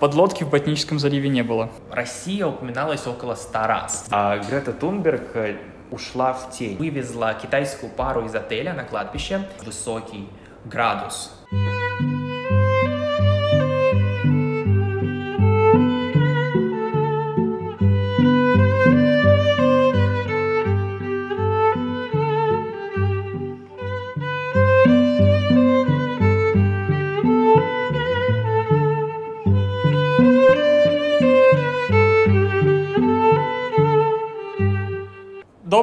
подлодки 0.00 0.44
в 0.44 0.50
Ботническом 0.50 0.98
заливе 0.98 1.28
не 1.28 1.42
было. 1.42 1.70
Россия 1.90 2.46
упоминалась 2.46 3.06
около 3.06 3.34
ста 3.34 3.66
раз. 3.66 4.06
А 4.10 4.38
Грета 4.38 4.72
Тунберг 4.72 5.34
э, 5.34 5.56
ушла 5.90 6.32
в 6.32 6.50
тень. 6.50 6.76
Вывезла 6.76 7.34
китайскую 7.34 7.90
пару 7.90 8.24
из 8.24 8.34
отеля 8.34 8.74
на 8.74 8.84
кладбище. 8.84 9.46
Высокий 9.64 10.28
градус. 10.64 11.32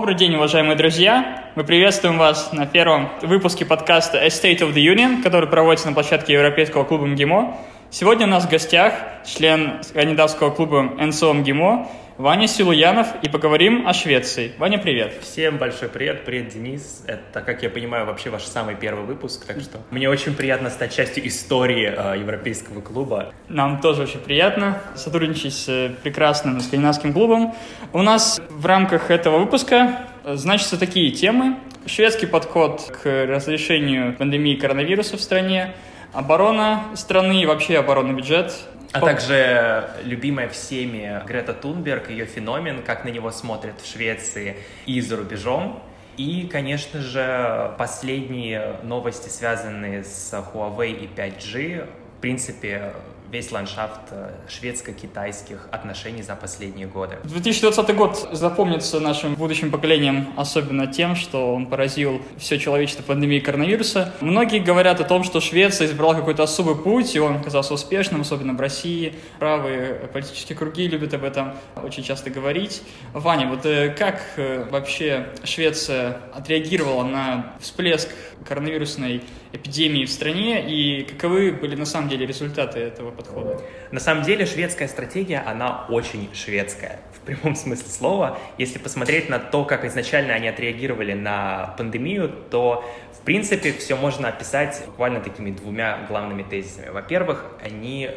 Добрый 0.05 0.19
день, 0.19 0.35
уважаемые 0.35 0.75
друзья! 0.75 1.45
Мы 1.55 1.63
приветствуем 1.63 2.19
вас 2.19 2.53
на 2.53 2.67
первом 2.67 3.09
выпуске 3.23 3.65
подкаста 3.65 4.19
A 4.19 4.27
State 4.27 4.59
of 4.59 4.71
the 4.71 4.75
Union, 4.75 5.23
который 5.23 5.49
проводится 5.49 5.87
на 5.87 5.95
площадке 5.95 6.33
Европейского 6.33 6.83
клуба 6.83 7.07
МГИМО. 7.07 7.57
Сегодня 7.91 8.25
у 8.25 8.29
нас 8.29 8.45
в 8.45 8.49
гостях 8.49 8.93
член 9.25 9.83
скандинавского 9.83 10.49
клуба 10.49 10.81
НСО 10.81 11.33
МГИМО 11.33 11.87
Ваня 12.17 12.47
Силуянов 12.47 13.07
и 13.21 13.29
поговорим 13.29 13.87
о 13.87 13.93
Швеции. 13.93 14.53
Ваня, 14.57 14.77
привет. 14.77 15.13
Всем 15.21 15.57
большой 15.57 15.89
привет, 15.89 16.23
привет, 16.23 16.47
Денис. 16.49 17.03
Это, 17.07 17.41
как 17.41 17.61
я 17.61 17.69
понимаю, 17.69 18.05
вообще 18.05 18.29
ваш 18.29 18.43
самый 18.43 18.75
первый 18.75 19.05
выпуск, 19.05 19.45
так 19.45 19.59
что 19.59 19.79
мне 19.91 20.09
очень 20.09 20.33
приятно 20.33 20.69
стать 20.69 20.95
частью 20.95 21.27
истории 21.27 21.93
э, 21.93 22.17
Европейского 22.17 22.79
клуба. 22.79 23.33
Нам 23.49 23.81
тоже 23.81 24.03
очень 24.03 24.21
приятно 24.21 24.81
сотрудничать 24.95 25.53
с 25.53 25.67
э, 25.67 25.89
прекрасным 26.03 26.61
скандинавским 26.61 27.11
клубом. 27.11 27.53
У 27.91 28.01
нас 28.01 28.41
в 28.49 28.65
рамках 28.65 29.11
этого 29.11 29.37
выпуска 29.37 30.05
э, 30.23 30.35
значатся 30.35 30.79
такие 30.79 31.11
темы. 31.11 31.57
Шведский 31.85 32.27
подход 32.27 32.97
к 33.03 33.25
разрешению 33.25 34.13
пандемии 34.15 34.55
коронавируса 34.55 35.17
в 35.17 35.21
стране, 35.21 35.73
оборона 36.15 36.85
страны 36.95 37.41
и 37.41 37.45
вообще 37.45 37.77
оборонный 37.77 38.13
бюджет, 38.13 38.53
а 38.91 39.01
также 39.01 39.89
любимая 40.03 40.47
всеми 40.47 41.21
Грета 41.27 41.53
Тунберг, 41.53 42.09
ее 42.09 42.25
феномен, 42.25 42.81
как 42.81 43.03
на 43.03 43.09
него 43.09 43.31
смотрят 43.31 43.81
в 43.81 43.91
Швеции 43.91 44.55
и 44.85 45.01
за 45.01 45.17
рубежом. 45.17 45.83
И, 46.15 46.47
конечно 46.49 47.01
же, 47.01 47.73
последние 47.77 48.77
новости, 48.83 49.27
связанные 49.27 50.05
с 50.05 50.31
Huawei 50.33 50.93
и 50.93 51.07
5G. 51.07 51.85
В 52.17 52.21
принципе, 52.21 52.93
весь 53.31 53.51
ландшафт 53.51 54.01
э, 54.11 54.31
шведско-китайских 54.47 55.67
отношений 55.71 56.21
за 56.21 56.35
последние 56.35 56.87
годы. 56.87 57.17
2020 57.23 57.95
год 57.95 58.29
запомнится 58.31 58.99
нашим 58.99 59.35
будущим 59.35 59.71
поколениям 59.71 60.33
особенно 60.35 60.87
тем, 60.87 61.15
что 61.15 61.53
он 61.53 61.67
поразил 61.67 62.21
все 62.37 62.59
человечество 62.59 63.03
пандемией 63.03 63.41
коронавируса. 63.41 64.13
Многие 64.21 64.59
говорят 64.59 64.99
о 65.01 65.03
том, 65.03 65.23
что 65.23 65.41
Швеция 65.41 65.87
избрала 65.87 66.13
какой-то 66.13 66.43
особый 66.43 66.75
путь, 66.75 67.15
и 67.15 67.19
он 67.19 67.37
оказался 67.37 67.73
успешным, 67.73 68.21
особенно 68.21 68.53
в 68.53 68.59
России. 68.59 69.15
Правые 69.39 69.93
политические 70.13 70.57
круги 70.57 70.87
любят 70.87 71.13
об 71.13 71.23
этом 71.23 71.55
очень 71.83 72.03
часто 72.03 72.29
говорить. 72.29 72.81
Ваня, 73.13 73.47
вот 73.47 73.65
э, 73.65 73.89
как 73.89 74.21
э, 74.37 74.67
вообще 74.69 75.27
Швеция 75.43 76.19
отреагировала 76.33 77.03
на 77.03 77.53
всплеск 77.59 78.09
коронавирусной 78.47 79.23
эпидемии 79.55 80.05
в 80.05 80.11
стране 80.11 80.65
и 80.67 81.03
каковы 81.03 81.51
были 81.51 81.75
на 81.75 81.85
самом 81.85 82.09
деле 82.09 82.25
результаты 82.25 82.79
этого 82.79 83.11
подхода? 83.11 83.61
На 83.91 83.99
самом 83.99 84.23
деле 84.23 84.45
шведская 84.45 84.87
стратегия, 84.87 85.43
она 85.45 85.85
очень 85.89 86.29
шведская 86.33 86.99
в 87.13 87.19
прямом 87.25 87.55
смысле 87.55 87.89
слова. 87.89 88.37
Если 88.57 88.79
посмотреть 88.79 89.29
на 89.29 89.39
то, 89.39 89.65
как 89.65 89.85
изначально 89.85 90.33
они 90.33 90.47
отреагировали 90.47 91.13
на 91.13 91.73
пандемию, 91.77 92.33
то 92.49 92.83
в 93.13 93.25
принципе 93.25 93.73
все 93.73 93.95
можно 93.95 94.29
описать 94.29 94.83
буквально 94.85 95.19
такими 95.19 95.51
двумя 95.51 96.05
главными 96.07 96.43
тезисами. 96.43 96.89
Во-первых, 96.89 97.45
они 97.63 98.11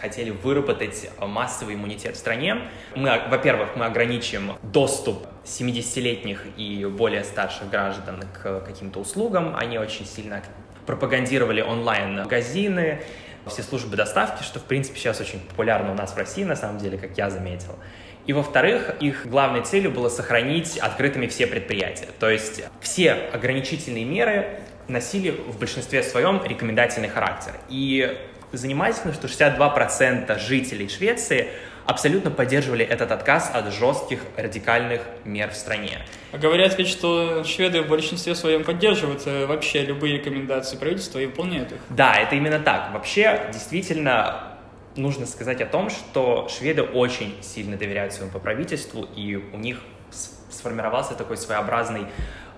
хотели 0.00 0.30
выработать 0.30 1.10
массовый 1.20 1.74
иммунитет 1.74 2.16
в 2.16 2.18
стране. 2.18 2.62
Мы, 2.94 3.20
во-первых, 3.30 3.70
мы 3.76 3.86
ограничим 3.86 4.52
доступ 4.62 5.26
70-летних 5.44 6.44
и 6.56 6.84
более 6.84 7.24
старших 7.24 7.70
граждан 7.70 8.22
к 8.32 8.60
каким-то 8.60 9.00
услугам. 9.00 9.56
Они 9.56 9.78
очень 9.78 10.06
сильно 10.06 10.42
пропагандировали 10.88 11.60
онлайн-магазины, 11.60 13.02
все 13.46 13.62
службы 13.62 13.94
доставки, 13.94 14.42
что, 14.42 14.58
в 14.58 14.64
принципе, 14.64 14.98
сейчас 14.98 15.20
очень 15.20 15.38
популярно 15.38 15.92
у 15.92 15.94
нас 15.94 16.12
в 16.12 16.16
России, 16.16 16.44
на 16.44 16.56
самом 16.56 16.78
деле, 16.78 16.96
как 16.96 17.16
я 17.18 17.28
заметил. 17.28 17.78
И, 18.26 18.32
во-вторых, 18.32 18.94
их 19.00 19.26
главной 19.26 19.62
целью 19.62 19.90
было 19.90 20.08
сохранить 20.08 20.78
открытыми 20.78 21.26
все 21.26 21.46
предприятия. 21.46 22.08
То 22.18 22.30
есть 22.30 22.62
все 22.80 23.12
ограничительные 23.12 24.06
меры 24.06 24.60
носили 24.88 25.30
в 25.30 25.58
большинстве 25.58 26.02
своем 26.02 26.42
рекомендательный 26.42 27.08
характер. 27.08 27.52
И 27.68 28.18
занимательно, 28.52 29.12
что 29.12 29.28
62% 29.28 30.38
жителей 30.38 30.88
Швеции 30.88 31.48
абсолютно 31.88 32.30
поддерживали 32.30 32.84
этот 32.84 33.10
отказ 33.12 33.50
от 33.52 33.72
жестких 33.72 34.20
радикальных 34.36 35.00
мер 35.24 35.50
в 35.50 35.56
стране. 35.56 36.00
Говорят 36.34 36.76
ведь, 36.76 36.88
что 36.88 37.42
шведы 37.44 37.80
в 37.80 37.88
большинстве 37.88 38.34
своем 38.34 38.62
поддерживают 38.62 39.22
э, 39.24 39.46
вообще 39.46 39.86
любые 39.86 40.18
рекомендации 40.18 40.76
правительства 40.76 41.18
и 41.18 41.24
выполняют 41.24 41.72
их. 41.72 41.78
Да, 41.88 42.14
это 42.14 42.36
именно 42.36 42.60
так. 42.60 42.92
Вообще, 42.92 43.48
действительно, 43.54 44.58
нужно 44.96 45.24
сказать 45.24 45.62
о 45.62 45.66
том, 45.66 45.88
что 45.88 46.46
шведы 46.50 46.82
очень 46.82 47.34
сильно 47.40 47.78
доверяют 47.78 48.12
своему 48.12 48.38
правительству, 48.38 49.08
и 49.16 49.36
у 49.36 49.56
них 49.56 49.78
сформировался 50.10 51.14
такой 51.14 51.38
своеобразный 51.38 52.04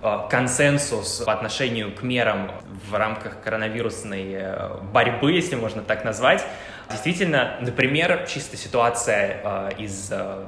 э, 0.03 0.19
консенсус 0.29 1.23
по 1.25 1.33
отношению 1.33 1.95
к 1.95 2.03
мерам 2.03 2.51
в 2.91 2.97
рамках 2.97 3.41
коронавирусной 3.43 4.33
э, 4.33 4.75
борьбы, 4.93 5.31
если 5.31 5.55
можно 5.55 5.83
так 5.83 6.05
назвать. 6.05 6.45
Действительно, 6.91 7.57
например, 7.61 8.27
чисто 8.29 8.57
ситуация 8.57 9.41
э, 9.45 9.71
из 9.79 10.09
э, 10.11 10.47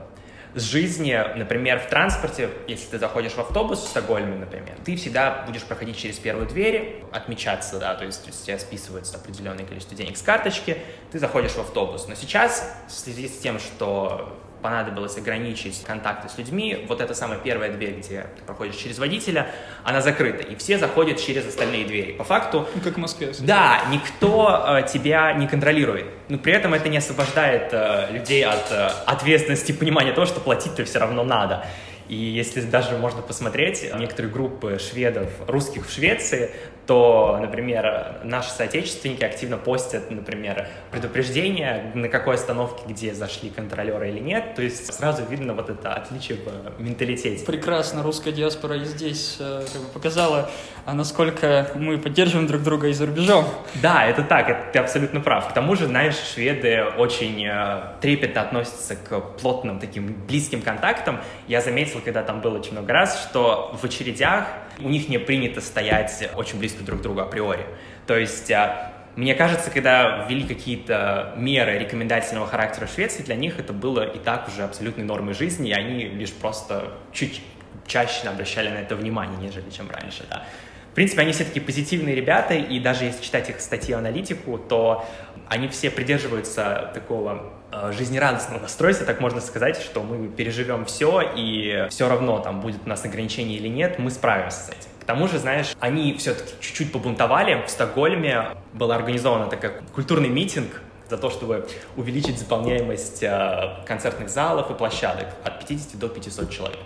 жизни, 0.55 1.17
например, 1.37 1.79
в 1.79 1.87
транспорте, 1.89 2.51
если 2.67 2.91
ты 2.91 2.99
заходишь 2.99 3.33
в 3.33 3.39
автобус 3.39 3.81
в 3.81 3.89
Стокгольме, 3.89 4.37
например, 4.37 4.75
ты 4.85 4.97
всегда 4.97 5.45
будешь 5.47 5.63
проходить 5.63 5.97
через 5.97 6.19
первую 6.19 6.47
дверь, 6.47 7.05
отмечаться, 7.13 7.79
да, 7.79 7.95
то 7.95 8.05
есть 8.05 8.29
у 8.29 8.33
тебя 8.45 8.59
списывается 8.59 9.17
определенное 9.17 9.65
количество 9.65 9.97
денег 9.97 10.17
с 10.17 10.23
карточки, 10.23 10.79
ты 11.11 11.19
заходишь 11.19 11.53
в 11.53 11.61
автобус. 11.61 12.09
Но 12.09 12.15
сейчас, 12.15 12.77
в 12.89 12.93
связи 12.93 13.29
с 13.29 13.39
тем, 13.39 13.59
что 13.59 14.37
понадобилось 14.63 15.17
ограничить 15.19 15.85
контакты 15.85 16.29
с 16.29 16.39
людьми, 16.39 16.87
вот 16.89 17.01
эта 17.01 17.15
самая 17.15 17.39
первая 17.39 17.71
дверь, 17.73 17.99
где 17.99 18.27
ты 18.37 18.43
проходишь 18.47 18.77
через 18.77 18.99
водителя, 18.99 19.49
она 19.85 20.01
закрыта, 20.01 20.43
и 20.43 20.55
все 20.57 20.79
заходят 20.79 21.21
через 21.21 21.47
остальные 21.47 21.85
двери. 21.85 22.13
По 22.13 22.25
факту... 22.25 22.69
Ну, 22.75 22.81
как 22.81 22.95
в 22.95 22.99
Москве. 22.99 23.33
Да, 23.41 23.83
никто 23.91 24.79
э, 24.79 24.89
тебя 24.89 25.33
не 25.33 25.47
контролирует. 25.47 26.07
Но 26.29 26.39
при 26.39 26.53
этом 26.53 26.75
это 26.75 26.89
не 26.89 26.99
освобождает 26.99 27.71
э, 27.73 28.13
людей 28.13 28.45
от 28.45 28.71
э, 28.71 28.91
ответственности 29.07 29.73
и 29.73 29.75
понимания 29.75 30.13
того, 30.13 30.27
что 30.27 30.41
платить-то 30.41 30.85
все 30.85 30.99
равно 30.99 31.25
надо. 31.25 31.67
И 32.13 32.15
если 32.15 32.61
даже 32.61 32.99
можно 32.99 33.23
посмотреть 33.23 33.91
некоторые 33.99 34.31
группы 34.31 34.79
шведов, 34.79 35.31
русских 35.49 35.87
в 35.87 35.91
Швеции, 35.91 36.51
то, 36.87 37.39
например, 37.41 38.21
наши 38.25 38.51
соотечественники 38.51 39.25
активно 39.25 39.57
постят, 39.57 40.11
например, 40.11 40.69
предупреждения, 40.91 41.91
на 41.95 42.09
какой 42.09 42.35
остановке, 42.35 42.83
где 42.89 43.15
зашли 43.15 43.49
контролеры 43.49 44.11
или 44.11 44.19
нет. 44.19 44.55
То 44.57 44.63
есть 44.63 44.93
сразу 44.93 45.23
видно 45.25 45.55
вот 45.55 45.71
это 45.71 45.95
отличие 45.95 46.39
в 46.77 46.83
менталитете. 46.83 47.47
Прекрасно, 47.47 48.03
русская 48.03 48.33
диаспора 48.33 48.77
и 48.77 48.85
здесь 48.85 49.37
э, 49.39 49.65
как 49.73 49.81
бы, 49.81 49.89
показала, 49.89 50.51
а 50.85 50.93
насколько 50.95 51.71
мы 51.77 51.99
поддерживаем 51.99 52.47
друг 52.47 52.63
друга 52.63 52.89
и 52.89 52.93
за 52.93 53.07
рубежом. 53.07 53.47
Да, 53.81 54.05
это 54.05 54.23
так, 54.23 54.51
это, 54.51 54.61
ты 54.73 54.79
абсолютно 54.81 55.21
прав. 55.21 55.49
К 55.49 55.55
тому 55.55 55.77
же, 55.77 55.87
знаешь, 55.87 56.17
шведы 56.35 56.85
очень 56.99 57.47
э, 57.47 57.95
трепетно 58.01 58.43
относятся 58.43 58.97
к 58.97 59.21
плотным 59.41 59.79
таким 59.79 60.13
близким 60.27 60.61
контактам. 60.61 61.21
Я 61.47 61.61
заметил, 61.61 62.01
когда 62.03 62.23
там 62.23 62.41
было 62.41 62.59
очень 62.59 62.73
много 62.73 62.93
раз, 62.93 63.23
что 63.23 63.77
в 63.81 63.85
очередях 63.85 64.47
у 64.79 64.89
них 64.89 65.09
не 65.09 65.19
принято 65.19 65.61
стоять 65.61 66.31
очень 66.35 66.59
близко 66.59 66.83
друг 66.85 67.01
к 67.01 67.03
другу 67.03 67.21
априори. 67.21 67.67
То 68.07 68.17
есть 68.17 68.51
а, 68.51 68.93
мне 69.17 69.35
кажется, 69.35 69.71
когда 69.71 70.27
ввели 70.27 70.45
какие-то 70.47 71.35
меры 71.37 71.79
рекомендательного 71.79 72.47
характера 72.47 72.87
в 72.87 72.91
Швеции, 72.91 73.23
для 73.23 73.37
них 73.37 73.59
это 73.59 73.73
было 73.73 74.03
и 74.03 74.19
так 74.19 74.49
уже 74.49 74.63
абсолютной 74.63 75.05
нормой 75.05 75.35
жизни, 75.35 75.71
и 75.71 75.73
они 75.73 76.05
лишь 76.05 76.33
просто 76.33 76.93
чуть 77.13 77.43
чаще 77.87 78.29
обращали 78.29 78.71
на 78.71 78.79
это 78.79 78.97
внимание, 78.97 79.37
нежели 79.39 79.69
чем 79.71 79.91
раньше, 79.91 80.25
да. 80.31 80.45
В 80.93 80.95
принципе, 80.95 81.23
они 81.23 81.33
все 81.33 81.45
таки 81.45 81.59
позитивные 81.59 82.15
ребята, 82.15 82.53
и 82.53 82.79
даже 82.79 83.07
если 83.07 83.23
читать 83.23 83.49
их 83.49 83.63
статьи 83.63 83.95
аналитику, 83.95 84.59
то 84.59 85.07
они 85.49 85.69
все 85.69 85.91
придерживаются 85.91 86.91
такого 86.93 87.51
э, 87.73 87.93
жизнерадостного 87.97 88.61
настроя, 88.61 88.93
так 88.93 89.19
можно 89.19 89.41
сказать, 89.41 89.81
что 89.81 90.03
мы 90.03 90.29
переживем 90.29 90.85
все, 90.85 91.23
и 91.35 91.87
все 91.89 92.11
равно 92.11 92.41
там 92.41 92.61
будет 92.61 92.83
у 92.85 92.89
нас 92.91 93.07
ограничение 93.07 93.57
или 93.57 93.69
нет, 93.69 93.99
мы 93.99 94.11
справимся 94.11 94.59
с 94.59 94.69
этим. 94.69 94.91
К 95.01 95.05
тому 95.05 95.29
же, 95.29 95.39
знаешь, 95.39 95.75
они 95.81 96.13
все-таки 96.19 96.53
чуть-чуть 96.61 96.93
побунтовали. 96.93 97.65
В 97.67 97.71
Стокгольме 97.71 98.49
был 98.75 98.93
организован 98.93 99.49
такой 99.49 99.71
культурный 99.95 100.29
митинг, 100.29 100.83
за 101.09 101.17
то, 101.17 101.31
чтобы 101.31 101.67
увеличить 101.97 102.39
заполняемость 102.39 103.23
э, 103.23 103.85
концертных 103.87 104.29
залов 104.29 104.71
и 104.71 104.75
площадок 104.75 105.29
от 105.43 105.59
50 105.61 105.99
до 105.99 106.09
500 106.09 106.51
человек. 106.51 106.81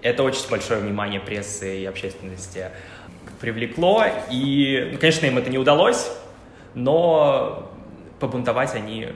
Это 0.00 0.22
очень 0.22 0.48
большое 0.48 0.80
внимание 0.80 1.20
прессы 1.20 1.80
и 1.80 1.84
общественности 1.84 2.70
привлекло, 3.40 4.04
и, 4.30 4.90
ну, 4.92 4.98
конечно, 4.98 5.26
им 5.26 5.38
это 5.38 5.50
не 5.50 5.58
удалось, 5.58 6.10
но 6.74 7.70
побунтовать 8.20 8.74
они 8.74 9.08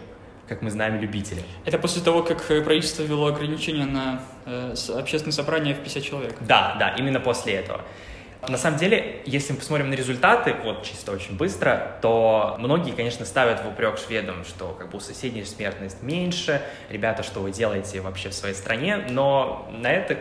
как 0.49 0.61
мы 0.61 0.71
знаем, 0.71 1.01
любители. 1.01 1.43
Это 1.65 1.79
после 1.79 2.03
того, 2.03 2.23
как 2.23 2.47
правительство 2.47 3.03
ввело 3.03 3.29
ограничения 3.29 3.87
на 3.87 4.21
э, 4.45 4.75
общественные 4.99 5.33
собрания 5.33 5.73
в 5.73 5.79
50 5.79 6.03
человек? 6.03 6.35
Да, 6.41 6.77
да, 6.79 6.91
именно 6.91 7.21
после 7.21 7.55
этого. 7.55 7.81
На 8.49 8.59
самом 8.59 8.77
деле, 8.77 9.23
если 9.25 9.53
мы 9.53 9.61
посмотрим 9.61 9.91
на 9.91 9.95
результаты, 9.95 10.55
вот 10.65 10.83
чисто 10.83 11.13
очень 11.13 11.37
быстро, 11.37 11.97
то 12.03 12.57
многие, 12.59 12.91
конечно, 12.91 13.25
ставят 13.25 13.65
в 13.65 13.69
упрек 13.69 13.99
шведам, 13.99 14.45
что 14.45 14.75
как 14.77 14.91
бы 14.91 14.99
у 14.99 15.01
соседей 15.01 15.45
смертность 15.45 16.03
меньше, 16.03 16.61
ребята, 16.91 17.23
что 17.23 17.39
вы 17.39 17.53
делаете 17.53 18.01
вообще 18.01 18.31
в 18.31 18.35
своей 18.35 18.57
стране, 18.57 18.97
но 19.09 19.71
на 19.71 19.93
это 19.93 20.19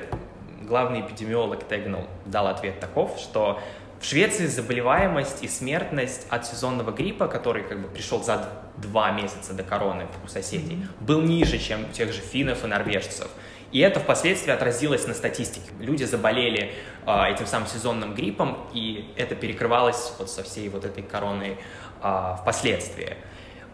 главный 0.67 1.01
эпидемиолог 1.01 1.67
Тегнул 1.67 2.05
дал 2.25 2.47
ответ 2.47 2.79
таков, 2.79 3.17
что 3.19 3.59
в 4.01 4.05
Швеции 4.05 4.47
заболеваемость 4.47 5.43
и 5.43 5.47
смертность 5.47 6.25
от 6.29 6.47
сезонного 6.47 6.89
гриппа, 6.89 7.27
который 7.27 7.63
как 7.63 7.79
бы 7.79 7.87
пришел 7.87 8.23
за 8.23 8.49
два 8.77 9.11
месяца 9.11 9.53
до 9.53 9.61
короны 9.61 10.07
у 10.25 10.27
соседей, 10.27 10.73
mm-hmm. 10.73 11.05
был 11.05 11.21
ниже, 11.21 11.59
чем 11.59 11.85
у 11.85 11.93
тех 11.93 12.11
же 12.11 12.19
финнов 12.19 12.63
и 12.63 12.67
норвежцев. 12.67 13.29
И 13.71 13.79
это 13.79 13.99
впоследствии 13.99 14.51
отразилось 14.51 15.05
на 15.05 15.13
статистике. 15.13 15.71
Люди 15.79 16.03
заболели 16.03 16.73
э, 17.05 17.31
этим 17.31 17.45
самым 17.45 17.67
сезонным 17.67 18.15
гриппом, 18.15 18.57
и 18.73 19.13
это 19.17 19.35
перекрывалось 19.35 20.13
вот 20.17 20.31
со 20.31 20.41
всей 20.41 20.67
вот 20.69 20.83
этой 20.83 21.03
короной 21.03 21.59
э, 22.01 22.35
впоследствии. 22.41 23.17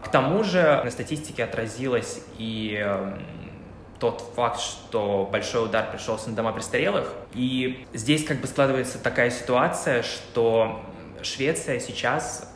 К 0.02 0.08
тому 0.08 0.44
же 0.44 0.82
на 0.84 0.90
статистике 0.90 1.42
отразилось 1.42 2.20
и 2.36 2.78
э, 2.78 3.18
тот 3.98 4.22
факт, 4.34 4.60
что 4.60 5.28
большой 5.30 5.64
удар 5.64 5.90
пришелся 5.90 6.30
на 6.30 6.36
дома 6.36 6.52
престарелых. 6.52 7.12
И 7.34 7.86
здесь 7.92 8.24
как 8.24 8.40
бы 8.40 8.46
складывается 8.46 8.98
такая 8.98 9.30
ситуация, 9.30 10.02
что 10.02 10.80
Швеция 11.22 11.80
сейчас 11.80 12.52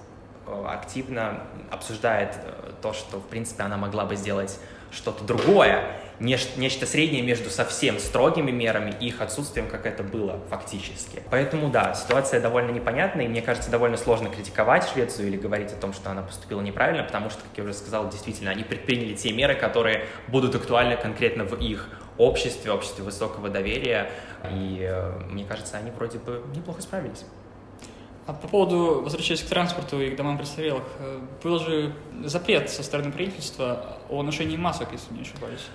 э, 0.46 0.64
активно 0.68 1.42
обсуждает 1.70 2.36
э, 2.36 2.72
то, 2.80 2.92
что, 2.92 3.18
в 3.18 3.26
принципе, 3.26 3.64
она 3.64 3.76
могла 3.76 4.04
бы 4.04 4.16
сделать 4.16 4.58
что-то 4.92 5.24
другое, 5.24 5.96
нечто, 6.20 6.86
среднее 6.86 7.22
между 7.22 7.50
совсем 7.50 7.98
строгими 7.98 8.50
мерами 8.50 8.94
и 9.00 9.08
их 9.08 9.20
отсутствием, 9.20 9.68
как 9.68 9.86
это 9.86 10.02
было 10.02 10.40
фактически. 10.50 11.22
Поэтому 11.30 11.70
да, 11.70 11.94
ситуация 11.94 12.40
довольно 12.40 12.70
непонятная, 12.70 13.24
и 13.24 13.28
мне 13.28 13.42
кажется, 13.42 13.70
довольно 13.70 13.96
сложно 13.96 14.28
критиковать 14.28 14.88
Швецию 14.88 15.28
или 15.28 15.36
говорить 15.36 15.72
о 15.72 15.76
том, 15.76 15.92
что 15.92 16.10
она 16.10 16.22
поступила 16.22 16.60
неправильно, 16.60 17.02
потому 17.02 17.30
что, 17.30 17.40
как 17.40 17.56
я 17.56 17.64
уже 17.64 17.74
сказал, 17.74 18.08
действительно, 18.08 18.50
они 18.50 18.62
предприняли 18.62 19.14
те 19.14 19.32
меры, 19.32 19.54
которые 19.54 20.04
будут 20.28 20.54
актуальны 20.54 20.96
конкретно 20.96 21.44
в 21.44 21.54
их 21.60 21.88
обществе, 22.18 22.70
обществе 22.70 23.02
высокого 23.02 23.48
доверия, 23.48 24.10
и 24.50 24.80
э, 24.82 25.18
мне 25.30 25.44
кажется, 25.44 25.76
они 25.76 25.90
вроде 25.90 26.18
бы 26.18 26.42
неплохо 26.54 26.82
справились. 26.82 27.24
А 28.26 28.32
по 28.32 28.46
поводу, 28.46 29.02
возвращаясь 29.02 29.42
к 29.42 29.46
транспорту 29.46 30.00
и 30.00 30.10
к 30.10 30.16
домам 30.16 30.38
престарелых, 30.38 30.84
э, 30.98 31.20
был 31.42 31.58
же 31.58 31.92
запрет 32.24 32.70
со 32.70 32.82
стороны 32.84 33.10
правительства 33.10 33.98
о 34.08 34.22
ношении 34.22 34.56
масок, 34.56 34.88
если 34.92 35.12
не 35.12 35.22
ошибаюсь. 35.22 35.66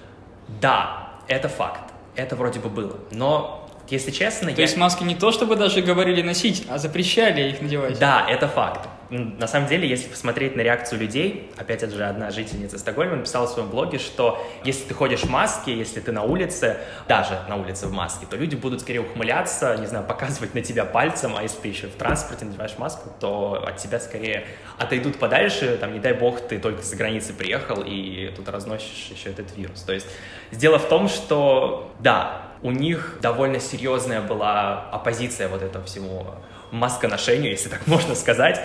Да, 0.61 1.09
это 1.27 1.49
факт. 1.49 1.93
Это 2.15 2.35
вроде 2.35 2.59
бы 2.59 2.69
было. 2.69 2.97
Но, 3.11 3.67
если 3.89 4.11
честно... 4.11 4.49
То 4.51 4.55
я... 4.55 4.61
есть 4.61 4.77
маски 4.77 5.03
не 5.03 5.15
то, 5.15 5.31
чтобы 5.31 5.57
даже 5.57 5.81
говорили 5.81 6.21
носить, 6.21 6.65
а 6.69 6.77
запрещали 6.77 7.49
их 7.49 7.61
надевать? 7.61 7.99
Да, 7.99 8.25
это 8.29 8.47
факт. 8.47 8.87
На 9.09 9.47
самом 9.47 9.69
деле, 9.69 9.87
если 9.87 10.09
посмотреть 10.09 10.57
на 10.57 10.61
реакцию 10.61 10.99
людей, 10.99 11.49
опять 11.55 11.81
же, 11.89 12.03
одна 12.03 12.29
жительница 12.29 12.77
Стокгольма 12.77 13.15
написала 13.15 13.47
в 13.47 13.49
своем 13.49 13.69
блоге, 13.69 13.99
что 13.99 14.45
если 14.65 14.83
ты 14.83 14.93
ходишь 14.93 15.21
в 15.21 15.29
маске, 15.29 15.77
если 15.77 16.01
ты 16.01 16.11
на 16.11 16.23
улице, 16.23 16.77
даже 17.07 17.39
на 17.47 17.55
улице 17.55 17.87
в 17.87 17.93
маске, 17.93 18.25
то 18.29 18.35
люди 18.35 18.55
будут 18.55 18.81
скорее 18.81 18.99
ухмыляться, 18.99 19.77
не 19.77 19.85
знаю, 19.85 20.05
показывать 20.05 20.53
на 20.55 20.61
тебя 20.61 20.83
пальцем, 20.83 21.35
а 21.37 21.43
если 21.43 21.61
ты 21.61 21.67
еще 21.69 21.87
в 21.87 21.95
транспорте 21.95 22.43
надеваешь 22.45 22.77
маску, 22.77 23.09
то 23.19 23.63
от 23.65 23.77
тебя 23.77 24.01
скорее 24.01 24.45
отойдут 24.77 25.17
подальше, 25.19 25.77
там, 25.77 25.93
не 25.93 25.99
дай 25.99 26.13
бог, 26.13 26.41
ты 26.41 26.59
только 26.59 26.81
с 26.81 26.93
границы 26.93 27.33
приехал 27.33 27.83
и 27.85 28.33
тут 28.35 28.49
разносишь 28.49 29.09
еще 29.09 29.29
этот 29.29 29.55
вирус. 29.55 29.83
То 29.83 29.93
есть 29.93 30.07
дело 30.51 30.79
в 30.79 30.89
том, 30.89 31.07
что, 31.07 31.93
да, 31.99 32.41
у 32.61 32.71
них 32.71 33.19
довольно 33.21 33.59
серьезная 33.59 34.21
была 34.21 34.89
оппозиция 34.91 35.47
вот 35.47 35.61
этого 35.61 35.85
всему 35.85 36.25
масконошению, 36.71 37.51
если 37.51 37.69
так 37.69 37.87
можно 37.87 38.15
сказать. 38.15 38.59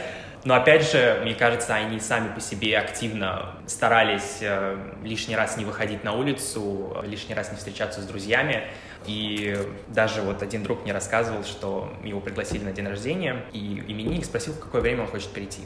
Но 0.44 0.54
опять 0.54 0.90
же, 0.90 1.20
мне 1.22 1.34
кажется, 1.34 1.74
они 1.74 2.00
сами 2.00 2.34
по 2.34 2.40
себе 2.40 2.76
активно 2.76 3.54
старались 3.66 4.38
э, 4.40 4.76
лишний 5.04 5.36
раз 5.36 5.56
не 5.56 5.64
выходить 5.64 6.02
на 6.02 6.14
улицу, 6.14 6.96
лишний 7.04 7.34
раз 7.34 7.52
не 7.52 7.56
встречаться 7.56 8.00
с 8.00 8.06
друзьями. 8.06 8.64
И 9.06 9.56
даже 9.88 10.20
вот 10.22 10.42
один 10.42 10.64
друг 10.64 10.82
мне 10.82 10.92
рассказывал, 10.92 11.44
что 11.44 11.92
его 12.02 12.20
пригласили 12.20 12.64
на 12.64 12.72
день 12.72 12.88
рождения, 12.88 13.44
и 13.52 13.84
именинник 13.86 14.24
спросил, 14.24 14.52
в 14.54 14.58
какое 14.58 14.80
время 14.80 15.02
он 15.02 15.08
хочет 15.08 15.28
прийти. 15.30 15.62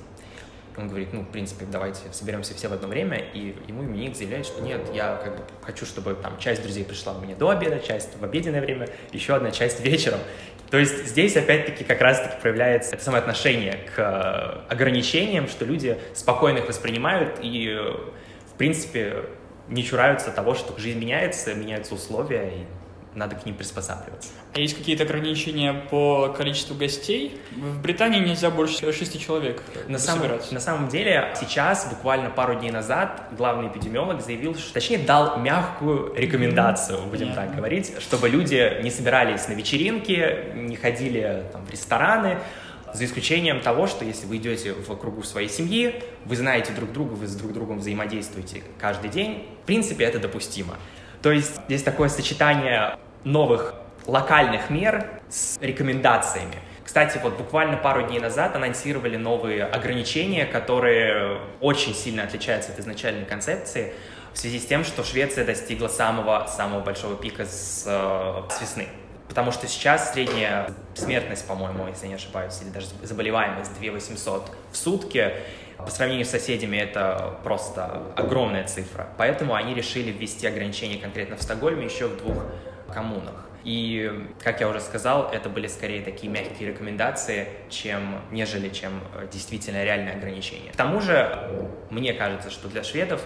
Он 0.76 0.88
говорит, 0.88 1.14
ну, 1.14 1.23
в 1.23 1.28
принципе, 1.28 1.64
давайте 1.64 2.00
соберемся 2.12 2.55
все 2.55 2.69
в 2.69 2.73
одно 2.75 2.87
время, 2.87 3.17
и 3.17 3.56
ему 3.67 3.82
именинник 3.82 4.14
заявляет, 4.14 4.44
что 4.44 4.61
нет, 4.61 4.82
я 4.93 5.19
как 5.25 5.38
бы 5.38 5.43
хочу, 5.62 5.87
чтобы 5.87 6.14
там 6.14 6.38
часть 6.38 6.62
друзей 6.62 6.84
пришла 6.84 7.14
у 7.14 7.20
меня 7.20 7.34
до 7.34 7.49
обеда, 7.49 7.78
часть 7.78 8.19
в 8.19 8.23
обеденное 8.23 8.61
время, 8.61 8.87
еще 9.12 9.34
одна 9.34 9.50
часть 9.50 9.81
вечером. 9.81 10.20
То 10.70 10.78
есть 10.78 11.06
здесь 11.06 11.36
опять-таки 11.36 11.84
как 11.84 12.00
раз-таки 12.00 12.40
проявляется 12.40 12.96
это 12.96 13.04
самое 13.04 13.20
отношение 13.20 13.78
к 13.94 13.98
э, 13.98 14.72
ограничениям, 14.72 15.48
что 15.48 15.64
люди 15.64 15.96
спокойно 16.14 16.58
их 16.58 16.68
воспринимают 16.68 17.38
и, 17.40 17.68
э, 17.68 17.92
в 17.92 18.58
принципе, 18.58 19.26
не 19.68 19.84
чураются 19.84 20.30
того, 20.30 20.54
что 20.54 20.76
жизнь 20.78 20.98
меняется, 20.98 21.54
меняются 21.54 21.94
условия, 21.94 22.48
и 22.48 22.64
надо 23.16 23.34
к 23.34 23.46
ним 23.46 23.54
приспосабливаться. 23.54 24.30
А 24.54 24.60
есть 24.60 24.76
какие-то 24.76 25.04
ограничения 25.04 25.72
по 25.72 26.28
количеству 26.28 26.76
гостей? 26.76 27.40
В 27.56 27.80
Британии 27.80 28.20
нельзя 28.20 28.50
больше 28.50 28.92
шести 28.92 29.18
человек 29.18 29.62
на 29.88 29.98
самом, 29.98 30.30
на 30.50 30.60
самом 30.60 30.88
деле, 30.88 31.34
сейчас, 31.40 31.88
буквально 31.88 32.30
пару 32.30 32.54
дней 32.54 32.70
назад, 32.70 33.28
главный 33.32 33.68
эпидемиолог 33.68 34.20
заявил, 34.20 34.54
что, 34.54 34.74
точнее, 34.74 34.98
дал 34.98 35.38
мягкую 35.38 36.14
рекомендацию, 36.14 37.02
будем 37.06 37.32
так 37.32 37.54
говорить, 37.56 37.94
чтобы 38.00 38.28
люди 38.28 38.82
не 38.82 38.90
собирались 38.90 39.48
на 39.48 39.54
вечеринки, 39.54 40.52
не 40.54 40.76
ходили 40.76 41.44
там, 41.52 41.64
в 41.64 41.70
рестораны, 41.70 42.38
за 42.92 43.04
исключением 43.04 43.60
того, 43.60 43.86
что 43.86 44.04
если 44.04 44.26
вы 44.26 44.36
идете 44.36 44.72
в 44.72 44.94
кругу 44.96 45.22
своей 45.22 45.48
семьи, 45.48 46.02
вы 46.24 46.36
знаете 46.36 46.72
друг 46.72 46.92
друга, 46.92 47.14
вы 47.14 47.26
с 47.26 47.34
друг 47.34 47.52
другом 47.52 47.78
взаимодействуете 47.78 48.62
каждый 48.78 49.10
день, 49.10 49.46
в 49.62 49.66
принципе, 49.66 50.04
это 50.04 50.18
допустимо. 50.18 50.76
То 51.22 51.32
есть 51.32 51.61
здесь 51.66 51.82
такое 51.82 52.08
сочетание 52.08 52.96
новых 53.26 53.75
локальных 54.06 54.71
мер 54.71 55.21
с 55.28 55.59
рекомендациями. 55.61 56.54
Кстати, 56.85 57.18
вот 57.21 57.37
буквально 57.37 57.76
пару 57.76 58.06
дней 58.06 58.21
назад 58.21 58.54
анонсировали 58.54 59.16
новые 59.16 59.64
ограничения, 59.64 60.47
которые 60.47 61.40
очень 61.61 61.92
сильно 61.92 62.23
отличаются 62.23 62.71
от 62.71 62.78
изначальной 62.78 63.25
концепции 63.25 63.92
в 64.33 64.38
связи 64.38 64.61
с 64.61 64.66
тем, 64.66 64.85
что 64.85 65.02
Швеция 65.02 65.45
достигла 65.45 65.88
самого-самого 65.88 66.80
большого 66.80 67.16
пика 67.16 67.45
с, 67.45 67.85
э, 67.87 68.42
с 68.49 68.61
весны. 68.61 68.87
Потому 69.28 69.50
что 69.50 69.66
сейчас 69.66 70.12
средняя 70.12 70.71
смертность, 70.95 71.49
по-моему, 71.49 71.88
если 71.88 72.06
не 72.06 72.14
ошибаюсь, 72.14 72.61
или 72.62 72.68
даже 72.68 72.87
заболеваемость 73.02 73.76
2800 73.80 74.52
в 74.71 74.76
сутки, 74.76 75.33
по 75.78 75.90
сравнению 75.90 76.25
с 76.25 76.30
соседями 76.30 76.76
это 76.76 77.35
просто 77.42 78.02
огромная 78.14 78.64
цифра. 78.68 79.09
Поэтому 79.18 79.54
они 79.54 79.75
решили 79.75 80.12
ввести 80.12 80.47
ограничения 80.47 80.99
конкретно 80.99 81.37
в 81.37 81.42
Стокгольме 81.42 81.87
еще 81.87 82.06
в 82.06 82.16
двух 82.18 82.45
коммунах. 82.93 83.47
И, 83.64 84.28
как 84.45 84.61
я 84.61 84.69
уже 84.69 84.81
сказал, 84.81 85.28
это 85.33 85.49
были 85.49 85.66
скорее 85.66 86.00
такие 86.00 86.33
мягкие 86.33 86.69
рекомендации, 86.69 87.49
чем, 87.69 88.21
нежели 88.31 88.69
чем 88.69 89.00
э, 89.14 89.26
действительно 89.33 89.83
реальные 89.83 90.14
ограничения. 90.14 90.71
К 90.71 90.76
тому 90.76 91.00
же, 91.00 91.37
мне 91.90 92.12
кажется, 92.12 92.50
что 92.50 92.69
для 92.69 92.85
шведов, 92.85 93.21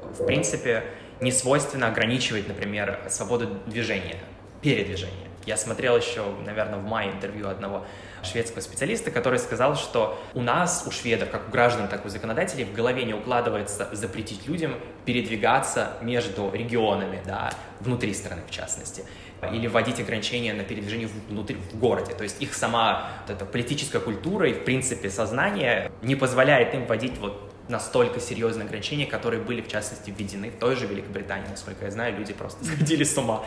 в 0.00 0.26
принципе, 0.26 0.82
не 1.20 1.30
свойственно 1.30 1.86
ограничивать, 1.86 2.48
например, 2.48 2.98
свободу 3.08 3.60
движения, 3.66 4.16
передвижения. 4.60 5.28
Я 5.46 5.56
смотрел 5.56 5.96
еще, 5.96 6.24
наверное, 6.44 6.80
в 6.80 6.84
мае 6.84 7.12
интервью 7.12 7.48
одного 7.48 7.86
шведского 8.26 8.60
специалиста, 8.60 9.10
который 9.10 9.38
сказал, 9.38 9.76
что 9.76 10.18
у 10.34 10.42
нас, 10.42 10.84
у 10.86 10.90
шведов, 10.90 11.30
как 11.30 11.48
у 11.48 11.50
граждан, 11.50 11.88
так 11.88 12.04
и 12.04 12.08
у 12.08 12.10
законодателей, 12.10 12.64
в 12.64 12.72
голове 12.72 13.04
не 13.04 13.14
укладывается 13.14 13.88
запретить 13.92 14.46
людям 14.46 14.74
передвигаться 15.04 15.92
между 16.02 16.50
регионами, 16.52 17.22
да, 17.26 17.52
внутри 17.80 18.12
страны 18.14 18.42
в 18.46 18.50
частности, 18.50 19.04
или 19.52 19.66
вводить 19.66 20.00
ограничения 20.00 20.52
на 20.54 20.64
передвижение 20.64 21.08
внутри, 21.28 21.56
в 21.56 21.78
городе. 21.78 22.14
То 22.14 22.24
есть 22.24 22.42
их 22.42 22.54
сама 22.54 23.08
вот 23.26 23.36
эта 23.36 23.44
политическая 23.44 24.00
культура 24.00 24.48
и, 24.48 24.52
в 24.52 24.64
принципе, 24.64 25.10
сознание 25.10 25.90
не 26.02 26.16
позволяет 26.16 26.74
им 26.74 26.86
вводить 26.86 27.18
вот 27.18 27.52
настолько 27.68 28.20
серьезные 28.20 28.66
ограничения, 28.66 29.06
которые 29.06 29.42
были, 29.42 29.60
в 29.60 29.68
частности, 29.68 30.10
введены 30.16 30.50
в 30.50 30.56
той 30.56 30.76
же 30.76 30.86
Великобритании. 30.86 31.48
Насколько 31.50 31.86
я 31.86 31.90
знаю, 31.90 32.16
люди 32.16 32.32
просто 32.32 32.64
сходили 32.64 33.04
с 33.04 33.16
ума. 33.16 33.44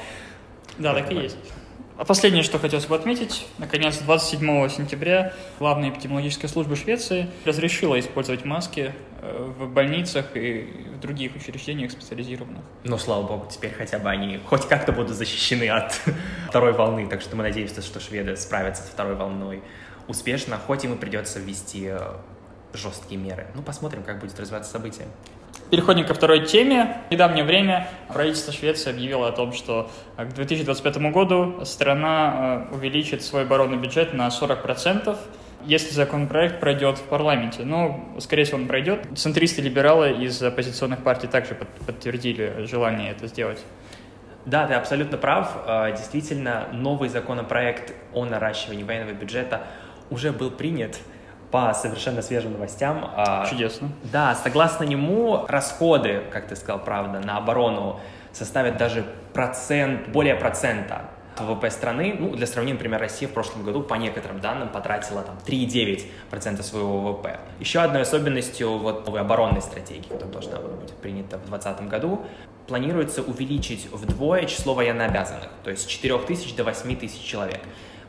Да, 0.77 0.93
так 0.93 1.11
и 1.11 1.15
есть. 1.15 1.37
А 1.99 2.05
последнее, 2.05 2.43
что 2.43 2.59
хотелось 2.59 2.85
бы 2.85 2.95
отметить, 2.95 3.45
наконец, 3.57 3.97
27 3.97 4.69
сентября 4.69 5.33
главная 5.59 5.89
эпидемиологическая 5.89 6.49
служба 6.49 6.77
Швеции 6.77 7.29
разрешила 7.43 7.99
использовать 7.99 8.45
маски 8.45 8.93
э, 9.21 9.53
в 9.59 9.67
больницах 9.67 10.37
и 10.37 10.61
в 10.95 11.01
других 11.01 11.35
учреждениях 11.35 11.91
специализированных. 11.91 12.63
Ну, 12.85 12.97
слава 12.97 13.27
богу, 13.27 13.47
теперь 13.51 13.73
хотя 13.73 13.99
бы 13.99 14.09
они 14.09 14.37
хоть 14.37 14.65
как-то 14.65 14.93
будут 14.93 15.17
защищены 15.17 15.67
от 15.67 15.91
второй 16.47 16.71
волны, 16.71 17.05
так 17.05 17.19
что 17.19 17.35
мы 17.35 17.43
надеемся, 17.43 17.81
что 17.81 17.99
шведы 17.99 18.37
справятся 18.37 18.83
с 18.83 18.85
второй 18.85 19.15
волной 19.15 19.61
успешно, 20.07 20.57
хоть 20.57 20.85
им 20.85 20.93
и 20.93 20.97
придется 20.97 21.39
ввести 21.39 21.87
э, 21.87 21.99
жесткие 22.71 23.19
меры. 23.19 23.47
Ну, 23.55 23.61
посмотрим, 23.61 24.03
как 24.03 24.21
будет 24.21 24.39
развиваться 24.39 24.71
событие. 24.71 25.07
Переходим 25.69 26.03
ко 26.03 26.15
второй 26.15 26.47
теме. 26.47 26.97
В 27.09 27.11
недавнее 27.11 27.43
время 27.43 27.87
правительство 28.07 28.51
Швеции 28.51 28.89
объявило 28.89 29.27
о 29.27 29.31
том, 29.31 29.53
что 29.53 29.91
к 30.17 30.33
2025 30.33 30.97
году 31.11 31.63
страна 31.63 32.65
э, 32.71 32.75
увеличит 32.75 33.21
свой 33.21 33.43
оборонный 33.43 33.77
бюджет 33.77 34.15
на 34.15 34.29
40%, 34.29 35.15
если 35.65 35.93
законопроект 35.93 36.59
пройдет 36.59 36.97
в 36.97 37.03
парламенте. 37.03 37.65
Но, 37.65 38.15
скорее 38.17 38.45
всего, 38.45 38.57
он 38.57 38.67
пройдет. 38.67 39.05
Центристы-либералы 39.15 40.23
из 40.23 40.41
оппозиционных 40.41 41.03
партий 41.03 41.27
также 41.27 41.55
подтвердили 41.85 42.65
желание 42.65 43.11
это 43.11 43.27
сделать. 43.27 43.63
Да, 44.47 44.65
ты 44.65 44.73
абсолютно 44.73 45.19
прав. 45.19 45.55
Э, 45.67 45.91
действительно, 45.95 46.67
новый 46.73 47.09
законопроект 47.09 47.93
о 48.15 48.25
наращивании 48.25 48.81
военного 48.81 49.13
бюджета 49.13 49.61
уже 50.09 50.31
был 50.31 50.49
принят 50.49 50.97
по 51.51 51.73
совершенно 51.73 52.21
свежим 52.21 52.53
новостям. 52.53 53.11
А, 53.15 53.45
Чудесно. 53.47 53.89
Да, 54.03 54.35
согласно 54.35 54.83
нему, 54.83 55.45
расходы, 55.47 56.23
как 56.31 56.47
ты 56.47 56.55
сказал, 56.55 56.79
правда, 56.79 57.19
на 57.19 57.37
оборону 57.37 57.99
составят 58.31 58.77
даже 58.77 59.05
процент, 59.33 60.09
более 60.09 60.35
процента 60.35 61.01
ВВП 61.37 61.71
страны. 61.71 62.15
Ну, 62.19 62.35
для 62.35 62.45
сравнения, 62.45 62.73
например, 62.73 62.99
Россия 62.99 63.27
в 63.27 63.31
прошлом 63.31 63.63
году, 63.63 63.81
по 63.81 63.95
некоторым 63.95 64.41
данным, 64.41 64.69
потратила 64.69 65.21
там 65.21 65.37
3,9% 65.45 66.61
своего 66.61 66.99
ВВП. 66.99 67.39
Еще 67.59 67.79
одной 67.79 68.01
особенностью 68.01 68.77
вот 68.77 69.05
новой 69.05 69.21
оборонной 69.21 69.61
стратегии, 69.61 70.07
которая 70.07 70.31
должна 70.31 70.57
быть 70.57 70.93
принята 70.93 71.37
в 71.37 71.49
2020 71.49 71.87
году, 71.87 72.25
планируется 72.67 73.21
увеличить 73.23 73.87
вдвое 73.91 74.45
число 74.45 74.73
военнообязанных, 74.75 75.49
то 75.63 75.71
есть 75.71 75.83
с 75.83 75.85
4 75.85 76.19
тысяч 76.19 76.53
до 76.55 76.63
8 76.63 76.95
тысяч 76.97 77.21
человек. 77.21 77.61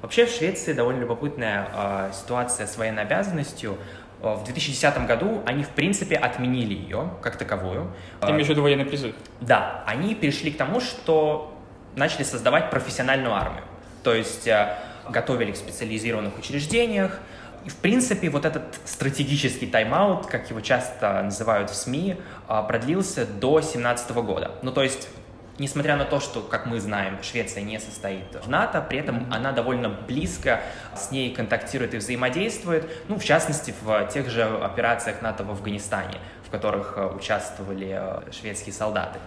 Вообще 0.03 0.25
в 0.25 0.31
Швеции 0.31 0.73
довольно 0.73 1.01
любопытная 1.01 1.69
э, 1.75 2.11
ситуация 2.15 2.67
с 2.67 2.77
военной 2.79 3.03
обязанностью. 3.03 3.77
А, 4.23 4.35
в 4.35 4.45
2010 4.45 5.07
году 5.07 5.43
они, 5.45 5.63
в 5.63 5.71
принципе, 5.71 6.17
отменили 6.17 6.75
ее 6.75 7.11
как 7.21 7.37
таковую. 7.37 7.93
Ты 8.21 8.31
имеешь 8.31 8.47
в 8.47 8.51
виду 8.51 8.63
военный 8.63 8.87
призыв? 8.87 9.15
Да, 9.41 9.85
они 9.87 10.15
перешли 10.15 10.51
к 10.53 10.57
тому, 10.57 10.81
что 10.81 11.55
начали 11.97 12.23
создавать 12.23 12.71
профессиональную 12.71 13.35
армию. 13.35 13.65
То 14.03 14.15
есть 14.15 14.47
э, 14.47 14.75
готовили 15.09 15.53
в 15.53 15.57
специализированных 15.57 16.39
учреждениях. 16.39 17.21
И, 17.67 17.69
в 17.69 17.77
принципе, 17.77 18.31
вот 18.31 18.47
этот 18.47 18.63
стратегический 18.87 19.67
тайм-аут, 19.67 20.27
как 20.27 20.49
его 20.49 20.63
часто 20.63 21.23
называют 21.23 21.69
в 21.69 21.75
СМИ, 21.75 22.17
продлился 22.47 23.27
до 23.27 23.61
2017 23.61 24.13
года. 24.13 24.53
Ну, 24.63 24.73
то 24.73 24.83
есть 24.83 25.11
несмотря 25.59 25.97
на 25.97 26.05
то, 26.05 26.21
что, 26.21 26.41
как 26.41 26.67
мы 26.67 26.81
знаем, 26.81 27.23
Швеция 27.23 27.63
не 27.63 27.79
состоит 27.79 28.35
в 28.43 28.49
НАТО, 28.49 28.85
при 28.87 28.99
этом 28.99 29.27
она 29.31 29.53
довольно 29.53 29.89
близко 29.89 30.61
с 30.97 31.11
ней 31.11 31.35
контактирует 31.35 31.95
и 31.95 31.99
взаимодействует, 31.99 32.89
ну, 33.09 33.19
в 33.19 33.25
частности, 33.25 33.75
в 33.83 34.07
тех 34.07 34.31
же 34.31 34.45
операциях 34.45 35.23
НАТО 35.23 35.45
в 35.45 35.51
Афганистане, 35.51 36.19
в 36.47 36.51
которых 36.51 36.95
э, 36.97 37.07
участвовали 37.07 37.97
э, 37.99 38.33
шведские 38.33 38.73
солдаты. 38.73 39.19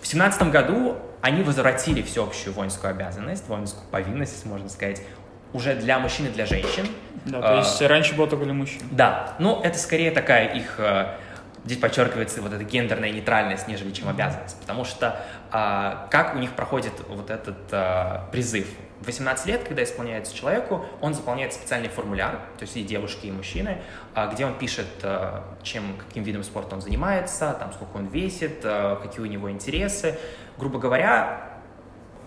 В 0.00 0.06
17 0.06 0.50
году 0.50 0.96
они 1.20 1.42
возвратили 1.42 2.02
всеобщую 2.02 2.54
воинскую 2.54 2.90
обязанность, 2.90 3.48
воинскую 3.48 3.84
повинность, 3.90 4.46
можно 4.46 4.68
сказать, 4.68 5.02
уже 5.52 5.74
для 5.74 5.98
мужчин 5.98 6.26
и 6.26 6.30
для 6.30 6.46
женщин. 6.46 6.86
Да, 7.24 7.40
то 7.40 7.56
есть 7.56 7.82
а, 7.82 7.88
раньше 7.88 8.14
было 8.14 8.26
только 8.26 8.44
для 8.44 8.54
мужчин. 8.54 8.80
Да, 8.90 9.34
ну 9.38 9.60
это 9.62 9.78
скорее 9.78 10.10
такая 10.10 10.46
их 10.54 10.76
здесь 11.68 11.78
подчеркивается 11.78 12.40
вот 12.40 12.52
эта 12.52 12.64
гендерная 12.64 13.10
нейтральность, 13.10 13.68
нежели 13.68 13.92
чем 13.92 14.08
обязанность. 14.08 14.58
Потому 14.58 14.84
что 14.84 15.20
а, 15.50 16.08
как 16.10 16.34
у 16.34 16.38
них 16.38 16.52
проходит 16.52 16.94
вот 17.08 17.28
этот 17.30 17.58
а, 17.72 18.26
призыв? 18.32 18.66
18 19.04 19.46
лет, 19.46 19.64
когда 19.64 19.84
исполняется 19.84 20.34
человеку, 20.34 20.84
он 21.02 21.14
заполняет 21.14 21.52
специальный 21.52 21.88
формуляр, 21.88 22.40
то 22.58 22.62
есть 22.62 22.76
и 22.76 22.82
девушки, 22.82 23.26
и 23.26 23.30
мужчины, 23.30 23.82
а, 24.14 24.32
где 24.32 24.46
он 24.46 24.54
пишет, 24.54 24.86
а, 25.02 25.44
чем, 25.62 25.96
каким 25.98 26.22
видом 26.22 26.42
спорта 26.42 26.74
он 26.74 26.80
занимается, 26.80 27.54
там, 27.60 27.72
сколько 27.74 27.98
он 27.98 28.06
весит, 28.06 28.60
а, 28.64 28.96
какие 28.96 29.20
у 29.20 29.26
него 29.26 29.50
интересы. 29.50 30.18
Грубо 30.56 30.78
говоря... 30.78 31.44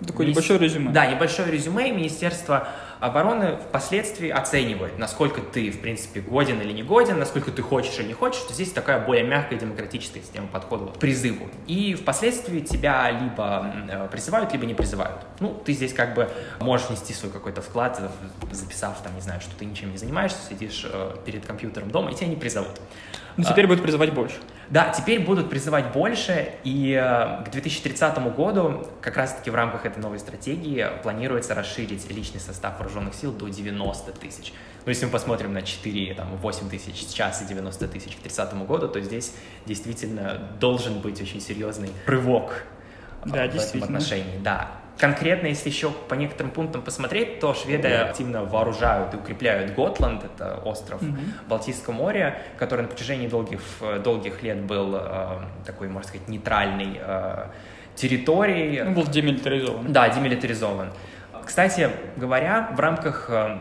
Такое 0.05 0.27
ми... 0.27 0.31
небольшое 0.31 0.59
резюме. 0.59 0.91
Да, 0.91 1.05
небольшое 1.05 1.51
резюме. 1.51 1.91
Министерство 1.91 2.67
обороны 2.99 3.57
впоследствии 3.57 4.29
оценивает, 4.29 4.97
насколько 4.99 5.41
ты, 5.41 5.71
в 5.71 5.81
принципе, 5.81 6.21
годен 6.21 6.61
или 6.61 6.71
не 6.71 6.83
годен, 6.83 7.17
насколько 7.19 7.51
ты 7.51 7.61
хочешь 7.61 7.97
или 7.99 8.07
не 8.07 8.13
хочешь. 8.13 8.41
Здесь 8.49 8.71
такая 8.71 9.03
более 9.03 9.23
мягкая 9.23 9.57
демократическая 9.59 10.21
система 10.21 10.47
подхода 10.47 10.91
к 10.91 10.99
призыву. 10.99 11.49
И 11.67 11.95
впоследствии 11.95 12.59
тебя 12.59 13.09
либо 13.11 13.73
э, 13.89 14.07
призывают, 14.11 14.53
либо 14.53 14.65
не 14.65 14.75
призывают. 14.75 15.21
Ну, 15.39 15.53
ты 15.65 15.73
здесь 15.73 15.93
как 15.93 16.13
бы 16.13 16.29
можешь 16.59 16.87
внести 16.87 17.13
свой 17.13 17.31
какой-то 17.31 17.61
вклад, 17.61 17.99
записав 18.51 19.01
там, 19.01 19.15
не 19.15 19.21
знаю, 19.21 19.41
что 19.41 19.55
ты 19.55 19.65
ничем 19.65 19.91
не 19.91 19.97
занимаешься, 19.97 20.37
сидишь 20.47 20.85
э, 20.85 21.15
перед 21.25 21.45
компьютером 21.45 21.89
дома, 21.89 22.11
и 22.11 22.15
тебя 22.15 22.27
не 22.27 22.35
призовут. 22.35 22.79
Ну, 23.37 23.43
теперь 23.43 23.65
а, 23.65 23.67
будут 23.67 23.83
призывать 23.83 24.13
больше. 24.13 24.35
Да, 24.69 24.89
теперь 24.89 25.19
будут 25.19 25.49
призывать 25.49 25.91
больше, 25.91 26.53
и 26.63 26.93
э, 26.93 27.43
к 27.43 27.51
2030 27.51 28.35
году, 28.35 28.87
как 29.01 29.17
раз-таки 29.17 29.49
в 29.49 29.55
рамках 29.55 29.85
этой 29.85 29.99
новой 29.99 30.19
стратегии, 30.19 30.87
планируется 31.03 31.55
расширить 31.55 32.09
личный 32.09 32.39
состав 32.39 32.77
вооруженных 32.79 33.13
сил 33.13 33.31
до 33.31 33.47
90 33.47 34.11
тысяч. 34.13 34.53
Но 34.85 34.89
если 34.89 35.05
мы 35.05 35.11
посмотрим 35.11 35.53
на 35.53 35.61
4, 35.61 36.13
там, 36.15 36.35
8 36.37 36.69
тысяч 36.69 36.95
сейчас 36.97 37.41
и 37.41 37.45
90 37.45 37.87
тысяч 37.87 38.15
к 38.15 38.19
30 38.19 38.53
году, 38.65 38.87
то 38.87 38.99
здесь 39.01 39.33
действительно 39.65 40.49
должен 40.59 40.99
быть 40.99 41.21
очень 41.21 41.41
серьезный 41.41 41.89
рывок 42.05 42.63
да, 43.25 43.47
в 43.47 43.55
этом 43.55 43.83
отношении. 43.83 44.39
Да, 44.43 44.71
Конкретно, 45.01 45.47
если 45.47 45.69
еще 45.69 45.89
по 45.89 46.13
некоторым 46.13 46.51
пунктам 46.51 46.83
посмотреть, 46.83 47.39
то 47.39 47.55
шведы 47.55 47.87
активно 47.87 48.45
вооружают 48.45 49.15
и 49.15 49.17
укрепляют 49.17 49.73
Готланд, 49.73 50.23
это 50.23 50.57
остров 50.63 51.01
mm-hmm. 51.01 51.47
Балтийского 51.49 51.93
моря, 51.95 52.37
который 52.59 52.81
на 52.81 52.87
протяжении 52.87 53.27
долгих, 53.27 53.61
долгих 54.03 54.43
лет 54.43 54.61
был 54.61 54.95
э, 54.95 55.39
такой, 55.65 55.87
можно 55.87 56.07
сказать, 56.07 56.27
нейтральной 56.27 57.01
э, 57.03 57.47
территорией. 57.95 58.83
Он 58.83 58.93
был 58.93 59.07
демилитаризован. 59.07 59.91
Да, 59.91 60.07
демилитаризован. 60.07 60.91
Кстати 61.43 61.89
говоря, 62.15 62.69
в 62.75 62.79
рамках 62.79 63.25
э, 63.31 63.57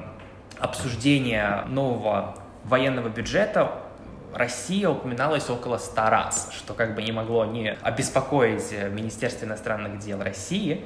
обсуждения 0.58 1.64
нового 1.68 2.36
военного 2.64 3.08
бюджета 3.08 3.80
Россия 4.34 4.88
упоминалась 4.88 5.50
около 5.50 5.78
ста 5.78 6.08
раз, 6.08 6.50
что 6.52 6.74
как 6.74 6.94
бы 6.94 7.02
не 7.02 7.12
могло 7.12 7.44
не 7.44 7.72
обеспокоить 7.82 8.72
Министерство 8.90 9.44
иностранных 9.44 9.98
дел 9.98 10.22
России, 10.22 10.84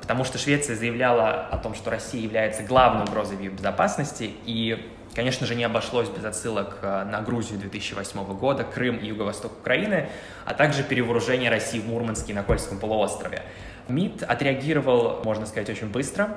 потому 0.00 0.24
что 0.24 0.38
Швеция 0.38 0.76
заявляла 0.76 1.46
о 1.46 1.58
том, 1.58 1.74
что 1.74 1.90
Россия 1.90 2.20
является 2.22 2.62
главной 2.62 3.04
угрозой 3.04 3.38
ее 3.38 3.50
безопасности, 3.50 4.30
и, 4.44 4.90
конечно 5.14 5.46
же, 5.46 5.54
не 5.54 5.64
обошлось 5.64 6.08
без 6.08 6.24
отсылок 6.24 6.78
э, 6.82 7.04
на 7.04 7.22
Грузию 7.22 7.58
2008 7.58 8.24
года, 8.36 8.64
Крым 8.64 8.96
и 8.96 9.06
юго-восток 9.06 9.52
Украины, 9.60 10.08
а 10.44 10.54
также 10.54 10.82
перевооружение 10.82 11.50
России 11.50 11.78
в 11.78 11.86
Мурманске 11.86 12.32
и 12.32 12.34
на 12.34 12.42
Кольском 12.42 12.78
полуострове. 12.78 13.42
МИД 13.88 14.24
отреагировал, 14.24 15.22
можно 15.24 15.46
сказать, 15.46 15.70
очень 15.70 15.88
быстро, 15.88 16.36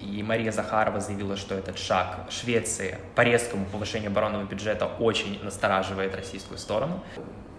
и 0.00 0.22
Мария 0.22 0.52
Захарова 0.52 1.00
заявила, 1.00 1.36
что 1.36 1.54
этот 1.54 1.78
шаг 1.78 2.26
Швеции 2.30 2.98
по 3.14 3.22
резкому 3.22 3.66
повышению 3.66 4.10
оборонного 4.10 4.44
бюджета 4.44 4.86
очень 4.86 5.42
настораживает 5.42 6.14
российскую 6.14 6.58
сторону. 6.58 7.02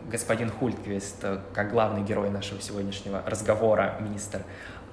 Господин 0.10 0.51
Хультквист, 0.51 1.25
как 1.54 1.72
главный 1.72 2.04
герой 2.04 2.30
нашего 2.30 2.62
сегодняшнего 2.62 3.24
разговора, 3.25 3.98
министр 4.00 4.44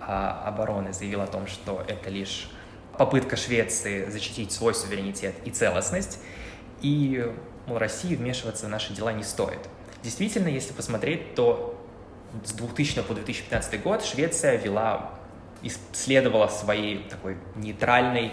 а, 0.01 0.43
обороны, 0.47 0.93
заявил 0.93 1.21
о 1.21 1.27
том, 1.27 1.47
что 1.47 1.85
это 1.87 2.09
лишь 2.09 2.51
попытка 2.97 3.37
Швеции 3.37 4.09
защитить 4.09 4.53
свой 4.53 4.75
суверенитет 4.75 5.35
и 5.45 5.51
целостность, 5.51 6.19
и, 6.81 7.31
мол, 7.67 7.79
России 7.79 8.17
вмешиваться 8.17 8.67
в 8.67 8.69
наши 8.69 8.93
дела 8.93 9.13
не 9.13 9.23
стоит. 9.23 9.61
Действительно, 10.03 10.49
если 10.49 10.73
посмотреть, 10.73 11.35
то 11.35 11.79
с 12.45 12.53
2000 12.53 13.03
по 13.03 13.15
2015 13.15 13.83
год 13.83 14.03
Швеция 14.03 14.57
вела 14.57 15.13
исследовала 15.63 16.49
своей 16.49 16.99
такой 17.09 17.37
нейтральной 17.57 18.33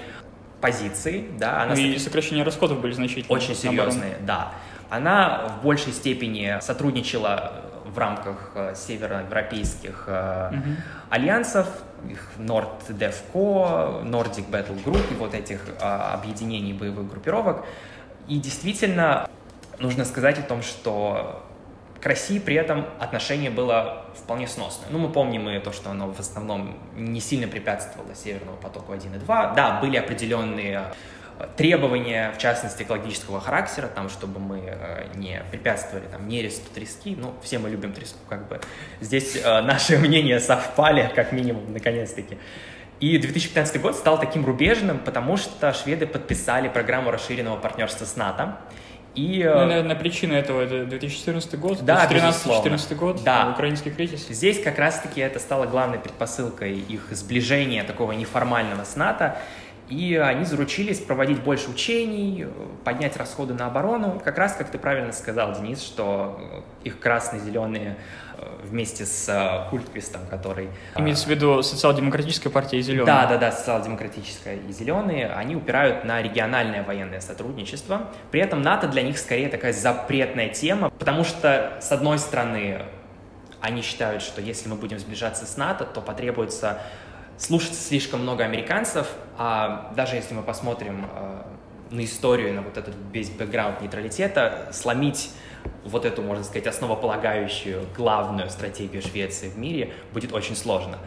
позиции, 0.61 1.29
да. 1.37 1.63
Она 1.63 1.75
ну 1.75 1.81
и 1.81 1.97
сокращение 1.97 2.43
расходов 2.43 2.81
были 2.81 2.91
значительные. 2.93 3.37
Очень 3.37 3.55
серьезные, 3.55 4.17
да. 4.21 4.53
Она 4.89 5.57
в 5.59 5.63
большей 5.63 5.93
степени 5.93 6.57
сотрудничала 6.61 7.65
в 7.85 7.97
рамках 7.97 8.51
э, 8.55 8.73
североевропейских 8.75 10.07
угу. 10.07 10.63
альянсов, 11.09 11.67
их 12.09 12.31
NordDevCo, 12.37 14.03
Nordic 14.03 14.49
Battle 14.49 14.83
Group 14.83 15.11
и 15.11 15.15
вот 15.15 15.33
этих 15.33 15.61
объединений 15.79 16.73
боевых 16.73 17.09
группировок. 17.09 17.65
И 18.27 18.39
действительно 18.39 19.27
нужно 19.79 20.05
сказать 20.05 20.37
о 20.39 20.43
том, 20.43 20.61
что 20.61 21.43
К 22.01 22.05
России 22.05 22.39
при 22.39 22.55
этом 22.55 22.85
отношение 22.99 23.49
было 23.49 24.05
вполне 24.15 24.47
сносное. 24.47 24.87
Ну, 24.89 24.99
мы 24.99 25.09
помним 25.09 25.49
и 25.49 25.59
то, 25.59 25.73
что 25.73 25.91
оно 25.91 26.11
в 26.11 26.19
основном 26.19 26.77
не 26.95 27.19
сильно 27.19 27.47
препятствовало 27.47 28.15
Северному 28.15 28.57
потоку 28.57 28.93
1 28.93 29.15
и 29.15 29.17
2. 29.17 29.53
Да, 29.53 29.79
были 29.81 29.97
определенные 29.97 30.93
э, 31.37 31.47
требования, 31.57 32.31
в 32.31 32.37
частности, 32.37 32.83
экологического 32.83 33.41
характера, 33.41 33.87
там, 33.87 34.07
чтобы 34.07 34.39
мы 34.39 34.61
э, 34.65 35.07
не 35.15 35.43
препятствовали 35.51 36.05
там, 36.07 36.27
нересту 36.29 36.73
трески, 36.73 37.17
ну, 37.19 37.33
все 37.43 37.59
мы 37.59 37.69
любим 37.69 37.91
треску, 37.91 38.19
как 38.29 38.47
бы. 38.47 38.61
Здесь 39.01 39.35
э, 39.35 39.61
наши 39.61 39.97
мнения 39.97 40.39
совпали, 40.39 41.11
как 41.13 41.33
минимум, 41.33 41.73
наконец-таки. 41.73 42.37
И 43.01 43.17
2015 43.17 43.81
год 43.81 43.95
стал 43.95 44.19
таким 44.19 44.45
рубежным, 44.45 44.99
потому 44.99 45.37
что 45.37 45.73
шведы 45.73 46.05
подписали 46.05 46.67
программу 46.67 47.11
расширенного 47.11 47.57
партнерства 47.57 48.05
с 48.05 48.15
НАТО, 48.17 48.57
и, 49.15 49.43
ну, 49.43 49.65
наверное, 49.65 49.95
причина 49.95 50.33
этого 50.33 50.61
это 50.61 50.85
2014 50.85 51.59
год, 51.59 51.79
да, 51.83 52.07
2013-2014 52.09 52.95
год, 52.95 53.23
да. 53.23 53.49
украинский 53.51 53.91
кризис. 53.91 54.27
Здесь 54.29 54.61
как 54.61 54.77
раз-таки 54.77 55.21
это 55.21 55.39
стало 55.39 55.65
главной 55.65 55.99
предпосылкой 55.99 56.77
их 56.77 57.07
сближения 57.11 57.83
такого 57.83 58.11
неформального 58.11 58.83
с 58.83 58.95
НАТО. 58.95 59.37
И 59.89 60.15
они 60.15 60.45
заручились 60.45 60.99
проводить 60.99 61.41
больше 61.41 61.71
учений, 61.71 62.45
поднять 62.83 63.17
расходы 63.17 63.55
на 63.55 63.65
оборону. 63.65 64.21
Как 64.23 64.37
раз, 64.37 64.53
как 64.53 64.69
ты 64.69 64.77
правильно 64.77 65.11
сказал, 65.11 65.53
Денис, 65.53 65.81
что 65.81 66.63
их 66.83 66.99
красные-зеленые 66.99 67.97
вместе 68.63 69.05
с 69.05 69.67
Культквистом, 69.71 70.21
который... 70.29 70.69
Имеется 70.95 71.25
в 71.25 71.29
виду 71.29 71.63
социал-демократическая 71.63 72.49
партия 72.49 72.77
и 72.77 72.81
зеленые. 72.81 73.07
Да, 73.07 73.25
да, 73.25 73.37
да, 73.37 73.51
социал-демократическая 73.51 74.57
и 74.57 74.71
зеленые. 74.71 75.27
Они 75.27 75.55
упирают 75.55 76.05
на 76.05 76.21
региональное 76.21 76.83
военное 76.83 77.19
сотрудничество. 77.19 78.09
При 78.29 78.41
этом 78.41 78.61
НАТО 78.61 78.87
для 78.87 79.01
них 79.01 79.17
скорее 79.17 79.49
такая 79.49 79.73
запретная 79.73 80.49
тема, 80.49 80.91
потому 80.91 81.23
что, 81.23 81.79
с 81.81 81.91
одной 81.91 82.19
стороны, 82.19 82.83
они 83.59 83.81
считают, 83.81 84.21
что 84.21 84.39
если 84.39 84.69
мы 84.69 84.75
будем 84.75 84.99
сближаться 84.99 85.45
с 85.45 85.57
НАТО, 85.57 85.83
то 85.83 85.99
потребуется 85.99 86.79
слушать 87.39 87.73
слишком 87.73 88.21
много 88.21 88.43
американцев, 88.43 89.07
а 89.37 89.91
даже 89.95 90.15
если 90.15 90.35
мы 90.35 90.43
посмотрим 90.43 91.05
э, 91.11 91.41
на 91.89 92.03
историю, 92.03 92.53
на 92.53 92.61
вот 92.61 92.77
этот 92.77 92.93
весь 93.11 93.29
бэкграунд 93.29 93.81
нейтралитета, 93.81 94.69
сломить 94.71 95.31
вот 95.85 96.05
эту, 96.05 96.21
можно 96.21 96.43
сказать, 96.43 96.67
основополагающую 96.67 97.85
главную 97.95 98.49
стратегию 98.49 99.01
Швеции 99.01 99.49
в 99.49 99.57
мире 99.57 99.93
будет 100.13 100.33
очень 100.33 100.55
сложно. 100.55 100.97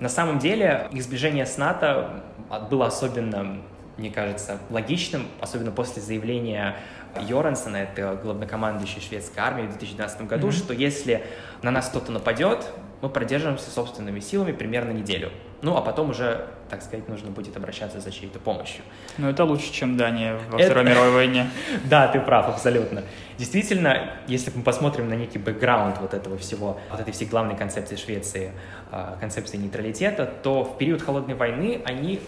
На 0.00 0.08
самом 0.08 0.38
деле, 0.38 0.88
их 0.92 1.02
сближение 1.02 1.46
с 1.46 1.58
НАТО 1.58 2.24
было 2.70 2.86
особенно, 2.86 3.58
мне 3.98 4.10
кажется, 4.10 4.58
логичным, 4.70 5.26
особенно 5.40 5.70
после 5.70 6.02
заявления 6.02 6.76
Йорансона, 7.20 7.76
это 7.76 8.18
главнокомандующий 8.22 9.02
шведской 9.02 9.42
армии 9.42 9.64
в 9.64 9.68
2012 9.68 10.22
году, 10.22 10.48
mm-hmm. 10.48 10.52
что 10.52 10.72
если 10.72 11.24
на 11.60 11.70
нас 11.70 11.88
кто-то 11.90 12.10
нападет, 12.10 12.66
мы 13.02 13.10
продержимся 13.10 13.70
собственными 13.70 14.20
силами 14.20 14.52
примерно 14.52 14.92
неделю. 14.92 15.30
Ну, 15.62 15.76
а 15.76 15.80
потом 15.80 16.10
уже, 16.10 16.48
так 16.68 16.82
сказать, 16.82 17.08
нужно 17.08 17.30
будет 17.30 17.56
обращаться 17.56 18.00
за 18.00 18.10
чьей-то 18.10 18.40
помощью. 18.40 18.82
Ну, 19.16 19.30
это 19.30 19.44
лучше, 19.44 19.72
чем 19.72 19.96
Дания 19.96 20.36
во 20.50 20.58
это... 20.58 20.72
Второй 20.72 20.84
мировой 20.90 21.10
войне. 21.12 21.50
Да, 21.84 22.08
ты 22.08 22.20
прав, 22.20 22.48
абсолютно. 22.48 23.04
Действительно, 23.38 24.10
если 24.26 24.52
мы 24.54 24.64
посмотрим 24.64 25.08
на 25.08 25.14
некий 25.14 25.38
бэкграунд 25.38 25.98
вот 26.00 26.14
этого 26.14 26.36
всего, 26.36 26.80
вот 26.90 27.00
этой 27.00 27.12
всей 27.12 27.26
главной 27.26 27.56
концепции 27.56 27.94
Швеции, 27.94 28.50
а, 28.90 29.16
концепции 29.20 29.56
нейтралитета, 29.56 30.26
то 30.26 30.64
в 30.64 30.78
период 30.78 31.00
Холодной 31.00 31.36
войны 31.36 31.80
они, 31.84 32.20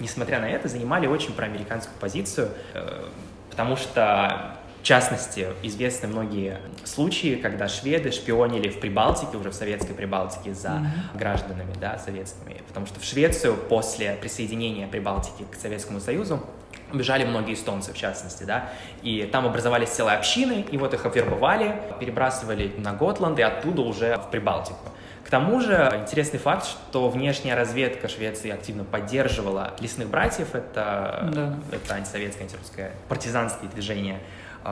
несмотря 0.00 0.40
на 0.40 0.48
это, 0.48 0.68
занимали 0.68 1.06
очень 1.06 1.34
проамериканскую 1.34 1.98
позицию, 2.00 2.48
э, 2.72 3.04
потому 3.50 3.76
что 3.76 4.56
частности, 4.88 5.48
известны 5.62 6.08
многие 6.08 6.60
случаи, 6.84 7.34
когда 7.36 7.68
шведы 7.68 8.10
шпионили 8.10 8.70
в 8.70 8.80
Прибалтике, 8.80 9.36
уже 9.36 9.50
в 9.50 9.54
советской 9.54 9.92
Прибалтике, 9.92 10.54
за 10.54 10.68
mm-hmm. 10.68 11.18
гражданами 11.18 11.74
да, 11.78 11.98
советскими. 11.98 12.62
Потому 12.66 12.86
что 12.86 12.98
в 12.98 13.04
Швецию 13.04 13.54
после 13.54 14.14
присоединения 14.14 14.88
Прибалтики 14.88 15.44
к 15.50 15.56
Советскому 15.56 16.00
Союзу 16.00 16.42
бежали 16.90 17.26
многие 17.26 17.52
эстонцы, 17.52 17.92
в 17.92 17.98
частности, 17.98 18.44
да, 18.44 18.70
и 19.02 19.28
там 19.30 19.44
образовались 19.44 19.90
целые 19.90 20.16
общины, 20.16 20.64
и 20.70 20.78
вот 20.78 20.94
их 20.94 21.04
овербовали, 21.04 21.74
перебрасывали 22.00 22.72
на 22.78 22.94
Готланд 22.94 23.38
и 23.38 23.42
оттуда 23.42 23.82
уже 23.82 24.16
в 24.16 24.30
Прибалтику. 24.30 24.88
К 25.22 25.28
тому 25.28 25.60
же 25.60 25.74
интересный 26.00 26.38
факт, 26.38 26.64
что 26.64 27.10
внешняя 27.10 27.54
разведка 27.54 28.08
Швеции 28.08 28.50
активно 28.50 28.84
поддерживала 28.84 29.74
лесных 29.80 30.08
братьев, 30.08 30.54
это, 30.54 31.28
да. 31.30 31.54
это 31.70 31.94
антисоветское, 31.94 32.44
антирусское 32.44 32.92
партизанское 33.10 33.68
движение 33.68 34.20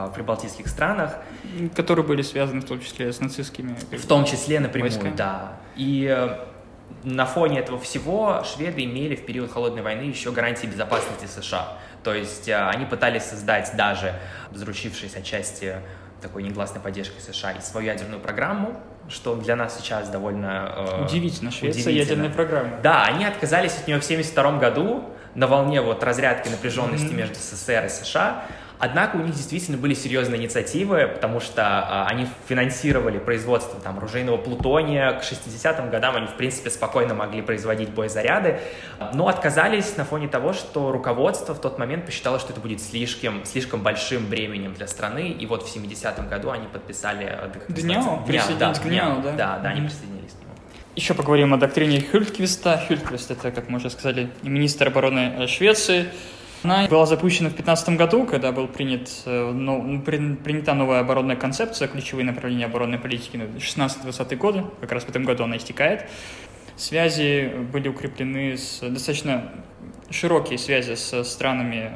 в 0.05 0.13
прибалтийских 0.13 0.67
странах. 0.67 1.15
Которые 1.75 2.05
были 2.05 2.21
связаны 2.21 2.61
в 2.61 2.65
том 2.65 2.79
числе 2.79 3.11
с 3.11 3.19
нацистскими 3.19 3.75
В 3.91 4.05
том 4.05 4.25
числе 4.25 4.59
напрямую, 4.59 4.91
войсками. 4.91 5.15
да. 5.15 5.53
И 5.75 6.05
э, 6.09 6.37
на 7.03 7.25
фоне 7.25 7.59
этого 7.59 7.79
всего 7.79 8.43
шведы 8.43 8.83
имели 8.83 9.15
в 9.15 9.25
период 9.25 9.51
Холодной 9.51 9.81
войны 9.81 10.03
еще 10.03 10.31
гарантии 10.31 10.67
безопасности 10.67 11.25
США. 11.25 11.77
То 12.03 12.13
есть 12.13 12.47
э, 12.47 12.55
они 12.55 12.85
пытались 12.85 13.23
создать 13.23 13.71
даже, 13.75 14.13
заручившись 14.53 15.15
отчасти 15.15 15.77
такой 16.21 16.43
негласной 16.43 16.81
поддержкой 16.81 17.21
США, 17.21 17.51
и 17.51 17.61
свою 17.61 17.87
ядерную 17.87 18.19
программу, 18.19 18.79
что 19.09 19.35
для 19.35 19.55
нас 19.55 19.77
сейчас 19.77 20.09
довольно... 20.09 20.73
Э, 20.75 21.05
удивительно, 21.05 21.51
Швеция 21.51 21.93
ядерная 21.93 22.29
программа. 22.29 22.79
Да, 22.81 23.05
они 23.05 23.25
отказались 23.25 23.77
от 23.77 23.87
нее 23.87 23.99
в 23.99 24.03
1972 24.03 24.59
году 24.59 25.03
на 25.35 25.47
волне 25.47 25.81
вот 25.81 26.03
разрядки 26.03 26.49
напряженности 26.49 27.05
mm-hmm. 27.05 27.15
между 27.15 27.35
СССР 27.35 27.85
и 27.85 27.89
США. 27.89 28.45
Однако 28.79 29.15
у 29.15 29.21
них 29.21 29.33
действительно 29.33 29.77
были 29.77 29.93
серьезные 29.93 30.39
инициативы, 30.39 31.07
потому 31.07 31.39
что 31.39 31.63
а, 31.63 32.07
они 32.07 32.27
финансировали 32.47 33.17
производство 33.17 33.79
там, 33.79 33.97
оружейного 33.97 34.37
плутония. 34.37 35.13
К 35.13 35.23
60-м 35.23 35.89
годам 35.89 36.15
они, 36.15 36.27
в 36.27 36.35
принципе, 36.35 36.69
спокойно 36.69 37.15
могли 37.15 37.41
производить 37.41 37.89
боезаряды, 37.89 38.59
но 39.13 39.27
отказались 39.27 39.97
на 39.97 40.05
фоне 40.05 40.27
того, 40.27 40.53
что 40.53 40.91
руководство 40.91 41.55
в 41.55 41.61
тот 41.61 41.79
момент 41.79 42.05
посчитало, 42.05 42.39
что 42.39 42.51
это 42.51 42.61
будет 42.61 42.81
слишком, 42.81 43.45
слишком 43.45 43.81
большим 43.81 44.27
бременем 44.27 44.73
для 44.73 44.87
страны. 44.87 45.29
И 45.29 45.45
вот 45.47 45.67
в 45.67 45.75
70-м 45.75 46.27
году 46.29 46.51
они 46.51 46.67
подписали... 46.67 47.25
Э, 47.25 47.49
ДНЯО? 47.69 48.23
Присоединились 48.27 48.59
да, 48.59 48.73
к 48.73 48.83
ДНЯО, 48.83 49.21
да? 49.23 49.31
Да, 49.31 49.59
да, 49.59 49.69
они 49.69 49.81
присоединились 49.81 50.31
к 50.31 50.41
нему. 50.41 50.53
Еще 50.95 51.15
поговорим 51.15 51.53
о 51.53 51.57
доктрине 51.57 52.01
Хюльквиста. 52.01 52.83
Хюльквист— 52.87 53.31
это, 53.31 53.51
как 53.51 53.69
мы 53.69 53.77
уже 53.77 53.89
сказали, 53.89 54.29
министр 54.43 54.87
обороны 54.87 55.33
э, 55.39 55.47
Швеции. 55.47 56.09
Она 56.63 56.87
была 56.87 57.05
запущена 57.05 57.49
в 57.49 57.53
2015 57.53 57.89
году, 57.97 58.25
когда 58.25 58.51
был 58.51 58.67
принят, 58.67 59.09
э, 59.25 59.51
ну, 59.51 60.01
принята 60.01 60.73
новая 60.73 61.01
оборонная 61.01 61.35
концепция, 61.35 61.87
ключевые 61.87 62.25
направления 62.25 62.65
оборонной 62.65 62.97
политики 62.97 63.37
на 63.37 63.43
16-20 63.59 64.35
годы, 64.35 64.63
как 64.81 64.91
раз 64.91 65.03
в 65.03 65.09
этом 65.09 65.23
году 65.23 65.43
она 65.43 65.57
истекает. 65.57 66.05
Связи 66.75 67.51
были 67.71 67.89
укреплены 67.89 68.57
с 68.57 68.79
достаточно 68.81 69.51
широкие 70.09 70.57
связи 70.57 70.95
с 70.95 71.23
странами 71.23 71.91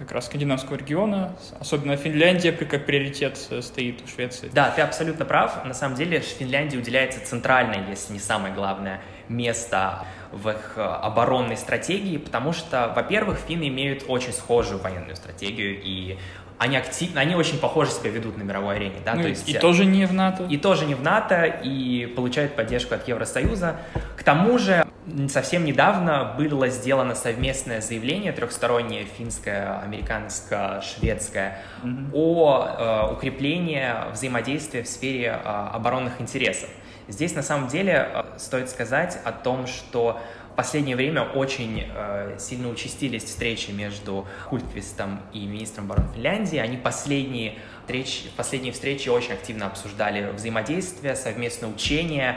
как 0.00 0.12
раз 0.12 0.26
скандинавского 0.26 0.76
региона, 0.76 1.36
особенно 1.58 1.96
Финляндия 1.96 2.52
как 2.52 2.86
приоритет 2.86 3.38
э, 3.50 3.62
стоит 3.62 4.02
у 4.02 4.08
Швеции. 4.08 4.50
Да, 4.52 4.70
ты 4.70 4.82
абсолютно 4.82 5.24
прав. 5.24 5.64
На 5.64 5.74
самом 5.74 5.96
деле 5.96 6.20
Финляндии 6.20 6.76
уделяется 6.76 7.24
центральное, 7.24 7.88
если 7.88 8.12
не 8.12 8.18
самое 8.18 8.54
главное, 8.54 9.00
место 9.28 10.04
в 10.34 10.48
их 10.50 10.72
э, 10.76 10.82
оборонной 10.82 11.56
стратегии, 11.56 12.18
потому 12.18 12.52
что, 12.52 12.92
во-первых, 12.94 13.38
финны 13.38 13.68
имеют 13.68 14.04
очень 14.08 14.32
схожую 14.32 14.80
военную 14.80 15.16
стратегию, 15.16 15.80
и 15.82 16.18
они 16.58 16.76
активно, 16.76 17.20
они 17.20 17.34
очень 17.34 17.58
похоже 17.58 17.90
себя 17.90 18.10
ведут 18.10 18.36
на 18.36 18.42
мировой 18.42 18.76
арене, 18.76 18.96
да, 19.04 19.14
ну, 19.14 19.22
то 19.22 19.28
есть... 19.28 19.48
И 19.48 19.54
тоже 19.54 19.84
не 19.84 20.06
в 20.06 20.12
НАТО. 20.12 20.46
И 20.48 20.56
тоже 20.56 20.86
не 20.86 20.94
в 20.94 21.02
НАТО, 21.02 21.44
и 21.44 22.06
получают 22.06 22.54
поддержку 22.54 22.94
от 22.94 23.06
Евросоюза. 23.08 23.76
К 24.16 24.22
тому 24.22 24.58
же, 24.58 24.86
совсем 25.28 25.64
недавно 25.64 26.34
было 26.38 26.68
сделано 26.68 27.14
совместное 27.14 27.80
заявление 27.80 28.32
трехстороннее 28.32 29.04
финское, 29.04 29.80
американско, 29.80 30.82
шведское 30.82 31.58
mm-hmm. 31.82 32.10
о 32.12 33.08
э, 33.10 33.12
укреплении 33.14 34.12
взаимодействия 34.12 34.82
в 34.82 34.88
сфере 34.88 35.26
э, 35.26 35.68
оборонных 35.72 36.20
интересов. 36.20 36.70
Здесь 37.08 37.34
на 37.34 37.42
самом 37.42 37.68
деле 37.68 38.08
э, 38.12 38.24
стоит 38.38 38.70
сказать 38.70 39.18
о 39.24 39.32
том, 39.32 39.66
что 39.66 40.20
в 40.52 40.56
последнее 40.56 40.94
время 40.94 41.22
очень 41.22 41.84
э, 41.92 42.36
сильно 42.38 42.68
участились 42.68 43.24
встречи 43.24 43.72
между 43.72 44.26
Культквистом 44.48 45.20
и 45.32 45.46
министром 45.46 45.86
обороны 45.86 46.08
Финляндии. 46.14 46.58
Они 46.58 46.76
последние 46.76 47.58
встречи, 47.80 48.30
последние 48.36 48.72
встречи 48.72 49.08
очень 49.08 49.32
активно 49.32 49.66
обсуждали 49.66 50.30
взаимодействие, 50.30 51.16
совместное 51.16 51.68
учение. 51.68 52.36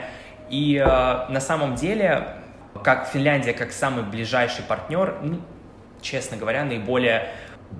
И 0.50 0.76
э, 0.76 0.84
на 0.84 1.40
самом 1.40 1.76
деле, 1.76 2.34
как 2.82 3.08
Финляндия, 3.08 3.52
как 3.52 3.72
самый 3.72 4.02
ближайший 4.02 4.64
партнер, 4.64 5.16
ну, 5.22 5.40
честно 6.00 6.36
говоря, 6.36 6.64
наиболее 6.64 7.30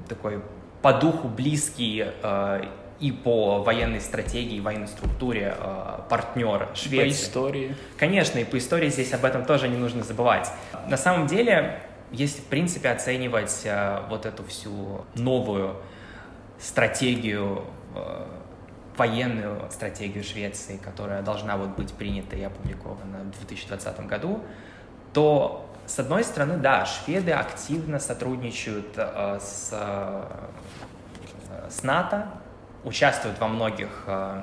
такой 0.09 0.40
по 0.83 0.92
духу 0.92 1.29
близкий 1.29 2.07
э, 2.22 2.64
и 3.00 3.12
по 3.12 3.62
военной 3.62 4.00
стратегии, 4.00 4.61
военной 4.61 4.88
структуре 4.88 5.54
э, 5.56 6.00
партнер 6.08 6.68
Швеции. 6.74 6.98
По 6.98 7.08
истории. 7.08 7.76
Конечно, 7.96 8.38
и 8.38 8.44
по 8.44 8.58
истории 8.58 8.88
здесь 8.88 9.12
об 9.12 9.24
этом 9.24 9.44
тоже 9.44 9.68
не 9.68 9.76
нужно 9.76 10.02
забывать. 10.02 10.50
На 10.88 10.96
самом 10.96 11.26
деле, 11.26 11.80
если 12.11 12.40
в 12.40 12.46
принципе 12.46 12.90
оценивать 12.90 13.62
э, 13.64 14.02
вот 14.08 14.26
эту 14.26 14.44
всю 14.44 15.04
новую 15.14 15.76
стратегию 16.58 17.64
э, 17.94 18.26
военную 18.96 19.70
стратегию 19.70 20.24
Швеции, 20.24 20.76
которая 20.76 21.22
должна 21.22 21.56
вот 21.56 21.70
быть 21.76 21.92
принята 21.94 22.34
и 22.34 22.42
опубликована 22.42 23.20
в 23.32 23.46
2020 23.46 24.06
году, 24.06 24.42
то 25.12 25.64
с 25.87 25.98
одной 25.98 26.22
стороны, 26.22 26.58
да, 26.58 26.84
шведы 26.84 27.32
активно 27.32 27.98
сотрудничают 27.98 28.92
э, 28.96 29.38
с, 29.40 29.70
э, 29.72 30.24
с 31.70 31.82
НАТО, 31.82 32.28
участвуют 32.88 33.38
во 33.38 33.48
многих 33.48 33.88
э, 34.07 34.42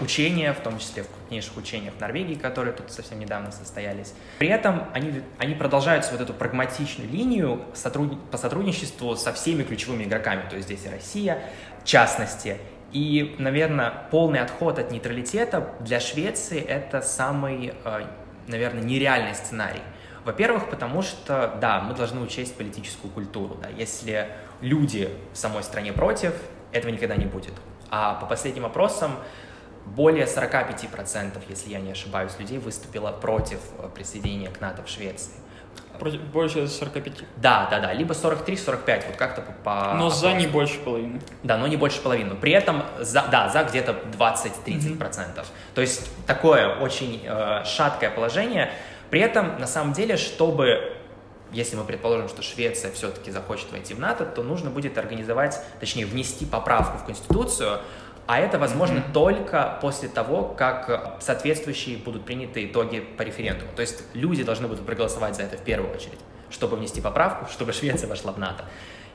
учениях, 0.00 0.58
в 0.58 0.60
том 0.60 0.78
числе 0.78 1.02
в 1.02 1.08
крупнейших 1.08 1.56
учениях 1.56 1.94
в 1.94 2.00
Норвегии, 2.00 2.34
которые 2.34 2.74
тут 2.74 2.92
совсем 2.92 3.18
недавно 3.18 3.50
состоялись. 3.50 4.12
При 4.38 4.48
этом 4.48 4.84
они, 4.92 5.22
они 5.38 5.54
продолжают 5.54 6.06
вот 6.12 6.20
эту 6.20 6.34
прагматичную 6.34 7.10
линию 7.10 7.62
сотруд... 7.74 8.30
по 8.30 8.36
сотрудничеству 8.36 9.16
со 9.16 9.32
всеми 9.32 9.62
ключевыми 9.62 10.04
игроками, 10.04 10.42
то 10.48 10.56
есть 10.56 10.68
здесь 10.68 10.84
и 10.84 10.90
Россия, 10.90 11.38
в 11.82 11.86
частности. 11.86 12.58
И, 12.92 13.36
наверное, 13.38 13.90
полный 14.10 14.40
отход 14.40 14.78
от 14.78 14.90
нейтралитета 14.90 15.70
для 15.80 15.98
Швеции 15.98 16.60
это 16.60 17.00
самый, 17.00 17.72
э, 17.84 18.02
наверное, 18.48 18.82
нереальный 18.82 19.34
сценарий. 19.34 19.80
Во-первых, 20.24 20.68
потому 20.68 21.02
что, 21.02 21.56
да, 21.60 21.80
мы 21.80 21.94
должны 21.94 22.20
учесть 22.20 22.54
политическую 22.54 23.10
культуру. 23.10 23.56
Да. 23.60 23.68
Если 23.70 24.28
люди 24.60 25.08
в 25.32 25.36
самой 25.36 25.62
стране 25.64 25.92
против, 25.92 26.34
этого 26.72 26.90
никогда 26.92 27.16
не 27.16 27.26
будет. 27.26 27.54
А 27.90 28.14
по 28.14 28.26
последним 28.26 28.66
опросам, 28.66 29.12
более 29.86 30.26
45%, 30.26 31.42
если 31.48 31.70
я 31.70 31.80
не 31.80 31.92
ошибаюсь, 31.92 32.32
людей 32.38 32.58
выступило 32.58 33.10
против 33.10 33.58
э, 33.78 33.88
присоединения 33.94 34.50
к 34.50 34.60
НАТО 34.60 34.82
в 34.82 34.88
Швеции. 34.88 35.32
Против, 35.98 36.20
больше 36.22 36.68
45. 36.68 37.12
Да, 37.36 37.68
да, 37.70 37.80
да, 37.80 37.92
либо 37.92 38.14
43-45, 38.14 39.06
вот 39.08 39.16
как-то 39.16 39.42
по, 39.42 39.52
по... 39.52 39.94
Но 39.94 40.08
за 40.08 40.32
не 40.32 40.46
больше 40.46 40.78
половины. 40.78 41.20
Да, 41.42 41.58
но 41.58 41.66
не 41.66 41.76
больше 41.76 42.00
половины. 42.00 42.34
При 42.34 42.52
этом, 42.52 42.82
за, 43.00 43.26
да, 43.30 43.48
за 43.48 43.64
где-то 43.64 43.96
20-30%. 44.18 44.98
Mm-hmm. 44.98 45.46
То 45.74 45.80
есть 45.80 46.10
такое 46.26 46.76
очень 46.76 47.22
э, 47.24 47.64
шаткое 47.64 48.10
положение. 48.10 48.72
При 49.10 49.20
этом, 49.20 49.58
на 49.58 49.66
самом 49.66 49.92
деле, 49.92 50.16
чтобы 50.16 50.96
если 51.52 51.76
мы 51.76 51.84
предположим, 51.84 52.28
что 52.28 52.42
Швеция 52.42 52.90
все-таки 52.92 53.30
захочет 53.30 53.70
войти 53.72 53.94
в 53.94 54.00
НАТО, 54.00 54.24
то 54.24 54.42
нужно 54.42 54.70
будет 54.70 54.98
организовать, 54.98 55.60
точнее, 55.80 56.06
внести 56.06 56.46
поправку 56.46 56.98
в 56.98 57.04
Конституцию, 57.04 57.80
а 58.26 58.38
это 58.38 58.58
возможно 58.58 58.98
mm-hmm. 58.98 59.12
только 59.12 59.78
после 59.80 60.08
того, 60.08 60.44
как 60.44 61.18
соответствующие 61.20 61.98
будут 61.98 62.24
приняты 62.24 62.64
итоги 62.64 63.00
по 63.00 63.22
референдуму. 63.22 63.72
То 63.74 63.82
есть 63.82 64.04
люди 64.14 64.44
должны 64.44 64.68
будут 64.68 64.86
проголосовать 64.86 65.36
за 65.36 65.42
это 65.42 65.56
в 65.56 65.62
первую 65.62 65.92
очередь, 65.92 66.20
чтобы 66.48 66.76
внести 66.76 67.00
поправку, 67.00 67.50
чтобы 67.50 67.72
Швеция 67.72 68.08
вошла 68.08 68.32
в 68.32 68.38
НАТО. 68.38 68.64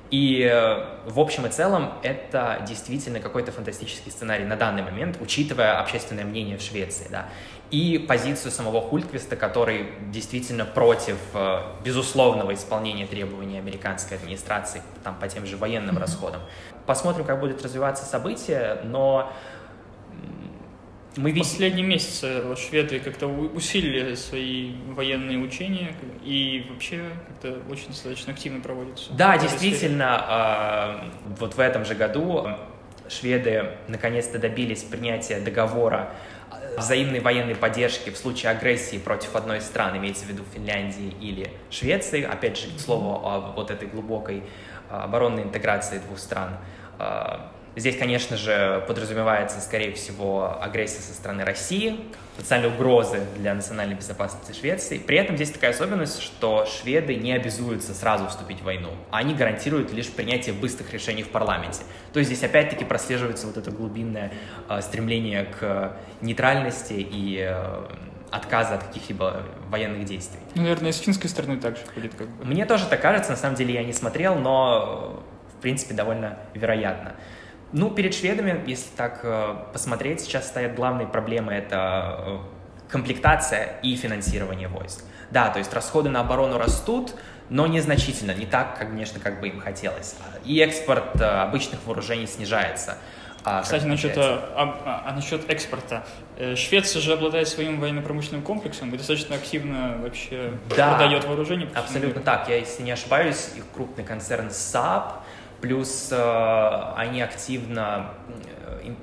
И 0.09 0.41
э, 0.49 0.85
в 1.05 1.19
общем 1.19 1.45
и 1.45 1.49
целом 1.49 1.93
это 2.01 2.63
действительно 2.65 3.19
какой-то 3.19 3.51
фантастический 3.51 4.11
сценарий 4.11 4.45
на 4.45 4.55
данный 4.55 4.83
момент, 4.83 5.17
учитывая 5.19 5.79
общественное 5.79 6.23
мнение 6.23 6.57
в 6.57 6.61
Швеции, 6.61 7.07
да. 7.09 7.27
И 7.71 7.97
позицию 7.97 8.51
самого 8.51 8.79
Хульквиста, 8.81 9.35
который 9.35 9.89
действительно 10.09 10.63
против 10.63 11.17
э, 11.33 11.59
безусловного 11.83 12.53
исполнения 12.53 13.05
требований 13.05 13.57
американской 13.57 14.15
администрации 14.15 14.81
там, 15.03 15.15
по 15.19 15.27
тем 15.27 15.45
же 15.45 15.57
военным 15.57 15.97
расходам. 15.97 16.41
Посмотрим, 16.85 17.25
как 17.25 17.41
будут 17.41 17.61
развиваться 17.61 18.05
события, 18.05 18.79
но 18.85 19.33
мы 21.17 21.31
видим... 21.31 21.43
Последние 21.43 21.85
месяцы 21.85 22.55
шведы 22.55 22.99
как-то 22.99 23.27
усилили 23.27 24.15
свои 24.15 24.73
военные 24.89 25.39
учения 25.39 25.93
и 26.23 26.65
вообще 26.69 27.03
как-то 27.27 27.59
очень 27.69 27.87
достаточно 27.87 28.33
активно 28.33 28.61
проводятся. 28.61 29.11
Да, 29.13 29.37
действительно, 29.37 31.03
э, 31.09 31.35
вот 31.39 31.55
в 31.55 31.59
этом 31.59 31.85
же 31.85 31.95
году 31.95 32.47
шведы 33.09 33.71
наконец-то 33.87 34.39
добились 34.39 34.83
принятия 34.83 35.39
договора 35.39 36.13
взаимной 36.77 37.19
военной 37.19 37.55
поддержки 37.55 38.09
в 38.09 38.17
случае 38.17 38.51
агрессии 38.51 38.97
против 38.97 39.35
одной 39.35 39.57
из 39.57 39.65
стран, 39.65 39.97
имеется 39.97 40.25
в 40.25 40.29
виду 40.29 40.43
Финляндии 40.53 41.13
или 41.19 41.49
Швеции, 41.69 42.23
опять 42.23 42.57
же, 42.57 42.67
к 42.75 42.79
слову 42.79 43.25
о 43.25 43.53
вот 43.55 43.71
этой 43.71 43.87
глубокой 43.87 44.43
а, 44.89 45.03
оборонной 45.03 45.43
интеграции 45.43 45.97
двух 45.99 46.19
стран. 46.19 46.57
Здесь, 47.77 47.95
конечно 47.95 48.37
же, 48.37 48.83
подразумевается, 48.87 49.61
скорее 49.61 49.93
всего, 49.93 50.57
агрессия 50.59 50.99
со 50.99 51.13
стороны 51.13 51.45
России, 51.45 51.99
потенциальные 52.35 52.71
угрозы 52.71 53.21
для 53.37 53.53
национальной 53.53 53.93
безопасности 53.93 54.59
Швеции. 54.59 54.97
При 54.97 55.19
этом 55.19 55.35
здесь 55.35 55.51
такая 55.51 55.69
особенность, 55.69 56.19
что 56.23 56.65
шведы 56.65 57.13
не 57.13 57.33
обязуются 57.33 57.93
сразу 57.93 58.25
вступить 58.29 58.61
в 58.61 58.63
войну. 58.63 58.89
Они 59.11 59.35
гарантируют 59.35 59.93
лишь 59.93 60.09
принятие 60.09 60.55
быстрых 60.55 60.91
решений 60.91 61.21
в 61.21 61.29
парламенте. 61.29 61.83
То 62.13 62.19
есть 62.19 62.31
здесь 62.31 62.43
опять-таки 62.43 62.83
прослеживается 62.83 63.45
вот 63.45 63.57
это 63.57 63.69
глубинное 63.69 64.33
э, 64.67 64.81
стремление 64.81 65.45
к 65.45 65.97
нейтральности 66.21 66.93
и 66.93 67.47
э, 67.47 67.85
отказа 68.31 68.73
от 68.73 68.85
каких-либо 68.85 69.43
военных 69.69 70.03
действий. 70.05 70.39
Наверное, 70.55 70.91
с 70.91 70.97
финской 70.97 71.29
стороны 71.29 71.57
также 71.57 71.83
будет 71.93 72.15
как 72.15 72.27
бы. 72.27 72.43
Мне 72.43 72.65
тоже 72.65 72.87
так 72.87 72.99
кажется, 73.03 73.29
на 73.29 73.37
самом 73.37 73.55
деле 73.55 73.75
я 73.75 73.83
не 73.83 73.93
смотрел, 73.93 74.33
но 74.33 75.23
в 75.55 75.61
принципе 75.61 75.93
довольно 75.93 76.39
вероятно. 76.55 77.13
Ну, 77.73 77.89
перед 77.89 78.13
шведами, 78.13 78.63
если 78.65 78.89
так 78.95 79.19
э, 79.23 79.55
посмотреть, 79.73 80.21
сейчас 80.21 80.47
стоят 80.47 80.75
главные 80.75 81.07
проблемы— 81.07 81.53
это 81.53 82.15
э, 82.19 82.37
комплектация 82.89 83.79
и 83.83 83.95
финансирование 83.95 84.69
войск. 84.69 85.03
Да, 85.31 85.49
то 85.49 85.59
есть 85.59 85.73
расходы 85.73 86.09
на 86.09 86.21
оборону 86.21 86.57
растут, 86.57 87.13
но 87.49 87.67
незначительно, 87.67 88.31
не 88.31 88.45
так, 88.45 88.77
конечно, 88.77 89.19
как 89.19 89.41
бы 89.41 89.49
им 89.49 89.59
хотелось. 89.59 90.15
И 90.45 90.59
экспорт 90.59 91.19
э, 91.19 91.25
обычных 91.25 91.85
вооружений 91.85 92.27
снижается. 92.27 92.97
А, 93.43 93.61
Кстати, 93.61 93.85
насчет, 93.85 94.17
а, 94.17 94.53
а, 94.55 95.03
а 95.05 95.13
насчет 95.13 95.49
экспорта. 95.49 96.05
Швеция 96.55 97.01
же 97.01 97.13
обладает 97.13 97.47
своим 97.47 97.79
военно-промышленным 97.79 98.41
комплексом 98.41 98.93
и 98.93 98.97
достаточно 98.97 99.35
активно 99.35 99.97
вообще 100.01 100.51
да, 100.75 100.95
продает 100.95 101.23
вооружение. 101.23 101.69
Абсолютно 101.73 102.21
так. 102.21 102.49
Я, 102.49 102.57
если 102.57 102.83
не 102.83 102.91
ошибаюсь, 102.91 103.51
их 103.55 103.63
крупный 103.73 104.03
концерн 104.03 104.51
Saab, 104.51 105.23
плюс 105.61 106.09
э, 106.11 106.93
они 106.95 107.21
активно, 107.21 108.13
э, 108.83 108.93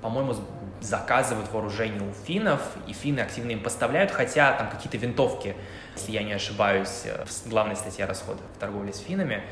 по-моему, 0.00 0.34
заказывают 0.80 1.50
вооружение 1.52 2.02
у 2.02 2.12
финнов, 2.26 2.60
и 2.86 2.92
финны 2.92 3.20
активно 3.20 3.50
им 3.50 3.62
поставляют, 3.62 4.10
хотя 4.10 4.52
там 4.52 4.70
какие-то 4.70 4.96
винтовки, 4.96 5.56
если 5.96 6.12
я 6.12 6.22
не 6.22 6.32
ошибаюсь, 6.32 7.02
э, 7.04 7.24
главная 7.46 7.76
статья 7.76 8.06
расходов 8.06 8.42
в 8.56 8.58
торговле 8.58 8.92
с 8.92 8.98
финнами. 8.98 9.42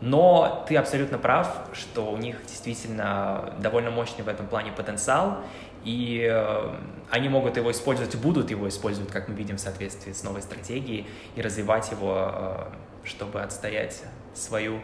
Но 0.00 0.64
ты 0.68 0.76
абсолютно 0.76 1.18
прав, 1.18 1.48
что 1.72 2.12
у 2.12 2.16
них 2.16 2.36
действительно 2.46 3.54
довольно 3.58 3.90
мощный 3.90 4.22
в 4.22 4.28
этом 4.28 4.46
плане 4.46 4.70
потенциал, 4.70 5.38
и 5.84 6.28
э, 6.30 6.74
они 7.10 7.28
могут 7.28 7.56
его 7.56 7.70
использовать, 7.70 8.14
будут 8.16 8.50
его 8.50 8.68
использовать, 8.68 9.10
как 9.10 9.28
мы 9.28 9.34
видим, 9.34 9.56
в 9.56 9.60
соответствии 9.60 10.12
с 10.12 10.22
новой 10.22 10.42
стратегией, 10.42 11.06
и 11.34 11.42
развивать 11.42 11.90
его, 11.90 12.30
э, 12.32 12.64
чтобы 13.04 13.40
отстоять 13.40 14.02
свою 14.34 14.80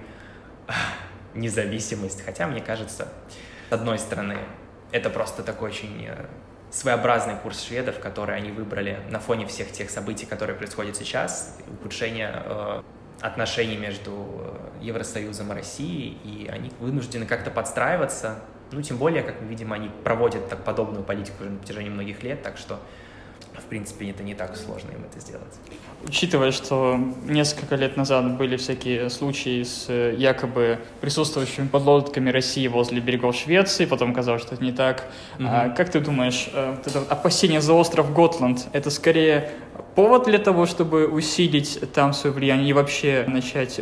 независимость. 1.34 2.24
Хотя, 2.24 2.46
мне 2.46 2.60
кажется, 2.60 3.08
с 3.68 3.72
одной 3.72 3.98
стороны, 3.98 4.38
это 4.92 5.10
просто 5.10 5.42
такой 5.42 5.70
очень 5.70 6.06
э, 6.06 6.26
своеобразный 6.70 7.36
курс 7.36 7.62
шведов, 7.62 7.98
который 7.98 8.36
они 8.36 8.50
выбрали 8.50 9.00
на 9.10 9.20
фоне 9.20 9.46
всех 9.46 9.72
тех 9.72 9.90
событий, 9.90 10.26
которые 10.26 10.56
происходят 10.56 10.96
сейчас, 10.96 11.58
ухудшение 11.68 12.42
э, 12.44 12.82
отношений 13.20 13.76
между 13.76 14.12
э, 14.80 14.84
Евросоюзом 14.84 15.52
и 15.52 15.54
Россией, 15.54 16.18
и 16.24 16.48
они 16.48 16.70
вынуждены 16.80 17.26
как-то 17.26 17.50
подстраиваться. 17.50 18.40
Ну, 18.72 18.82
тем 18.82 18.98
более, 18.98 19.22
как 19.22 19.40
мы 19.40 19.48
видим, 19.48 19.72
они 19.72 19.88
проводят 19.88 20.48
так 20.48 20.64
подобную 20.64 21.04
политику 21.04 21.42
уже 21.42 21.50
на 21.50 21.58
протяжении 21.58 21.90
многих 21.90 22.22
лет, 22.22 22.42
так 22.42 22.56
что 22.56 22.80
в 23.58 23.64
принципе, 23.68 24.10
это 24.10 24.22
не 24.22 24.34
так 24.34 24.56
сложно 24.56 24.90
им 24.90 25.04
это 25.04 25.20
сделать. 25.20 25.54
Учитывая, 26.06 26.52
что 26.52 26.98
несколько 27.24 27.76
лет 27.76 27.96
назад 27.96 28.36
были 28.36 28.56
всякие 28.56 29.08
случаи 29.10 29.62
с 29.62 29.86
э, 29.88 30.14
якобы 30.18 30.78
присутствующими 31.00 31.68
подлодками 31.68 32.30
России 32.30 32.66
возле 32.68 33.00
берегов 33.00 33.34
Швеции, 33.36 33.86
потом 33.86 34.12
казалось, 34.12 34.42
что 34.42 34.54
это 34.54 34.64
не 34.64 34.72
так. 34.72 35.10
Mm-hmm. 35.38 35.46
А, 35.48 35.68
как 35.70 35.90
ты 35.90 36.00
думаешь, 36.00 36.48
э, 36.52 36.74
вот 36.76 36.86
это 36.86 37.00
опасение 37.10 37.60
за 37.60 37.72
остров 37.72 38.12
Готланд, 38.12 38.66
это 38.72 38.90
скорее 38.90 39.50
повод 39.94 40.24
для 40.24 40.38
того, 40.38 40.66
чтобы 40.66 41.06
усилить 41.06 41.80
там 41.92 42.12
свое 42.12 42.34
влияние 42.34 42.70
и 42.70 42.72
вообще 42.72 43.24
начать 43.26 43.80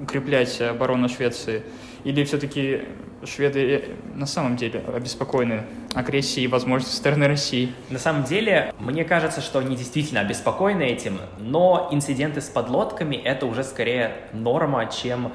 укреплять 0.00 0.60
оборону 0.60 1.08
Швеции? 1.08 1.62
Или 2.04 2.24
все-таки 2.24 2.82
шведы 3.24 3.96
на 4.14 4.26
самом 4.26 4.56
деле 4.56 4.82
обеспокоены 4.94 5.64
агрессией 5.94 6.44
и 6.44 6.48
возможностью 6.48 6.96
стороны 6.96 7.26
России? 7.26 7.72
На 7.90 7.98
самом 7.98 8.24
деле, 8.24 8.72
мне 8.78 9.04
кажется, 9.04 9.40
что 9.40 9.58
они 9.58 9.76
действительно 9.76 10.20
обеспокоены 10.20 10.82
этим, 10.82 11.18
но 11.38 11.88
инциденты 11.90 12.40
с 12.40 12.48
подлодками— 12.48 13.16
это 13.24 13.46
уже 13.46 13.64
скорее 13.64 14.12
норма, 14.32 14.86
чем 14.86 15.32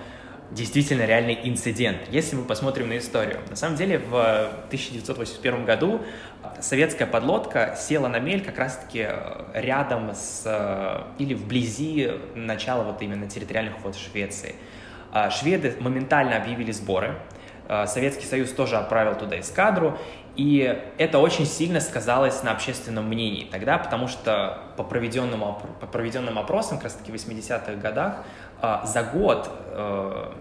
действительно 0.52 1.06
реальный 1.06 1.40
инцидент, 1.44 1.98
если 2.10 2.36
мы 2.36 2.44
посмотрим 2.44 2.90
на 2.90 2.98
историю. 2.98 3.40
На 3.50 3.56
самом 3.56 3.76
деле, 3.76 3.98
в 3.98 4.14
1981 4.68 5.66
году 5.66 6.02
советская 6.62 7.08
подлодка 7.08 7.76
села 7.80 8.08
на 8.08 8.20
мель 8.20 8.44
как 8.44 8.60
раз-таки 8.60 9.08
рядом 9.54 10.12
с 10.14 11.06
или 11.18 11.34
вблизи 11.34 12.12
начала 12.36 12.84
вот 12.84 13.02
именно 13.02 13.28
территориальных 13.28 13.80
вод 13.84 13.96
Швеции. 13.96 14.56
А 15.12 15.30
шведы 15.30 15.76
моментально 15.80 16.38
объявили 16.38 16.72
сборы, 16.72 17.16
Советский 17.88 18.26
Союз 18.26 18.52
тоже 18.52 18.76
отправил 18.78 19.16
туда 19.16 19.40
эскадру, 19.40 19.98
И 20.36 20.84
это 20.98 21.20
очень 21.20 21.46
сильно 21.46 21.80
сказалось 21.80 22.42
на 22.44 22.52
общественном 22.52 23.08
мнении 23.08 23.48
тогда, 23.52 23.78
потому 23.78 24.08
что 24.08 24.60
по 24.78 24.84
проведенным, 24.84 25.42
по 25.80 25.86
проведенным 25.88 26.40
опросам, 26.40 26.78
как 26.78 26.86
раз 26.86 26.94
таки 26.94 27.12
в 27.12 27.16
80-х 27.16 27.76
годах, 27.76 28.24
а, 28.62 28.86
за 28.86 29.04
год 29.04 29.50
э, 29.72 30.32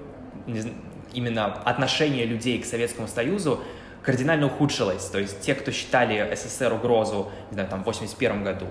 именно 1.13 1.47
отношение 1.65 2.25
людей 2.25 2.63
к 2.63 2.65
Советскому 2.65 3.09
Союзу 3.09 3.61
кардинально 4.03 4.47
ухудшилось. 4.47 5.07
То 5.07 5.19
есть 5.19 5.41
те, 5.41 5.55
кто 5.55 5.73
считали 5.73 6.35
СССР 6.35 6.73
угрозу, 6.73 7.31
не 7.51 7.55
знаю, 7.55 7.69
там, 7.69 7.83
в 7.83 7.87
81 7.87 8.45
году, 8.45 8.67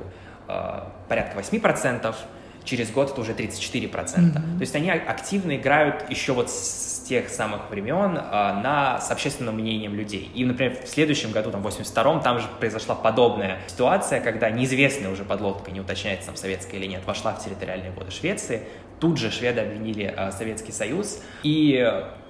э, 0.47 0.83
порядка 1.07 1.37
8%, 1.37 2.15
через 2.63 2.91
год 2.91 3.11
это 3.11 3.21
уже 3.21 3.33
34%. 3.33 3.91
Mm-hmm. 3.91 4.33
То 4.33 4.61
есть 4.61 4.75
они 4.75 4.89
активно 4.91 5.55
играют 5.55 6.09
еще 6.09 6.33
вот 6.33 6.49
с 6.49 7.03
тех 7.07 7.29
самых 7.29 7.69
времен 7.69 8.17
а, 8.19 8.61
на, 8.61 8.99
с 8.99 9.11
общественным 9.11 9.55
мнением 9.55 9.95
людей. 9.95 10.31
И, 10.33 10.45
например, 10.45 10.77
в 10.83 10.87
следующем 10.87 11.31
году, 11.31 11.51
там, 11.51 11.61
в 11.61 11.67
82-м, 11.67 12.21
там 12.21 12.39
же 12.39 12.47
произошла 12.59 12.95
подобная 12.95 13.59
ситуация, 13.67 14.21
когда 14.21 14.49
неизвестная 14.49 15.11
уже 15.11 15.23
подлодка, 15.23 15.71
не 15.71 15.81
уточняется, 15.81 16.27
там, 16.27 16.35
советская 16.35 16.79
или 16.79 16.87
нет, 16.87 17.01
вошла 17.05 17.33
в 17.33 17.43
территориальные 17.43 17.91
воды 17.91 18.11
Швеции. 18.11 18.63
Тут 18.99 19.17
же 19.17 19.31
шведы 19.31 19.61
обвинили 19.61 20.13
а, 20.15 20.31
Советский 20.31 20.71
Союз. 20.71 21.21
И 21.43 21.85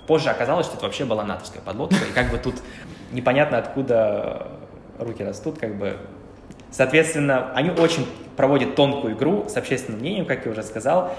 позже 0.08 0.30
оказалось, 0.30 0.66
что 0.66 0.78
это 0.78 0.86
вообще 0.86 1.06
была 1.06 1.24
натовская 1.24 1.62
подлодка. 1.62 1.98
И 2.10 2.14
как 2.14 2.32
бы 2.32 2.38
тут 2.38 2.56
непонятно, 3.12 3.58
откуда 3.58 4.48
руки 4.98 5.24
растут, 5.24 5.60
как 5.60 5.78
бы 5.78 5.98
Соответственно, 6.72 7.52
они 7.54 7.70
очень 7.70 8.08
проводят 8.38 8.76
тонкую 8.76 9.16
игру 9.16 9.48
с 9.50 9.58
общественным 9.58 10.00
мнением, 10.00 10.26
как 10.26 10.46
я 10.46 10.52
уже 10.52 10.64
сказал, 10.64 11.14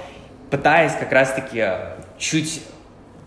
пытаясь 0.51 0.95
как 0.95 1.13
раз-таки 1.13 1.65
чуть 2.19 2.63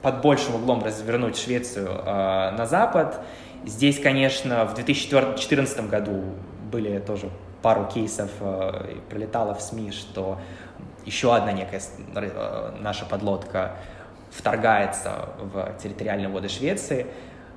под 0.02 0.22
большим 0.22 0.56
углом 0.56 0.84
развернуть 0.84 1.38
Швецию 1.38 1.88
э, 1.88 2.52
на 2.52 2.66
запад. 2.66 3.22
Здесь, 3.66 4.00
конечно, 4.00 4.66
в 4.66 4.74
2014 4.76 5.90
году 5.90 6.24
были 6.72 7.00
тоже 7.00 7.30
пару 7.62 7.86
кейсов, 7.86 8.30
э, 8.40 8.98
пролетало 9.10 9.56
в 9.56 9.62
СМИ, 9.62 9.92
что 9.92 10.40
еще 11.06 11.36
одна 11.36 11.52
некая 11.52 11.82
э, 12.16 12.72
наша 12.80 13.06
подлодка 13.06 13.76
вторгается 14.32 15.30
в 15.40 15.74
территориальные 15.82 16.30
воды 16.30 16.50
Швеции. 16.50 17.08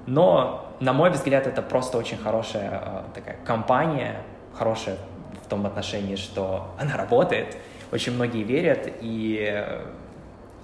Но, 0.06 0.72
на 0.80 0.92
мой 0.94 1.10
взгляд, 1.10 1.46
это 1.46 1.60
просто 1.60 1.98
очень 1.98 2.16
хорошая 2.16 2.70
э, 2.70 3.02
такая 3.14 3.36
компания, 3.44 4.22
хорошая 4.58 4.96
в 5.44 5.48
том 5.48 5.64
отношении, 5.66 6.16
что 6.16 6.74
она 6.78 6.96
работает, 6.96 7.56
очень 7.92 8.12
многие 8.12 8.42
верят, 8.42 8.92
и 9.00 9.46
э, 9.50 9.86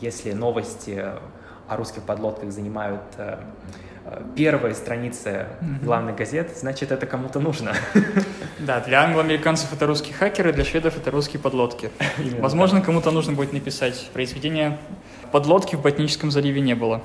если 0.00 0.32
новости 0.32 1.02
о 1.68 1.76
русских 1.76 2.02
подлодках 2.02 2.52
занимают 2.52 3.00
э, 3.16 3.38
первые 4.36 4.74
страницы 4.74 5.46
главных 5.82 6.16
газет, 6.16 6.50
значит, 6.56 6.92
это 6.92 7.06
кому-то 7.06 7.40
нужно. 7.40 7.72
Да, 8.60 8.80
для 8.80 9.02
англоамериканцев 9.02 9.72
это 9.72 9.86
русские 9.86 10.14
хакеры, 10.14 10.52
для 10.52 10.64
шведов 10.64 10.96
это 10.96 11.10
русские 11.10 11.40
подлодки. 11.40 11.90
Возможно, 12.38 12.80
кому-то 12.80 13.10
нужно 13.10 13.32
будет 13.32 13.52
написать 13.52 14.08
произведение 14.12 14.78
«Подлодки 15.32 15.76
в 15.76 15.82
Ботническом 15.82 16.30
заливе 16.30 16.60
не 16.60 16.74
было». 16.74 17.02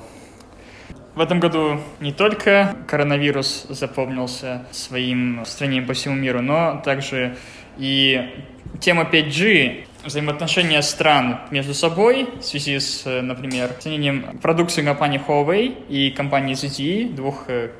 В 1.20 1.22
этом 1.22 1.38
году 1.38 1.78
не 2.00 2.14
только 2.14 2.76
коронавирус 2.86 3.66
запомнился 3.68 4.64
своим 4.70 5.40
распространением 5.40 5.86
по 5.86 5.92
всему 5.92 6.14
миру, 6.14 6.40
но 6.40 6.80
также 6.82 7.36
и 7.76 8.46
тема 8.80 9.02
5G, 9.02 9.84
взаимоотношения 10.06 10.80
стран 10.80 11.40
между 11.50 11.74
собой 11.74 12.26
в 12.40 12.42
связи 12.42 12.78
с, 12.78 13.04
например, 13.04 13.68
ценением 13.80 14.38
продукции 14.38 14.82
компании 14.82 15.20
Huawei 15.20 15.86
и 15.90 16.10
компании 16.10 16.54
ZTE, 16.54 17.14
двух 17.14 17.44
э, 17.48 17.72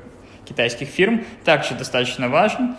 китайских 0.45 0.89
фирм, 0.89 1.25
также 1.43 1.73
достаточно 1.73 2.29
важен. 2.29 2.75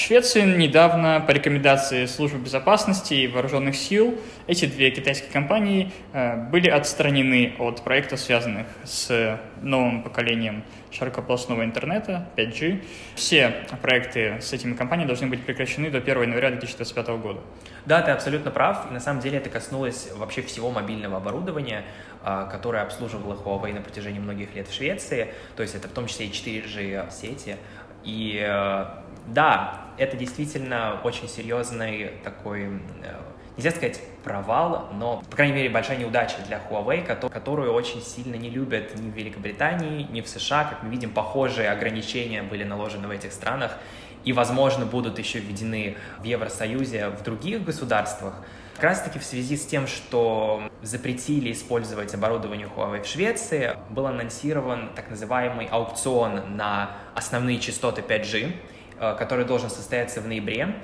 Швеции 0.00 0.40
недавно 0.40 1.20
по 1.20 1.32
рекомендации 1.32 2.06
Службы 2.06 2.38
безопасности 2.38 3.12
и 3.12 3.28
вооруженных 3.28 3.76
сил 3.76 4.18
эти 4.46 4.64
две 4.64 4.90
китайские 4.90 5.30
компании 5.30 5.92
э, 6.14 6.36
были 6.48 6.70
отстранены 6.70 7.54
от 7.58 7.84
проектов, 7.84 8.18
связанных 8.18 8.66
с 8.84 9.38
новым 9.60 10.02
поколением 10.02 10.64
широкополосного 10.90 11.64
интернета 11.64 12.30
5G. 12.34 12.82
Все 13.14 13.66
проекты 13.82 14.38
с 14.40 14.54
этими 14.54 14.72
компаниями 14.72 15.08
должны 15.08 15.26
быть 15.26 15.44
прекращены 15.44 15.90
до 15.90 15.98
1 15.98 16.22
января 16.22 16.48
2025 16.48 17.08
года. 17.08 17.40
Да, 17.84 18.00
ты 18.00 18.10
абсолютно 18.10 18.50
прав. 18.50 18.90
И 18.90 18.94
на 18.94 19.00
самом 19.00 19.20
деле 19.20 19.36
это 19.36 19.50
коснулось 19.50 20.08
вообще 20.16 20.40
всего 20.40 20.70
мобильного 20.70 21.18
оборудования, 21.18 21.84
а, 22.24 22.46
которое 22.46 22.82
обслуживало 22.84 23.34
Huawei 23.34 23.74
на 23.74 23.82
протяжении 23.82 24.18
многих 24.18 24.54
лет 24.54 24.66
в 24.66 24.74
Швеции. 24.74 25.34
То 25.56 25.62
есть 25.62 25.74
это 25.74 25.88
в 25.88 25.92
том 25.92 26.06
числе 26.06 26.28
и 26.28 26.30
4G 26.30 27.12
сети. 27.12 27.56
И 28.02 28.42
э, 28.42 28.84
да, 29.26 29.90
это 29.96 30.16
действительно 30.16 31.00
очень 31.04 31.28
серьезный 31.28 32.12
такой, 32.24 32.62
э, 33.02 33.14
нельзя 33.56 33.70
сказать 33.70 34.00
провал, 34.24 34.88
но, 34.94 35.22
по 35.28 35.36
крайней 35.36 35.54
мере, 35.54 35.68
большая 35.68 35.98
неудача 35.98 36.36
для 36.46 36.58
Huawei, 36.58 37.04
которую 37.28 37.72
очень 37.72 38.02
сильно 38.02 38.36
не 38.36 38.50
любят 38.50 38.98
ни 38.98 39.10
в 39.10 39.14
Великобритании, 39.14 40.06
ни 40.10 40.20
в 40.20 40.28
США. 40.28 40.64
Как 40.64 40.82
мы 40.82 40.90
видим, 40.90 41.10
похожие 41.10 41.70
ограничения 41.70 42.42
были 42.42 42.64
наложены 42.64 43.08
в 43.08 43.10
этих 43.10 43.32
странах 43.32 43.76
и, 44.24 44.32
возможно, 44.32 44.86
будут 44.86 45.18
еще 45.18 45.38
введены 45.38 45.96
в 46.18 46.24
Евросоюзе 46.24 47.08
в 47.08 47.22
других 47.22 47.64
государствах. 47.64 48.34
Как 48.74 48.84
раз 48.84 49.02
таки 49.02 49.18
в 49.18 49.24
связи 49.24 49.58
с 49.58 49.66
тем, 49.66 49.86
что 49.86 50.62
запретили 50.80 51.52
использовать 51.52 52.14
оборудование 52.14 52.66
Huawei 52.74 53.02
в 53.02 53.06
Швеции, 53.06 53.76
был 53.90 54.06
анонсирован 54.06 54.90
так 54.96 55.10
называемый 55.10 55.66
аукцион 55.66 56.56
на 56.56 56.92
основные 57.14 57.58
частоты 57.58 58.00
5G, 58.00 58.54
Э, 58.54 58.79
который 59.18 59.44
должен 59.44 59.70
состояться 59.70 60.20
в 60.20 60.26
ноябре. 60.28 60.76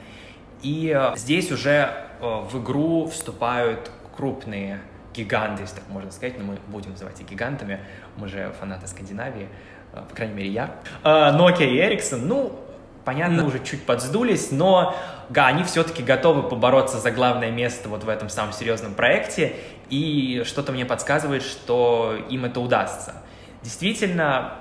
И 0.62 0.92
э, 0.94 1.16
здесь 1.16 1.52
уже 1.52 1.90
э, 2.20 2.40
в 2.50 2.62
игру 2.62 3.06
вступают 3.08 3.90
крупные 4.16 4.80
гиганты, 5.14 5.62
если 5.62 5.76
так 5.76 5.88
можно 5.88 6.10
сказать, 6.10 6.38
но 6.38 6.44
мы 6.44 6.58
будем 6.68 6.90
называть 6.90 7.20
их 7.20 7.28
гигантами, 7.28 7.80
мы 8.16 8.28
же 8.28 8.52
фанаты 8.58 8.86
Скандинавии, 8.86 9.48
по 9.92 10.14
крайней 10.14 10.34
мере 10.34 10.48
я. 10.50 10.74
Nokia 11.02 11.66
и 11.66 11.78
Ericsson, 11.78 12.18
ну, 12.18 12.58
понятно, 13.06 13.46
уже 13.46 13.64
чуть 13.64 13.86
подсдулись, 13.86 14.50
но 14.50 14.94
да, 15.30 15.46
они 15.46 15.64
все-таки 15.64 16.02
готовы 16.02 16.42
побороться 16.42 16.98
за 16.98 17.10
главное 17.12 17.50
место 17.50 17.88
вот 17.88 18.04
в 18.04 18.08
этом 18.08 18.28
самом 18.28 18.52
серьезном 18.52 18.94
проекте, 18.94 19.54
и 19.88 20.42
что-то 20.44 20.72
мне 20.72 20.84
подсказывает, 20.84 21.42
что 21.42 22.16
им 22.28 22.44
это 22.44 22.60
удастся. 22.60 23.14
Действительно, 23.62 24.54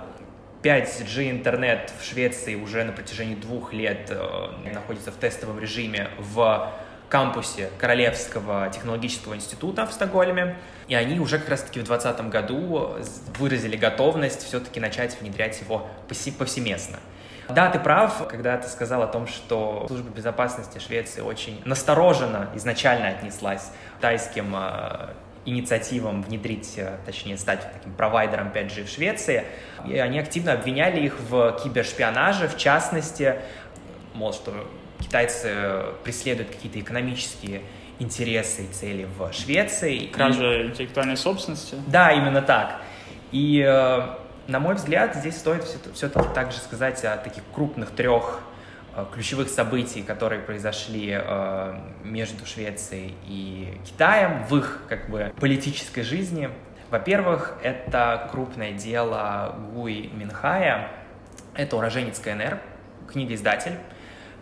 5G 0.65 1.29
интернет 1.29 1.93
в 1.99 2.03
Швеции 2.03 2.55
уже 2.55 2.83
на 2.83 2.91
протяжении 2.91 3.35
двух 3.35 3.71
лет 3.71 4.07
э, 4.09 4.73
находится 4.73 5.11
в 5.11 5.15
тестовом 5.15 5.59
режиме 5.59 6.09
в 6.17 6.73
кампусе 7.07 7.69
Королевского 7.77 8.67
технологического 8.71 9.35
института 9.35 9.85
в 9.85 9.93
Стокгольме. 9.93 10.57
И 10.87 10.95
они 10.95 11.19
уже 11.19 11.37
как 11.37 11.49
раз-таки 11.49 11.79
в 11.79 11.83
2020 11.83 12.29
году 12.29 12.95
выразили 13.37 13.77
готовность 13.77 14.43
все-таки 14.43 14.79
начать 14.79 15.21
внедрять 15.21 15.61
его 15.61 15.87
повсеместно. 16.09 16.97
Да, 17.47 17.69
ты 17.69 17.79
прав, 17.79 18.27
когда 18.27 18.57
ты 18.57 18.67
сказал 18.67 19.03
о 19.03 19.07
том, 19.07 19.27
что 19.27 19.85
служба 19.87 20.09
безопасности 20.09 20.79
Швеции 20.79 21.21
очень 21.21 21.61
настороженно 21.63 22.49
изначально 22.55 23.09
отнеслась 23.09 23.71
к 23.99 24.01
тайским 24.01 24.55
э, 24.55 25.09
инициативам 25.45 26.23
внедрить, 26.23 26.73
э, 26.77 26.97
точнее, 27.05 27.37
стать 27.37 27.61
таким 27.73 27.93
провайдером 27.93 28.49
5G 28.49 28.85
в 28.85 28.89
Швеции. 28.89 29.45
И 29.87 29.97
они 29.97 30.19
активно 30.19 30.53
обвиняли 30.53 31.01
их 31.01 31.19
в 31.29 31.59
кибершпионаже, 31.63 32.47
в 32.47 32.57
частности, 32.57 33.35
мол, 34.13 34.33
что 34.33 34.53
китайцы 34.99 35.83
преследуют 36.03 36.49
какие-то 36.49 36.79
экономические 36.79 37.61
интересы 37.99 38.63
и 38.63 38.67
цели 38.67 39.07
в 39.17 39.31
Швеции. 39.31 40.07
Кража 40.07 40.61
и... 40.61 40.67
интеллектуальной 40.67 41.17
собственности. 41.17 41.75
Да, 41.87 42.11
именно 42.11 42.41
так. 42.41 42.81
И, 43.31 43.61
э, 43.61 44.01
на 44.47 44.59
мой 44.59 44.75
взгляд, 44.75 45.15
здесь 45.15 45.37
стоит 45.37 45.63
все-таки 45.93 46.27
также 46.33 46.57
сказать 46.57 47.03
о 47.05 47.17
таких 47.17 47.43
крупных 47.53 47.91
трех 47.91 48.41
Э, 48.41 48.54
ключевых 49.13 49.49
событий, 49.49 50.01
которые 50.01 50.41
произошли 50.41 51.11
э, 51.11 51.79
между 52.03 52.45
Швецией 52.45 53.15
и 53.27 53.77
Китаем 53.85 54.45
в 54.45 54.57
их 54.57 54.83
как 54.87 55.09
бы 55.09 55.33
политической 55.39 56.01
жизни. 56.03 56.49
Во-первых, 56.89 57.57
это 57.61 58.29
крупное 58.31 58.71
дело 58.71 59.55
Гуи 59.73 60.09
Минхая, 60.13 60.91
это 61.53 61.75
уроженец 61.75 62.19
КНР, 62.19 62.59
книгоиздатель, 63.11 63.77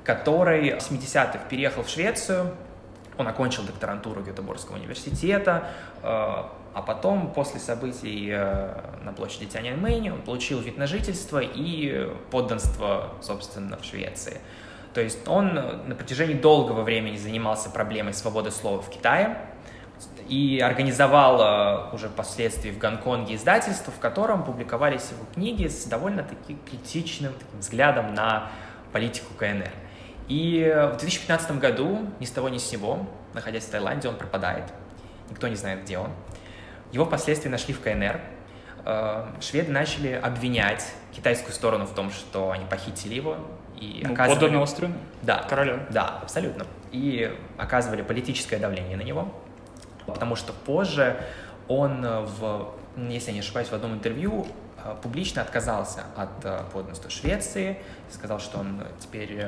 который 0.04 0.72
в 0.72 0.92
70-х 0.92 1.40
переехал 1.50 1.84
в 1.84 1.90
Швецию, 1.90 2.54
он 3.18 3.28
окончил 3.28 3.64
докторантуру 3.64 4.22
Гетеборгского 4.22 4.76
университета, 4.76 5.70
э, 6.02 6.44
а 6.74 6.82
потом, 6.82 7.32
после 7.32 7.60
событий 7.60 8.30
э, 8.32 8.82
на 9.04 9.14
площади 9.14 9.46
Тяньаньмэнь, 9.46 10.12
он 10.12 10.22
получил 10.22 10.60
вид 10.60 10.78
на 10.78 10.88
жительство 10.88 11.40
и 11.40 12.10
подданство, 12.32 13.14
собственно, 13.22 13.78
в 13.78 13.86
Швеции. 13.86 14.40
То 14.94 15.02
есть 15.02 15.28
он 15.28 15.54
на 15.54 15.96
протяжении 15.96 16.34
долгого 16.34 16.82
времени 16.82 17.18
занимался 17.18 17.70
проблемой 17.70 18.14
свободы 18.14 18.52
слова 18.52 18.82
в 18.82 18.90
Китае. 18.90 19.38
и 20.28 20.60
организовал 20.60 21.94
уже 21.94 22.10
впоследствии 22.10 22.72
в 22.72 22.78
Гонконге 22.78 23.36
издательство, 23.36 23.92
в 23.92 24.00
котором 24.00 24.44
публиковались 24.44 25.12
его 25.12 25.26
книги 25.34 25.68
с 25.68 25.86
довольно-таки 25.86 26.58
критичным 26.70 27.34
таким 27.34 27.60
взглядом 27.60 28.14
на 28.14 28.52
политику 28.92 29.34
КНР. 29.38 29.72
И 30.28 30.72
в 30.94 30.98
2015 30.98 31.60
году 31.60 32.08
ни 32.20 32.26
с 32.26 32.32
того 32.32 32.50
ни 32.50 32.58
с 32.58 32.64
сего, 32.64 33.06
находясь 33.34 33.66
в 33.66 33.70
Таиланде, 33.70 34.08
он 34.10 34.16
пропадает. 34.16 34.66
Никто 35.30 35.48
не 35.48 35.56
знает, 35.56 35.84
где 35.84 35.98
он. 35.98 36.10
Его 36.94 37.06
впоследствии 37.06 37.50
нашли 37.50 37.74
в 37.74 37.82
КНР. 37.82 38.22
Э, 38.86 39.26
шведы 39.42 39.72
начали 39.72 40.12
обвинять 40.12 40.86
китайскую 41.12 41.52
сторону 41.52 41.86
в 41.86 41.94
том, 41.96 42.12
что 42.12 42.52
они 42.52 42.66
похитили 42.66 43.16
его. 43.16 43.38
И 43.80 44.04
ну, 44.06 44.14
оказывали... 44.14 44.40
подданного 44.40 44.66
страны? 44.68 44.96
Да. 45.24 45.44
Короля? 45.50 45.88
Да, 45.90 46.20
абсолютно. 46.22 46.68
И 46.92 47.36
оказывали 47.58 48.04
политическое 48.04 48.58
давление 48.58 48.96
на 48.96 49.02
него. 49.02 49.34
Потому 50.06 50.36
что 50.36 50.54
позже 50.54 51.18
он 51.68 52.06
в, 52.06 52.76
если 52.96 53.30
я 53.30 53.34
не 53.34 53.40
ошибаюсь, 53.40 53.70
в 53.70 53.74
одном 53.74 53.96
интервью 53.96 54.46
э, 54.78 54.96
публично 55.02 55.42
отказался 55.42 56.04
от 56.16 56.46
э, 56.46 56.62
подданства 56.72 57.10
Швеции, 57.10 57.80
сказал, 58.12 58.40
что 58.40 58.60
он 58.60 58.84
теперь 59.00 59.44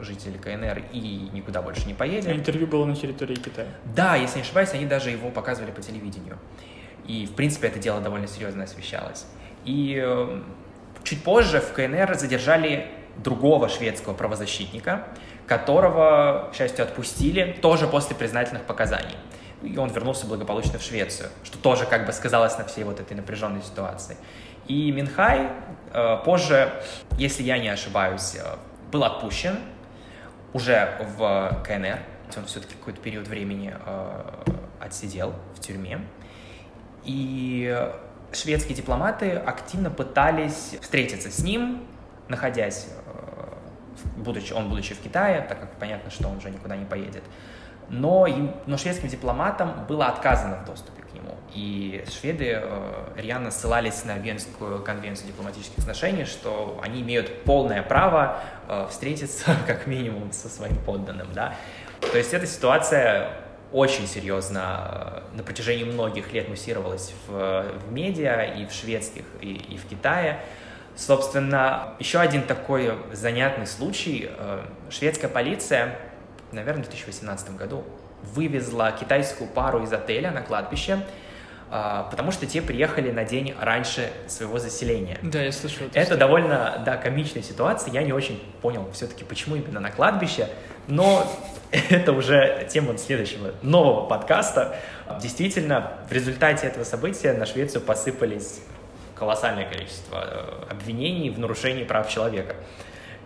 житель 0.00 0.38
КНР 0.38 0.84
и 0.92 1.30
никуда 1.32 1.62
больше 1.62 1.86
не 1.86 1.94
поедет. 1.94 2.28
А 2.28 2.32
интервью 2.32 2.66
было 2.66 2.84
на 2.84 2.94
территории 2.94 3.36
Китая? 3.36 3.68
Да, 3.94 4.16
если 4.16 4.36
не 4.36 4.42
ошибаюсь, 4.42 4.70
они 4.72 4.86
даже 4.86 5.10
его 5.10 5.30
показывали 5.30 5.70
по 5.70 5.80
телевидению. 5.80 6.38
И, 7.06 7.26
в 7.26 7.34
принципе, 7.34 7.68
это 7.68 7.78
дело 7.78 8.00
довольно 8.00 8.26
серьезно 8.26 8.64
освещалось. 8.64 9.26
И 9.64 10.00
э, 10.02 10.42
чуть 11.02 11.22
позже 11.22 11.60
в 11.60 11.72
КНР 11.72 12.14
задержали 12.14 12.88
другого 13.16 13.68
шведского 13.68 14.14
правозащитника, 14.14 15.08
которого, 15.46 16.50
к 16.52 16.56
счастью, 16.56 16.84
отпустили 16.84 17.56
тоже 17.60 17.86
после 17.86 18.16
признательных 18.16 18.62
показаний. 18.62 19.16
И 19.62 19.76
он 19.76 19.90
вернулся 19.90 20.26
благополучно 20.26 20.78
в 20.78 20.82
Швецию, 20.82 21.28
что 21.44 21.58
тоже 21.58 21.86
как 21.86 22.06
бы 22.06 22.12
сказалось 22.12 22.56
на 22.58 22.64
всей 22.64 22.84
вот 22.84 23.00
этой 23.00 23.14
напряженной 23.14 23.62
ситуации. 23.62 24.16
И 24.66 24.90
Минхай 24.92 25.48
э, 25.92 26.18
позже, 26.24 26.72
если 27.18 27.42
я 27.42 27.58
не 27.58 27.68
ошибаюсь, 27.68 28.36
э, 28.36 28.56
был 28.90 29.04
отпущен, 29.04 29.58
уже 30.52 30.96
в 31.16 31.62
КНР, 31.64 31.98
он 32.36 32.44
все-таки 32.46 32.74
какой-то 32.74 33.00
период 33.00 33.28
времени 33.28 33.74
э, 33.84 34.24
отсидел 34.80 35.34
в 35.54 35.60
тюрьме. 35.60 36.00
И 37.04 37.90
шведские 38.32 38.74
дипломаты 38.74 39.32
активно 39.32 39.90
пытались 39.90 40.76
встретиться 40.80 41.30
с 41.30 41.42
ним, 41.42 41.86
находясь, 42.28 42.88
э, 43.06 43.54
будучи, 44.16 44.52
он 44.52 44.68
будучи 44.68 44.94
в 44.94 45.00
Китае, 45.00 45.42
так 45.42 45.60
как 45.60 45.72
понятно, 45.76 46.10
что 46.10 46.28
он 46.28 46.38
уже 46.38 46.50
никуда 46.50 46.76
не 46.76 46.84
поедет. 46.84 47.24
Но, 47.88 48.26
им, 48.26 48.54
но 48.66 48.78
шведским 48.78 49.08
дипломатам 49.08 49.84
было 49.86 50.06
отказано 50.06 50.56
в 50.56 50.64
доступе 50.64 51.01
и 51.54 52.04
шведы 52.10 52.60
э, 52.62 53.12
рьяно 53.16 53.50
ссылались 53.50 54.04
на 54.04 54.16
Венскую 54.18 54.82
конвенцию 54.82 55.28
дипломатических 55.28 55.78
отношений, 55.78 56.24
что 56.24 56.80
они 56.82 57.02
имеют 57.02 57.44
полное 57.44 57.82
право 57.82 58.40
э, 58.68 58.86
встретиться 58.90 59.54
как 59.66 59.86
минимум 59.86 60.32
со 60.32 60.48
своим 60.48 60.76
подданным. 60.78 61.28
Да? 61.32 61.54
То 62.00 62.16
есть 62.16 62.32
эта 62.32 62.46
ситуация 62.46 63.30
очень 63.70 64.06
серьезно 64.06 65.22
э, 65.32 65.36
на 65.36 65.42
протяжении 65.42 65.84
многих 65.84 66.32
лет 66.32 66.48
муссировалась 66.48 67.14
в, 67.26 67.64
в 67.86 67.92
медиа 67.92 68.44
и 68.44 68.66
в 68.66 68.72
шведских, 68.72 69.24
и, 69.40 69.52
и 69.54 69.76
в 69.76 69.86
Китае. 69.86 70.40
Собственно, 70.96 71.94
еще 71.98 72.18
один 72.18 72.42
такой 72.42 72.92
занятный 73.12 73.66
случай. 73.66 74.30
Шведская 74.90 75.28
полиция, 75.28 75.96
наверное, 76.52 76.84
в 76.84 76.88
2018 76.88 77.56
году 77.56 77.82
вывезла 78.22 78.92
китайскую 78.92 79.48
пару 79.48 79.82
из 79.82 79.92
отеля 79.92 80.30
на 80.30 80.42
кладбище, 80.42 81.04
потому 81.72 82.32
что 82.32 82.46
те 82.46 82.60
приехали 82.60 83.10
на 83.10 83.24
день 83.24 83.54
раньше 83.58 84.10
своего 84.26 84.58
заселения. 84.58 85.18
Да, 85.22 85.40
я 85.42 85.52
слышал. 85.52 85.86
Это, 85.86 85.98
это 85.98 86.16
довольно, 86.18 86.82
да, 86.84 86.98
комичная 86.98 87.42
ситуация. 87.42 87.94
Я 87.94 88.02
не 88.02 88.12
очень 88.12 88.42
понял 88.60 88.86
все-таки, 88.92 89.24
почему 89.24 89.56
именно 89.56 89.80
на 89.80 89.90
кладбище, 89.90 90.48
но 90.86 91.26
это 91.70 92.12
уже 92.12 92.68
тема 92.70 92.98
следующего 92.98 93.52
нового 93.62 94.06
подкаста. 94.06 94.76
Действительно, 95.22 95.92
в 96.10 96.12
результате 96.12 96.66
этого 96.66 96.84
события 96.84 97.32
на 97.32 97.46
Швецию 97.46 97.80
посыпались 97.80 98.60
колоссальное 99.14 99.66
количество 99.66 100.18
э, 100.22 100.72
обвинений 100.72 101.30
в 101.30 101.38
нарушении 101.38 101.84
прав 101.84 102.06
человека. 102.10 102.56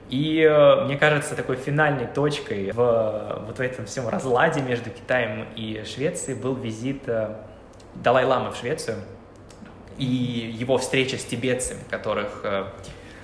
И 0.09 0.41
э, 0.41 0.85
мне 0.85 0.97
кажется, 0.97 1.35
такой 1.35 1.57
финальной 1.57 2.07
точкой 2.07 2.71
в 2.71 3.43
вот 3.47 3.59
в 3.59 3.61
этом 3.61 3.87
всем 3.87 4.09
разладе 4.09 4.61
между 4.61 4.91
Китаем 4.91 5.49
и 5.57 5.83
Швецией 5.85 6.39
был 6.39 6.55
визит 6.55 7.09
Далай-Ламы 8.03 8.51
в 8.51 8.57
Швецию 8.57 8.99
и 9.99 10.05
его 10.05 10.79
встреча 10.79 11.17
с 11.19 11.25
тибетцами, 11.25 11.81
которых 11.91 12.41
э, 12.45 12.67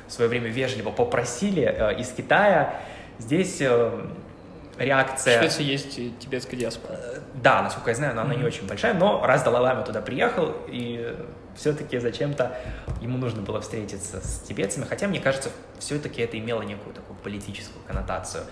в 0.06 0.12
свое 0.12 0.28
время 0.28 0.48
вежливо 0.48 0.90
попросили 0.90 1.62
э, 1.62 2.00
из 2.00 2.10
Китая. 2.12 2.80
Здесь 3.18 3.58
э, 3.60 4.06
реакция... 4.78 5.38
В 5.38 5.40
Швеции 5.40 5.64
есть 5.64 6.18
тибетская 6.18 6.58
диаспора. 6.58 6.98
Да, 7.34 7.62
насколько 7.62 7.90
я 7.90 7.96
знаю, 7.96 8.14
но 8.14 8.22
она 8.22 8.34
mm-hmm. 8.34 8.38
не 8.38 8.44
очень 8.44 8.66
большая, 8.66 8.94
но 8.94 9.24
раз 9.24 9.42
Далай-Лама 9.42 9.82
туда 9.82 10.00
приехал, 10.00 10.54
и 10.68 11.14
все-таки 11.56 11.98
зачем-то 11.98 12.56
юему 13.00 13.18
нужно 13.18 13.42
было 13.42 13.60
встретиться 13.60 14.20
с 14.20 14.40
тибетцами, 14.40 14.86
хотя, 14.88 15.08
мне 15.08 15.20
кажется, 15.20 15.50
все-таки 15.78 16.22
это 16.22 16.38
имело 16.38 16.62
некую 16.62 16.94
такую 16.94 17.18
политическую 17.18 17.82
коннотацию. 17.86 18.44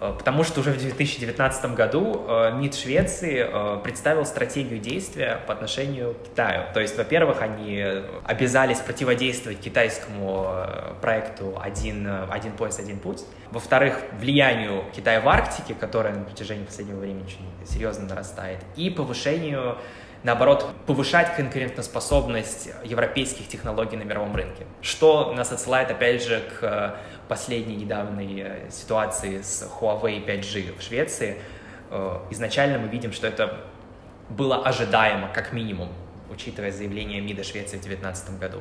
Э, 0.00 0.14
потому 0.16 0.42
что 0.44 0.60
уже 0.60 0.72
в 0.72 0.78
2019 0.78 1.74
году 1.74 2.24
э, 2.26 2.52
МИД 2.56 2.74
Швеции 2.74 3.46
э, 3.46 3.80
представил 3.82 4.24
стратегию 4.24 4.80
действия 4.80 5.40
по 5.46 5.52
отношению 5.52 6.14
к 6.14 6.30
Китаю. 6.30 6.64
То 6.72 6.80
есть, 6.80 6.96
во-первых, 6.96 7.42
они 7.42 7.84
обязались 8.24 8.78
противодействовать 8.78 9.60
китайскому 9.60 10.48
проекту 11.00 11.58
«Один, 11.60 12.08
один 12.30 12.52
пояс, 12.52 12.78
один 12.78 12.98
путь». 12.98 13.22
Во-вторых, 13.50 14.00
влиянию 14.18 14.84
Китая 14.94 15.20
в 15.20 15.28
Арктике, 15.28 15.74
которое 15.74 16.14
на 16.14 16.24
протяжении 16.24 16.64
последнего 16.64 16.98
времени 16.98 17.24
очень 17.24 17.66
серьезно 17.66 18.06
нарастает, 18.06 18.58
и 18.76 18.90
повышению 18.90 19.78
наоборот, 20.24 20.66
повышать 20.86 21.36
конкурентоспособность 21.36 22.70
европейских 22.82 23.46
технологий 23.46 23.96
на 23.96 24.02
мировом 24.02 24.34
рынке. 24.34 24.66
Что 24.80 25.32
нас 25.34 25.52
отсылает, 25.52 25.90
опять 25.90 26.24
же, 26.24 26.42
к 26.58 26.96
последней 27.28 27.76
недавней 27.76 28.42
э, 28.42 28.70
ситуации 28.70 29.40
с 29.40 29.68
Huawei 29.80 30.24
5G 30.24 30.78
в 30.78 30.82
Швеции, 30.82 31.38
э, 31.90 32.18
изначально 32.30 32.78
мы 32.78 32.88
видим, 32.88 33.12
что 33.12 33.26
это 33.26 33.60
было 34.28 34.62
ожидаемо, 34.64 35.28
как 35.28 35.52
минимум, 35.52 35.88
учитывая 36.30 36.70
заявление 36.70 37.20
МИДа 37.20 37.44
Швеции 37.44 37.78
в 37.78 37.82
2019 37.82 38.38
году. 38.38 38.58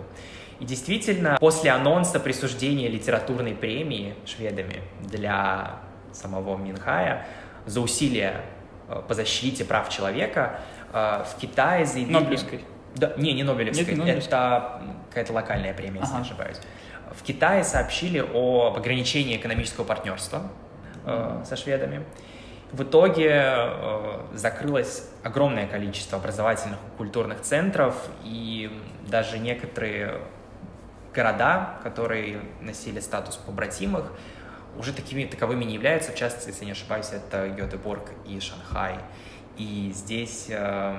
И 0.60 0.65
действительно, 0.65 1.38
после 1.39 1.71
анонса 1.71 2.19
присуждения 2.19 2.88
литературной 2.88 3.56
премии 3.56 4.15
шведами 4.26 4.82
для 5.02 5.80
самого 6.12 6.58
Минхая 6.58 7.26
за 7.65 7.82
усилия 7.82 8.41
э, 8.88 9.02
по 9.08 9.13
защите 9.13 9.65
прав 9.65 9.89
человека 9.89 10.60
в 10.93 11.39
Китае 11.41 11.88
заявили... 11.88 12.13
Нобелевской? 12.13 12.63
Да, 12.95 13.13
не, 13.17 13.34
не 13.34 13.41
Нобелевской, 13.41 13.84
Нет, 13.84 13.95
не 13.95 13.99
Нобелевской. 13.99 14.28
это 14.28 14.82
какая-то 15.10 15.34
локальная 15.34 15.73
премия, 15.73 16.02
ага. 16.02 16.06
если 16.06 16.15
не 16.17 16.21
ошибаюсь 16.21 16.60
в 17.17 17.23
Китае 17.23 17.63
сообщили 17.63 18.19
об 18.19 18.78
ограничении 18.78 19.38
экономического 19.38 19.86
партнерства 19.86 20.43
э, 21.06 21.43
со 21.45 21.56
шведами. 21.56 22.06
В 22.71 22.84
итоге 22.84 23.30
э, 23.30 24.19
закрылось 24.34 25.08
огромное 25.23 25.67
количество 25.67 26.17
образовательных 26.17 26.80
и 26.80 26.97
культурных 26.97 27.41
центров, 27.41 27.95
и 28.23 28.71
даже 29.08 29.38
некоторые 29.38 30.21
города, 31.13 31.78
которые 31.84 32.41
носили 32.62 32.99
статус 32.99 33.36
побратимых, 33.36 34.12
уже 34.78 34.91
такими 34.91 35.26
таковыми 35.26 35.63
не 35.63 35.76
являются. 35.76 36.12
В 36.12 36.15
частности, 36.15 36.49
если 36.49 36.65
не 36.65 36.71
ошибаюсь, 36.71 37.12
это 37.12 37.47
Гетеборг 37.49 38.10
и 38.26 38.39
Шанхай. 38.39 38.97
И 39.58 39.91
здесь 39.93 40.47
э, 40.49 40.95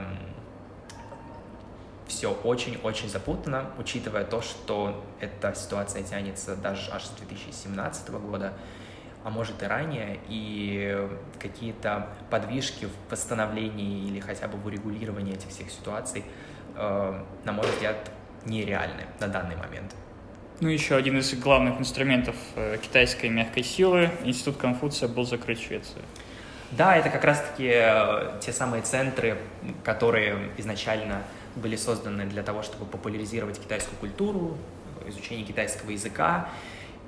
все 2.07 2.33
очень-очень 2.33 3.09
запутано, 3.09 3.71
учитывая 3.79 4.25
то, 4.25 4.43
что 4.43 5.05
эта 5.21 5.55
ситуация 5.55 6.03
тянется 6.03 6.55
даже 6.57 6.90
аж 6.93 7.05
с 7.05 7.11
2017 7.11 8.11
года, 8.11 8.53
а 9.25 9.31
может 9.31 9.62
и 9.62 9.67
ранее, 9.67 10.21
и 10.29 11.09
какие-то 11.40 12.09
подвижки 12.31 12.87
в 12.87 13.11
восстановлении 13.11 14.07
или 14.07 14.21
хотя 14.21 14.49
бы 14.49 14.59
в 14.59 14.67
урегулировании 14.67 15.35
этих 15.35 15.49
всех 15.49 15.71
ситуаций, 15.71 16.25
э, 16.77 17.23
на 17.45 17.53
мой 17.53 17.67
взгляд, 17.67 18.11
нереальны 18.45 19.07
на 19.20 19.28
данный 19.28 19.57
момент. 19.57 19.95
Ну, 20.61 20.68
еще 20.68 20.95
один 20.95 21.18
из 21.18 21.35
главных 21.35 21.81
инструментов 21.81 22.37
э, 22.55 22.76
китайской 22.81 23.28
мягкой 23.28 23.64
силы, 23.64 24.11
Институт 24.24 24.59
Конфуция, 24.59 25.09
был 25.09 25.24
закрыт 25.24 25.59
в 25.59 25.66
Швеции. 25.66 26.03
Да, 26.70 26.97
это 26.97 27.09
как 27.09 27.24
раз-таки 27.24 27.70
э, 27.72 28.39
те 28.41 28.53
самые 28.53 28.83
центры, 28.83 29.39
которые 29.83 30.51
изначально 30.59 31.22
были 31.57 31.76
созданы 31.76 32.26
для 32.26 32.42
того, 32.42 32.62
чтобы 32.62 32.86
популяризировать 32.86 33.61
китайскую 33.61 33.98
культуру, 33.98 34.57
изучение 35.07 35.44
китайского 35.44 35.90
языка, 35.90 36.48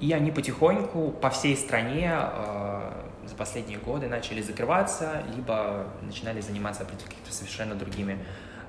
и 0.00 0.12
они 0.12 0.30
потихоньку 0.30 1.10
по 1.10 1.30
всей 1.30 1.56
стране 1.56 2.12
э, 2.12 3.06
последние 3.36 3.78
годы 3.78 4.08
начали 4.08 4.40
закрываться, 4.42 5.22
либо 5.34 5.86
начинали 6.02 6.40
заниматься 6.40 6.84
какими-то 6.84 7.32
совершенно 7.32 7.74
другими 7.74 8.18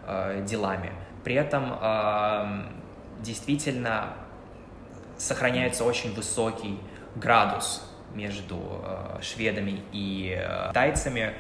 э, 0.06 0.44
делами. 0.48 0.92
При 1.24 1.36
этом 1.36 1.78
э, 1.82 2.64
действительно 3.22 4.14
сохраняется 5.18 5.84
очень 5.84 6.14
высокий 6.14 6.80
градус 7.16 7.90
между 8.14 8.82
э, 8.84 9.22
шведами 9.22 9.82
и 9.92 10.38
э, 10.40 10.72
тайцами, 10.74 11.34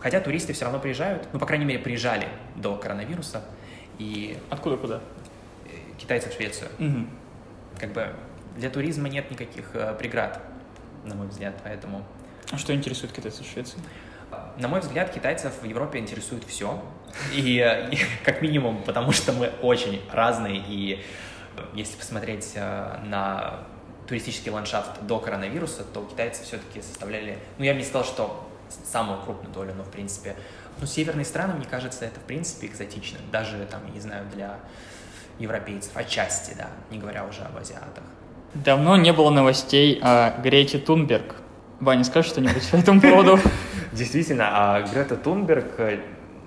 хотя 0.00 0.20
туристы 0.20 0.52
все 0.52 0.64
равно 0.64 0.80
приезжают, 0.80 1.28
ну, 1.32 1.38
по 1.38 1.46
крайней 1.46 1.64
мере, 1.64 1.78
приезжали 1.78 2.28
до 2.56 2.76
коронавируса. 2.76 3.42
И 3.98 4.38
Откуда 4.50 4.76
куда? 4.76 5.00
китайцы 6.02 6.28
в 6.28 6.32
Швецию. 6.32 6.68
Угу. 6.78 7.06
Как 7.78 7.92
бы 7.92 8.14
для 8.56 8.70
туризма 8.70 9.08
нет 9.08 9.30
никаких 9.30 9.70
э, 9.74 9.94
преград, 9.98 10.40
на 11.04 11.14
мой 11.14 11.28
взгляд, 11.28 11.54
поэтому... 11.62 12.04
А 12.50 12.58
что 12.58 12.74
интересует 12.74 13.12
китайцев 13.12 13.46
в 13.46 13.50
Швеции? 13.50 13.78
На 14.58 14.68
мой 14.68 14.80
взгляд, 14.80 15.10
китайцев 15.10 15.52
в 15.62 15.64
Европе 15.64 15.98
интересует 15.98 16.44
все. 16.44 16.82
И, 17.32 17.58
э, 17.58 17.90
и 17.90 17.98
как 18.24 18.42
минимум, 18.42 18.82
потому 18.82 19.12
что 19.12 19.32
мы 19.32 19.48
очень 19.62 20.02
разные. 20.10 20.62
И 20.68 21.04
если 21.74 21.96
посмотреть 21.96 22.52
э, 22.56 22.98
на 23.04 23.60
туристический 24.06 24.50
ландшафт 24.50 25.02
до 25.02 25.18
коронавируса, 25.18 25.84
то 25.84 26.04
китайцы 26.04 26.42
все-таки 26.42 26.82
составляли... 26.82 27.38
Ну, 27.58 27.64
я 27.64 27.72
бы 27.72 27.78
не 27.78 27.84
сказал, 27.84 28.04
что 28.04 28.48
самую 28.68 29.22
крупную 29.22 29.52
долю, 29.54 29.74
но, 29.74 29.84
в 29.84 29.90
принципе... 29.90 30.36
Ну, 30.80 30.86
северные 30.86 31.24
страны, 31.24 31.54
мне 31.54 31.66
кажется, 31.66 32.04
это, 32.04 32.20
в 32.20 32.24
принципе, 32.24 32.66
экзотично. 32.66 33.18
Даже, 33.30 33.66
там, 33.70 33.80
я 33.86 33.92
не 33.92 34.00
знаю, 34.00 34.24
для 34.34 34.58
европейцев, 35.38 35.96
отчасти, 35.96 36.54
да, 36.56 36.68
не 36.90 36.98
говоря 36.98 37.24
уже 37.24 37.42
об 37.42 37.56
азиатах. 37.56 38.04
Давно 38.54 38.96
не 38.96 39.12
было 39.12 39.30
новостей 39.30 39.98
о 40.02 40.38
Грете 40.40 40.78
Тунберг. 40.78 41.36
Ваня, 41.80 42.04
скажешь 42.04 42.30
что-нибудь 42.30 42.70
по 42.70 42.76
этому 42.76 43.00
поводу? 43.00 43.38
Действительно, 43.92 44.48
а 44.52 44.82
Грета 44.82 45.16
Тунберг, 45.16 45.78
э, 45.78 46.00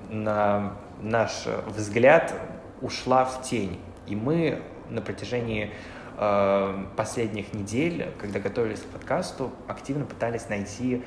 на 0.09 0.73
наш 1.01 1.45
взгляд, 1.67 2.33
ушла 2.81 3.25
в 3.25 3.41
тень. 3.43 3.79
И 4.07 4.15
мы 4.15 4.61
на 4.89 5.01
протяжении 5.01 5.71
э, 6.17 6.85
последних 6.95 7.53
недель, 7.53 8.07
когда 8.19 8.39
готовились 8.39 8.79
к 8.79 8.85
подкасту, 8.85 9.51
активно 9.67 10.05
пытались 10.05 10.47
найти 10.49 11.03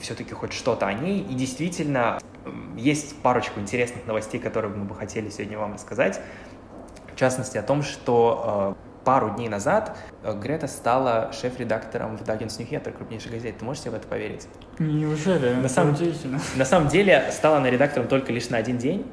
все-таки 0.00 0.34
хоть 0.34 0.52
что-то 0.52 0.86
о 0.86 0.92
ней. 0.92 1.20
И 1.20 1.34
действительно, 1.34 2.18
есть 2.76 3.16
парочку 3.22 3.60
интересных 3.60 4.06
новостей, 4.06 4.40
которые 4.40 4.74
мы 4.74 4.84
бы 4.84 4.94
хотели 4.94 5.28
сегодня 5.30 5.58
вам 5.58 5.74
рассказать. 5.74 6.20
В 7.14 7.18
частности, 7.18 7.56
о 7.56 7.62
том, 7.62 7.82
что 7.82 8.76
э, 8.76 9.04
пару 9.04 9.30
дней 9.30 9.48
назад 9.48 9.96
э, 10.22 10.38
Грета 10.38 10.66
стала 10.68 11.32
шеф-редактором 11.32 12.18
в 12.18 12.22
Dagens 12.22 12.58
Nyheter, 12.58 12.92
крупнейшей 12.92 13.30
газете. 13.32 13.56
Ты 13.58 13.64
можешь 13.64 13.82
себе 13.82 13.92
в 13.92 13.94
это 13.94 14.06
поверить? 14.06 14.46
Неужели? 14.78 15.54
На 15.54 15.68
самом- 15.68 15.94
удивительно. 15.94 16.40
На 16.56 16.64
самом 16.64 16.88
деле, 16.88 17.30
стала 17.30 17.56
она 17.56 17.70
редактором 17.70 18.08
только 18.08 18.32
лишь 18.32 18.50
на 18.50 18.58
один 18.58 18.76
день, 18.76 19.06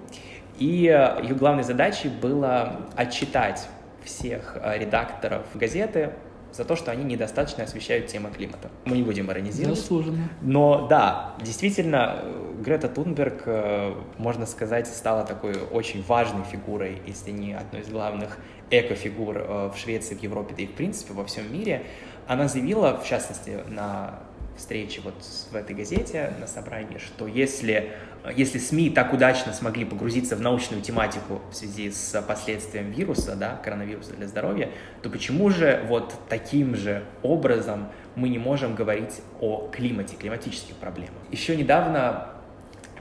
и 0.57 0.87
э, 0.87 1.23
ее 1.23 1.35
главной 1.35 1.63
задачей 1.63 2.09
было 2.09 2.75
отчитать 2.95 3.67
всех 4.03 4.57
редакторов 4.61 5.45
газеты 5.53 6.11
за 6.53 6.65
то, 6.65 6.75
что 6.75 6.91
они 6.91 7.03
недостаточно 7.03 7.63
освещают 7.63 8.07
темы 8.07 8.29
климата. 8.29 8.69
Мы 8.85 8.97
не 8.97 9.03
будем 9.03 9.31
иронизировать. 9.31 9.79
Заслуженно. 9.79 10.29
Но 10.41 10.87
да, 10.87 11.35
действительно, 11.41 12.19
э, 12.21 12.53
Грета 12.63 12.87
Тунберг, 12.87 13.43
э, 13.45 13.93
можно 14.17 14.45
сказать, 14.45 14.87
стала 14.87 15.25
такой 15.25 15.55
очень 15.71 16.03
важной 16.03 16.43
фигурой, 16.43 17.01
если 17.07 17.31
не 17.31 17.53
одной 17.53 17.81
из 17.81 17.89
главных 17.89 18.37
эко-фигур 18.69 19.37
э, 19.37 19.71
в 19.73 19.77
Швеции, 19.77 20.15
в 20.15 20.21
Европе, 20.21 20.53
да 20.55 20.63
и 20.63 20.67
в 20.67 20.73
принципе 20.73 21.13
во 21.13 21.25
всем 21.25 21.51
мире. 21.51 21.85
Она 22.27 22.47
заявила, 22.47 22.97
в 22.97 23.07
частности, 23.07 23.59
на 23.67 24.19
встрече 24.57 25.01
вот 25.03 25.15
в 25.51 25.55
этой 25.55 25.75
газете, 25.75 26.33
на 26.39 26.47
собрании, 26.47 26.97
что 26.97 27.27
если, 27.27 27.91
э, 28.23 28.31
если 28.35 28.57
СМИ 28.59 28.91
так 28.91 29.13
удачно 29.13 29.53
смогли 29.53 29.85
погрузиться 29.85 30.35
в 30.35 30.41
научную 30.41 30.81
тематику 30.81 31.41
в 31.51 31.55
связи 31.55 31.91
с 31.91 32.21
последствием 32.21 32.91
вируса, 32.91 33.35
да, 33.35 33.59
коронавируса 33.63 34.13
для 34.13 34.27
здоровья, 34.27 34.69
то 35.01 35.09
почему 35.09 35.49
же 35.49 35.83
вот 35.87 36.13
таким 36.29 36.75
же 36.75 37.03
образом 37.21 37.89
мы 38.15 38.29
не 38.29 38.37
можем 38.37 38.75
говорить 38.75 39.21
о 39.39 39.69
климате, 39.71 40.15
климатических 40.15 40.75
проблемах? 40.75 41.13
Еще 41.31 41.55
недавно 41.55 42.29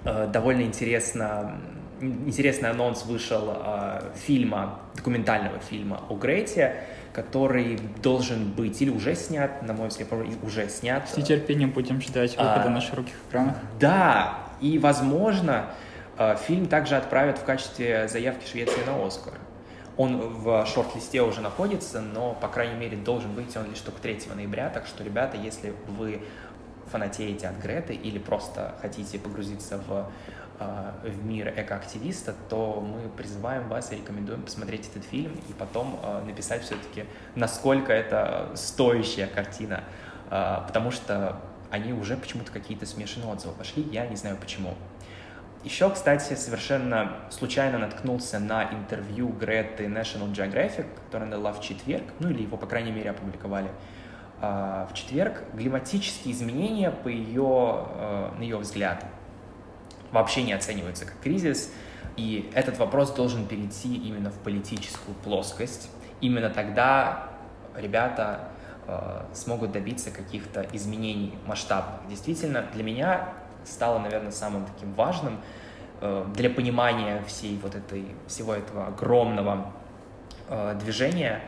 э, 0.04 0.28
довольно 0.32 0.62
интересно, 0.62 1.60
интересный 2.00 2.70
анонс 2.70 3.04
вышел 3.04 3.54
э, 3.54 4.12
фильма, 4.26 4.80
документального 4.94 5.58
фильма 5.58 6.02
о 6.08 6.16
Грете, 6.16 6.84
который 7.12 7.78
должен 8.02 8.50
быть 8.52 8.80
или 8.80 8.90
уже 8.90 9.14
снят, 9.14 9.62
на 9.62 9.74
мой 9.74 9.88
взгляд, 9.88 10.08
уже 10.42 10.68
снят. 10.68 11.08
С 11.08 11.16
нетерпением 11.16 11.70
будем 11.70 12.00
ждать 12.00 12.32
выхода 12.32 12.64
А. 12.66 12.70
на 12.70 12.80
широких 12.80 13.14
экранах. 13.28 13.56
Да, 13.78 14.38
и, 14.60 14.78
возможно, 14.78 15.66
э, 16.18 16.36
фильм 16.46 16.66
также 16.66 16.96
отправят 16.96 17.38
в 17.38 17.44
качестве 17.44 18.08
заявки 18.08 18.48
Швеции 18.48 18.82
на 18.86 19.04
Оскар. 19.06 19.34
Он 19.98 20.16
в 20.16 20.64
шорт-листе 20.66 21.20
уже 21.20 21.42
находится, 21.42 22.00
но, 22.00 22.32
по 22.34 22.48
крайней 22.48 22.78
мере, 22.78 22.96
должен 22.96 23.32
выйти 23.34 23.58
он 23.58 23.68
лишь 23.68 23.80
только 23.80 24.00
3 24.00 24.34
ноября, 24.34 24.70
так 24.70 24.86
что, 24.86 25.04
ребята, 25.04 25.36
если 25.36 25.74
вы 25.86 26.22
фанатеете 26.90 27.48
от 27.48 27.58
Греты 27.58 27.94
или 27.94 28.18
просто 28.18 28.74
хотите 28.80 29.18
погрузиться 29.18 29.78
в, 29.86 30.10
в 31.02 31.24
мир 31.24 31.52
экоактивиста, 31.56 32.34
то 32.48 32.80
мы 32.80 33.08
призываем 33.08 33.68
вас 33.68 33.92
и 33.92 33.96
рекомендуем 33.96 34.42
посмотреть 34.42 34.88
этот 34.88 35.04
фильм 35.04 35.32
и 35.48 35.52
потом 35.52 35.98
э, 36.02 36.22
написать 36.26 36.62
все-таки, 36.62 37.04
насколько 37.34 37.92
это 37.92 38.50
стоящая 38.54 39.26
картина, 39.26 39.84
Э, 40.32 40.62
потому 40.66 40.90
что 40.90 41.36
они 41.70 41.92
уже 41.92 42.16
почему-то 42.16 42.50
какие-то 42.50 42.86
смешанные 42.86 43.30
отзывы 43.30 43.54
пошли, 43.54 43.82
я 43.92 44.06
не 44.06 44.16
знаю 44.16 44.38
почему. 44.40 44.74
Еще, 45.62 45.88
кстати, 45.90 46.34
совершенно 46.34 47.18
случайно 47.30 47.78
наткнулся 47.78 48.40
на 48.40 48.64
интервью 48.72 49.28
Греты 49.28 49.84
National 49.84 50.32
Geographic, 50.32 50.86
которое 51.04 51.24
она 51.24 51.36
дала 51.36 51.52
в 51.52 51.60
четверг, 51.60 52.04
ну 52.18 52.30
или 52.30 52.42
его, 52.42 52.56
по 52.56 52.66
крайней 52.66 52.90
мере, 52.90 53.10
опубликовали 53.10 53.70
а, 54.40 54.88
в 54.90 54.94
четверг. 54.94 55.44
Климатические 55.56 56.34
изменения, 56.34 56.90
по 56.90 57.06
ее, 57.06 57.86
на 58.36 58.40
ее 58.40 58.56
взгляд, 58.56 59.04
вообще 60.12 60.42
не 60.42 60.52
оцениваются 60.52 61.04
как 61.06 61.18
кризис, 61.20 61.72
и 62.16 62.50
этот 62.54 62.78
вопрос 62.78 63.10
должен 63.12 63.46
перейти 63.46 63.94
именно 63.96 64.30
в 64.30 64.38
политическую 64.38 65.14
плоскость. 65.16 65.90
Именно 66.20 66.50
тогда 66.50 67.30
ребята 67.74 68.48
э, 68.86 69.24
смогут 69.32 69.72
добиться 69.72 70.10
каких-то 70.10 70.66
изменений 70.72 71.34
масштабных. 71.46 72.06
Действительно, 72.08 72.66
для 72.74 72.84
меня 72.84 73.32
стало, 73.64 73.98
наверное, 73.98 74.30
самым 74.30 74.66
таким 74.66 74.92
важным 74.92 75.40
э, 76.00 76.26
для 76.34 76.50
понимания 76.50 77.22
всей 77.26 77.58
вот 77.62 77.74
этой, 77.74 78.04
всего 78.26 78.54
этого 78.54 78.88
огромного 78.88 79.72
э, 80.48 80.78
движения 80.82 81.40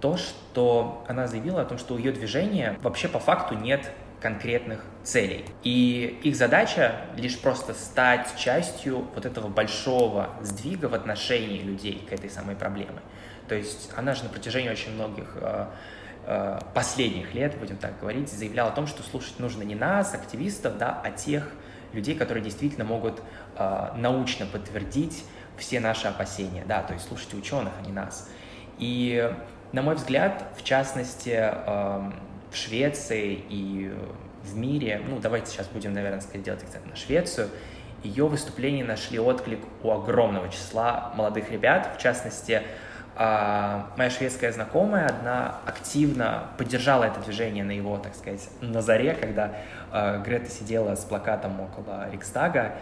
то, 0.00 0.16
что 0.16 1.04
она 1.08 1.26
заявила 1.26 1.62
о 1.62 1.64
том, 1.64 1.76
что 1.76 1.94
у 1.94 1.98
ее 1.98 2.12
движения 2.12 2.78
вообще 2.82 3.08
по 3.08 3.18
факту 3.18 3.56
нет 3.56 3.90
конкретных 4.20 4.84
целей. 5.04 5.44
И 5.62 6.20
их 6.22 6.36
задача 6.36 7.06
лишь 7.16 7.38
просто 7.38 7.74
стать 7.74 8.36
частью 8.36 9.06
вот 9.14 9.24
этого 9.24 9.48
большого 9.48 10.30
сдвига 10.42 10.86
в 10.86 10.94
отношении 10.94 11.60
людей 11.60 12.04
к 12.08 12.12
этой 12.12 12.30
самой 12.30 12.56
проблеме. 12.56 13.00
То 13.48 13.54
есть 13.54 13.90
она 13.96 14.14
же 14.14 14.24
на 14.24 14.28
протяжении 14.28 14.68
очень 14.68 14.92
многих 14.92 15.36
э, 15.36 15.66
э, 16.26 16.58
последних 16.74 17.34
лет, 17.34 17.56
будем 17.58 17.76
так 17.76 17.98
говорить, 18.00 18.28
заявляла 18.30 18.70
о 18.70 18.74
том, 18.74 18.86
что 18.86 19.02
слушать 19.02 19.38
нужно 19.38 19.62
не 19.62 19.74
нас, 19.74 20.14
активистов, 20.14 20.76
да, 20.76 21.00
а 21.02 21.10
тех 21.10 21.50
людей, 21.92 22.14
которые 22.14 22.44
действительно 22.44 22.84
могут 22.84 23.22
э, 23.56 23.88
научно 23.96 24.46
подтвердить 24.46 25.24
все 25.56 25.80
наши 25.80 26.06
опасения, 26.06 26.64
да, 26.66 26.82
то 26.82 26.92
есть 26.92 27.08
слушайте 27.08 27.36
ученых, 27.36 27.72
а 27.78 27.86
не 27.86 27.92
нас. 27.92 28.28
И, 28.78 29.34
на 29.72 29.82
мой 29.82 29.94
взгляд, 29.94 30.44
в 30.56 30.62
частности, 30.62 31.34
э, 31.34 32.12
в 32.50 32.56
Швеции 32.56 33.42
и 33.48 33.92
в 34.44 34.56
мире, 34.56 35.02
ну, 35.08 35.18
давайте 35.18 35.50
сейчас 35.50 35.66
будем, 35.68 35.92
наверное, 35.92 36.20
сказать, 36.20 36.42
делать 36.42 36.62
акцент 36.62 36.86
на 36.86 36.96
Швецию, 36.96 37.48
ее 38.02 38.26
выступления 38.26 38.84
нашли 38.84 39.18
отклик 39.18 39.60
у 39.82 39.90
огромного 39.90 40.48
числа 40.48 41.12
молодых 41.16 41.50
ребят, 41.50 41.96
в 41.96 42.00
частности, 42.00 42.62
а, 43.16 43.90
моя 43.96 44.10
шведская 44.10 44.52
знакомая, 44.52 45.06
одна 45.06 45.56
активно 45.66 46.44
поддержала 46.56 47.04
это 47.04 47.20
движение 47.20 47.64
на 47.64 47.72
его, 47.72 47.98
так 47.98 48.14
сказать, 48.14 48.48
на 48.60 48.80
заре, 48.80 49.14
когда 49.14 49.56
а, 49.90 50.18
Грета 50.18 50.50
сидела 50.50 50.94
с 50.94 51.04
плакатом 51.04 51.60
около 51.60 52.08
Рикстага, 52.10 52.76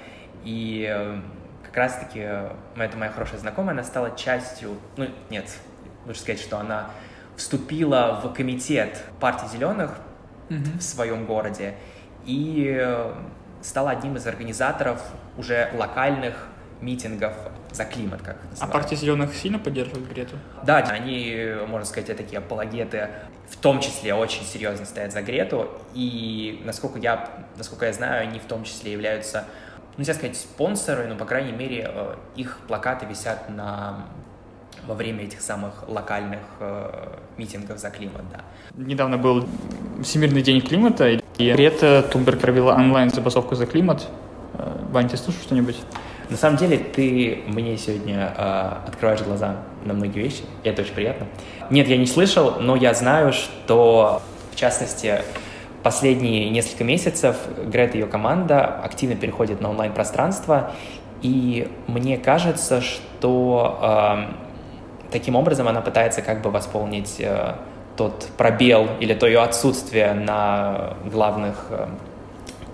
и 0.44 0.86
э, 0.88 1.20
как 1.64 1.76
раз-таки 1.76 2.20
э, 2.22 2.50
эта 2.76 2.96
моя 2.96 3.10
хорошая 3.10 3.40
знакомая, 3.40 3.72
она 3.72 3.82
стала 3.82 4.16
частью, 4.16 4.76
ну, 4.96 5.08
нет, 5.28 5.50
лучше 6.06 6.20
сказать, 6.20 6.40
что 6.40 6.58
она 6.58 6.90
вступила 7.36 8.20
в 8.22 8.32
комитет 8.32 9.02
партии 9.20 9.46
зеленых 9.52 9.92
в 10.48 10.80
своем 10.80 11.26
городе 11.26 11.74
и 12.24 12.76
э, 12.80 13.14
стала 13.62 13.90
одним 13.90 14.16
из 14.16 14.26
организаторов 14.26 15.02
уже 15.36 15.70
локальных 15.74 16.48
митингов 16.80 17.32
за 17.72 17.84
климат, 17.84 18.22
как 18.22 18.36
А 18.60 18.66
партия 18.66 18.96
зеленых 18.96 19.34
сильно 19.34 19.58
поддерживает 19.58 20.08
Грету? 20.08 20.36
Да, 20.62 20.78
они, 20.78 21.54
можно 21.66 21.86
сказать, 21.86 22.16
такие 22.16 22.38
апологеты, 22.38 23.08
в 23.48 23.56
том 23.56 23.80
числе 23.80 24.14
очень 24.14 24.44
серьезно 24.44 24.86
стоят 24.86 25.12
за 25.12 25.22
Грету, 25.22 25.70
и, 25.94 26.62
насколько 26.64 26.98
я, 26.98 27.30
насколько 27.56 27.86
я 27.86 27.92
знаю, 27.92 28.28
они 28.28 28.38
в 28.38 28.44
том 28.44 28.64
числе 28.64 28.92
являются, 28.92 29.44
нельзя 29.96 30.14
сказать, 30.14 30.36
спонсоры, 30.36 31.06
но, 31.06 31.16
по 31.16 31.24
крайней 31.24 31.52
мере, 31.52 31.90
э, 31.92 32.14
их 32.36 32.58
плакаты 32.68 33.06
висят 33.06 33.48
на 33.48 34.06
во 34.86 34.94
время 34.94 35.24
этих 35.24 35.40
самых 35.40 35.84
локальных 35.88 36.40
э, 36.60 37.08
митингов 37.36 37.78
за 37.78 37.90
климат, 37.90 38.22
да. 38.30 38.40
Недавно 38.76 39.18
был 39.18 39.46
Всемирный 40.02 40.42
день 40.42 40.60
климата, 40.60 41.08
и 41.38 41.52
Грета 41.52 42.02
Тунберг 42.10 42.40
провела 42.40 42.74
онлайн-забастовку 42.74 43.54
за 43.54 43.66
климат. 43.66 44.06
Э, 44.54 44.78
Вань, 44.90 45.08
ты 45.08 45.16
слышал 45.16 45.42
что-нибудь? 45.42 45.76
На 46.28 46.36
самом 46.36 46.56
деле, 46.56 46.78
ты 46.78 47.42
мне 47.46 47.76
сегодня 47.76 48.34
э, 48.36 48.72
открываешь 48.88 49.22
глаза 49.22 49.56
на 49.84 49.94
многие 49.94 50.20
вещи, 50.20 50.42
и 50.64 50.68
это 50.68 50.82
очень 50.82 50.94
приятно. 50.94 51.26
Нет, 51.70 51.88
я 51.88 51.96
не 51.96 52.06
слышал, 52.06 52.56
но 52.60 52.74
я 52.76 52.94
знаю, 52.94 53.32
что, 53.32 54.22
в 54.52 54.56
частности, 54.56 55.20
последние 55.82 56.50
несколько 56.50 56.82
месяцев 56.82 57.36
Грета 57.66 57.96
и 57.96 58.00
ее 58.00 58.06
команда 58.06 58.64
активно 58.64 59.14
переходит 59.14 59.60
на 59.60 59.70
онлайн-пространство, 59.70 60.72
и 61.22 61.70
мне 61.86 62.18
кажется, 62.18 62.80
что 62.80 63.78
э, 63.80 64.45
таким 65.10 65.36
образом 65.36 65.68
она 65.68 65.80
пытается 65.80 66.22
как 66.22 66.42
бы 66.42 66.50
восполнить 66.50 67.16
э, 67.18 67.54
тот 67.96 68.28
пробел 68.36 68.88
или 69.00 69.14
то 69.14 69.26
ее 69.26 69.40
отсутствие 69.40 70.12
на 70.14 70.94
главных 71.04 71.66
э, 71.70 71.86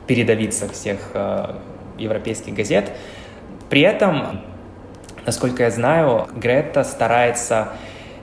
передовицах 0.06 0.72
всех 0.72 1.10
э, 1.14 1.54
европейских 1.98 2.54
газет. 2.54 2.92
При 3.70 3.82
этом, 3.82 4.42
насколько 5.24 5.62
я 5.62 5.70
знаю, 5.70 6.28
Грета 6.34 6.84
старается 6.84 7.68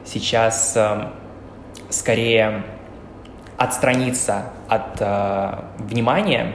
сейчас 0.06 0.76
э, 0.76 1.08
скорее 1.90 2.64
отстраниться 3.58 4.46
от 4.68 5.00
э, 5.00 5.60
внимания 5.80 6.54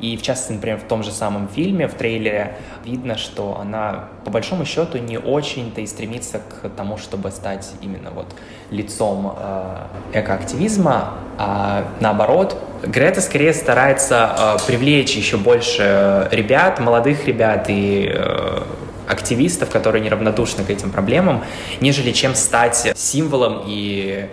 и, 0.00 0.16
в 0.16 0.22
частности, 0.22 0.52
например, 0.52 0.78
в 0.78 0.84
том 0.84 1.02
же 1.02 1.12
самом 1.12 1.48
фильме, 1.48 1.86
в 1.86 1.94
трейлере, 1.94 2.56
видно, 2.84 3.18
что 3.18 3.58
она, 3.60 4.08
по 4.24 4.30
большому 4.30 4.64
счету, 4.64 4.98
не 4.98 5.18
очень-то 5.18 5.80
и 5.80 5.86
стремится 5.86 6.38
к 6.40 6.68
тому, 6.70 6.96
чтобы 6.96 7.30
стать 7.30 7.70
именно 7.82 8.10
вот 8.10 8.26
лицом 8.70 9.36
э, 9.38 9.76
экоактивизма, 10.14 11.14
а 11.38 11.84
наоборот, 12.00 12.56
Грета 12.82 13.20
скорее 13.20 13.52
старается 13.52 14.56
э, 14.62 14.66
привлечь 14.66 15.14
еще 15.16 15.36
больше 15.36 16.28
ребят, 16.30 16.80
молодых 16.80 17.26
ребят 17.26 17.66
и 17.68 18.10
э, 18.12 18.62
активистов, 19.06 19.70
которые 19.70 20.02
неравнодушны 20.02 20.64
к 20.64 20.70
этим 20.70 20.90
проблемам, 20.90 21.44
нежели 21.80 22.12
чем 22.12 22.34
стать 22.34 22.92
символом 22.96 23.62
и 23.66 24.30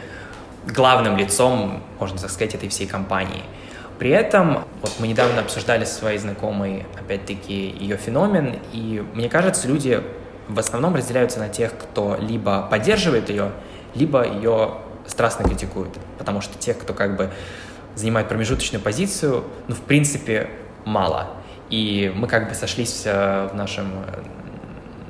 главным 0.66 1.18
лицом, 1.18 1.82
можно 2.00 2.20
так 2.20 2.30
сказать, 2.30 2.56
этой 2.56 2.70
всей 2.70 2.88
компании. 2.88 3.44
При 4.00 4.12
этом, 4.12 4.64
вот 4.82 4.94
мы 5.00 5.08
недавно 5.08 5.42
обсуждали 5.42 5.84
со 5.86 5.96
своей 5.96 6.20
знакомой, 6.20 6.86
опять-таки, 7.00 7.76
ее 7.80 7.98
феномен, 7.98 8.60
и 8.72 9.04
мне 9.14 9.28
кажется, 9.28 9.68
люди 9.68 10.02
в 10.48 10.60
основном 10.60 10.96
разделяются 10.96 11.40
на 11.40 11.50
тех, 11.50 11.74
кто 11.78 12.18
либо 12.20 12.68
поддерживает 12.70 13.30
ее, 13.30 13.52
либо 13.96 14.26
ее 14.26 14.76
страстно 15.08 15.46
критикует. 15.46 15.90
Потому 16.18 16.42
что 16.42 16.58
тех, 16.58 16.78
кто 16.78 16.94
как 16.94 17.18
бы 17.18 17.32
занимает 17.96 18.30
промежуточную 18.30 18.82
позицию, 18.82 19.44
ну, 19.68 19.76
в 19.76 19.82
принципе, 19.82 20.50
мало. 20.86 21.30
И 21.70 22.12
мы 22.16 22.28
как 22.28 22.50
бы 22.50 22.56
сошлись 22.56 23.04
в 23.04 23.52
нашем 23.54 23.92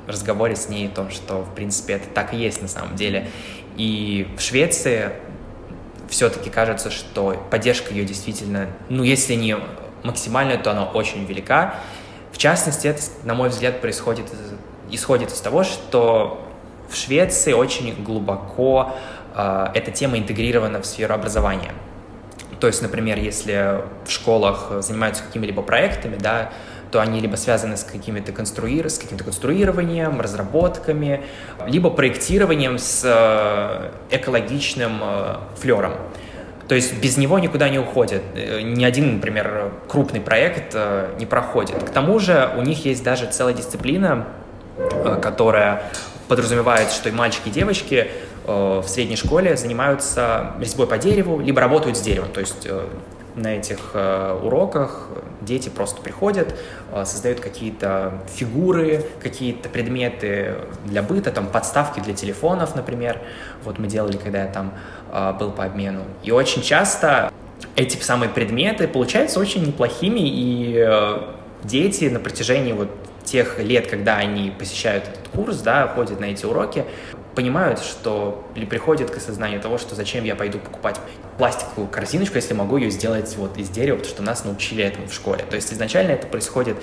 разговоре 0.06 0.56
с 0.56 0.68
ней 0.68 0.88
о 0.88 0.90
том, 0.90 1.10
что, 1.10 1.42
в 1.42 1.54
принципе, 1.54 1.94
это 1.94 2.08
так 2.08 2.32
и 2.32 2.36
есть 2.38 2.62
на 2.62 2.68
самом 2.68 2.96
деле. 2.96 3.28
И 3.76 4.26
в 4.36 4.40
Швеции 4.40 5.10
все-таки 6.08 6.50
кажется, 6.50 6.90
что 6.90 7.36
поддержка 7.50 7.92
ее 7.92 8.04
действительно, 8.04 8.68
ну, 8.88 9.02
если 9.02 9.34
не 9.34 9.56
максимальная, 10.02 10.58
то 10.58 10.70
она 10.70 10.84
очень 10.84 11.24
велика. 11.24 11.76
В 12.32 12.38
частности, 12.38 12.86
это, 12.86 13.02
на 13.24 13.34
мой 13.34 13.48
взгляд, 13.48 13.80
происходит, 13.80 14.26
исходит 14.90 15.32
из 15.32 15.40
того, 15.40 15.64
что 15.64 16.44
в 16.88 16.96
Швеции 16.96 17.52
очень 17.52 18.02
глубоко 18.02 18.94
э, 19.34 19.66
эта 19.74 19.90
тема 19.90 20.18
интегрирована 20.18 20.80
в 20.80 20.86
сферу 20.86 21.14
образования. 21.14 21.72
То 22.60 22.66
есть, 22.66 22.82
например, 22.82 23.18
если 23.18 23.82
в 24.04 24.10
школах 24.10 24.72
занимаются 24.80 25.22
какими-либо 25.22 25.62
проектами, 25.62 26.16
да, 26.16 26.50
то 26.90 27.00
они 27.00 27.20
либо 27.20 27.36
связаны 27.36 27.76
с, 27.76 27.84
какими-то 27.84 28.32
конструир... 28.32 28.88
с 28.88 28.98
каким-то 28.98 29.24
конструированием, 29.24 30.20
разработками, 30.20 31.22
либо 31.66 31.90
проектированием 31.90 32.78
с 32.78 33.02
э, 33.04 34.16
экологичным 34.16 35.00
э, 35.02 35.36
флером. 35.56 35.92
То 36.68 36.74
есть 36.74 37.00
без 37.00 37.16
него 37.16 37.38
никуда 37.38 37.68
не 37.68 37.78
уходит. 37.78 38.22
Э, 38.34 38.60
ни 38.62 38.84
один, 38.84 39.16
например, 39.16 39.72
крупный 39.88 40.20
проект 40.20 40.74
не 41.18 41.26
проходит. 41.26 41.82
К 41.82 41.90
тому 41.90 42.18
же 42.18 42.50
у 42.56 42.62
них 42.62 42.84
есть 42.84 43.02
даже 43.02 43.26
целая 43.26 43.54
дисциплина, 43.54 44.26
которая 45.20 45.82
подразумевает, 46.28 46.90
что 46.90 47.08
и 47.08 47.12
мальчики, 47.12 47.48
и 47.48 47.50
девочки 47.50 48.08
в 48.46 48.84
средней 48.86 49.16
школе 49.16 49.56
занимаются 49.56 50.52
резьбой 50.60 50.86
по 50.86 50.96
дереву, 50.96 51.40
либо 51.40 51.60
работают 51.60 51.96
с 51.96 52.00
деревом. 52.00 52.30
То 52.30 52.40
есть 52.40 52.66
на 53.38 53.56
этих 53.56 53.90
э, 53.94 54.40
уроках 54.42 55.08
дети 55.40 55.68
просто 55.68 56.00
приходят, 56.02 56.54
э, 56.92 57.04
создают 57.04 57.40
какие-то 57.40 58.14
фигуры, 58.34 59.04
какие-то 59.22 59.68
предметы 59.68 60.56
для 60.84 61.02
быта, 61.02 61.30
там 61.30 61.46
подставки 61.46 62.00
для 62.00 62.14
телефонов, 62.14 62.74
например. 62.74 63.20
Вот 63.64 63.78
мы 63.78 63.86
делали, 63.86 64.16
когда 64.16 64.42
я 64.42 64.48
там 64.48 64.74
э, 65.12 65.32
был 65.38 65.50
по 65.50 65.64
обмену. 65.64 66.02
И 66.22 66.30
очень 66.30 66.62
часто 66.62 67.32
эти 67.76 67.96
самые 68.02 68.28
предметы 68.28 68.88
получаются 68.88 69.40
очень 69.40 69.66
неплохими, 69.66 70.20
и 70.22 70.88
дети 71.64 72.04
на 72.06 72.20
протяжении 72.20 72.72
вот 72.72 72.88
тех 73.24 73.58
лет, 73.58 73.88
когда 73.88 74.16
они 74.16 74.50
посещают 74.50 75.04
этот 75.04 75.28
курс, 75.28 75.58
да, 75.58 75.86
ходят 75.88 76.18
на 76.18 76.26
эти 76.26 76.46
уроки, 76.46 76.84
понимают, 77.38 77.78
что 77.78 78.44
или 78.56 78.64
приходят 78.64 79.12
к 79.12 79.16
осознанию 79.16 79.60
того, 79.60 79.78
что 79.78 79.94
зачем 79.94 80.24
я 80.24 80.34
пойду 80.34 80.58
покупать 80.58 80.98
пластиковую 81.36 81.86
корзиночку, 81.86 82.34
если 82.34 82.52
могу 82.52 82.78
ее 82.78 82.90
сделать 82.90 83.32
вот 83.36 83.56
из 83.58 83.68
дерева, 83.68 83.98
потому 83.98 84.12
что 84.12 84.22
нас 84.24 84.44
научили 84.44 84.82
этому 84.82 85.06
в 85.06 85.14
школе. 85.14 85.44
То 85.48 85.54
есть 85.54 85.72
изначально 85.72 86.10
это 86.10 86.26
происходит 86.26 86.76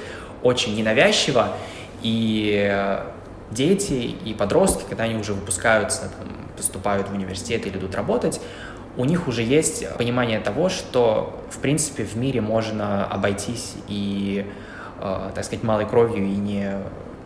очень 0.43 0.74
ненавязчиво, 0.78 1.58
и 2.01 2.74
дети 3.51 3.91
и 3.91 4.34
подростки, 4.34 4.86
когда 4.88 5.03
они 5.03 5.16
уже 5.16 5.34
выпускаются, 5.34 6.03
там, 6.03 6.30
поступают 6.56 7.10
в 7.10 7.14
университет 7.14 7.68
или 7.68 7.78
идут 7.78 7.93
работать, 7.93 8.39
у 8.95 9.03
них 9.03 9.28
уже 9.28 9.43
есть 9.43 9.86
понимание 9.97 10.39
того, 10.39 10.70
что, 10.70 11.38
в 11.51 11.60
принципе, 11.60 12.06
в 12.06 12.16
мире 12.16 12.39
можно 12.39 13.06
обойтись 13.06 13.74
и, 13.89 14.45
э, 15.01 15.32
так 15.36 15.43
сказать, 15.43 15.66
малой 15.66 15.86
кровью 15.86 16.24
и 16.24 16.36
не 16.38 16.78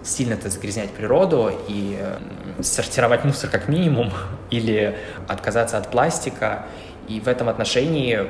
сильно 0.10 0.34
это 0.34 0.50
загрязнять 0.50 0.92
природу 0.92 1.52
и 1.68 1.98
э, 2.00 2.62
сортировать 2.62 3.24
мусор 3.24 3.50
как 3.50 3.68
минимум 3.68 4.12
или 4.50 4.98
отказаться 5.28 5.78
от 5.78 5.90
пластика. 5.90 6.66
И 7.08 7.20
в 7.20 7.28
этом 7.28 7.50
отношении 7.50 8.28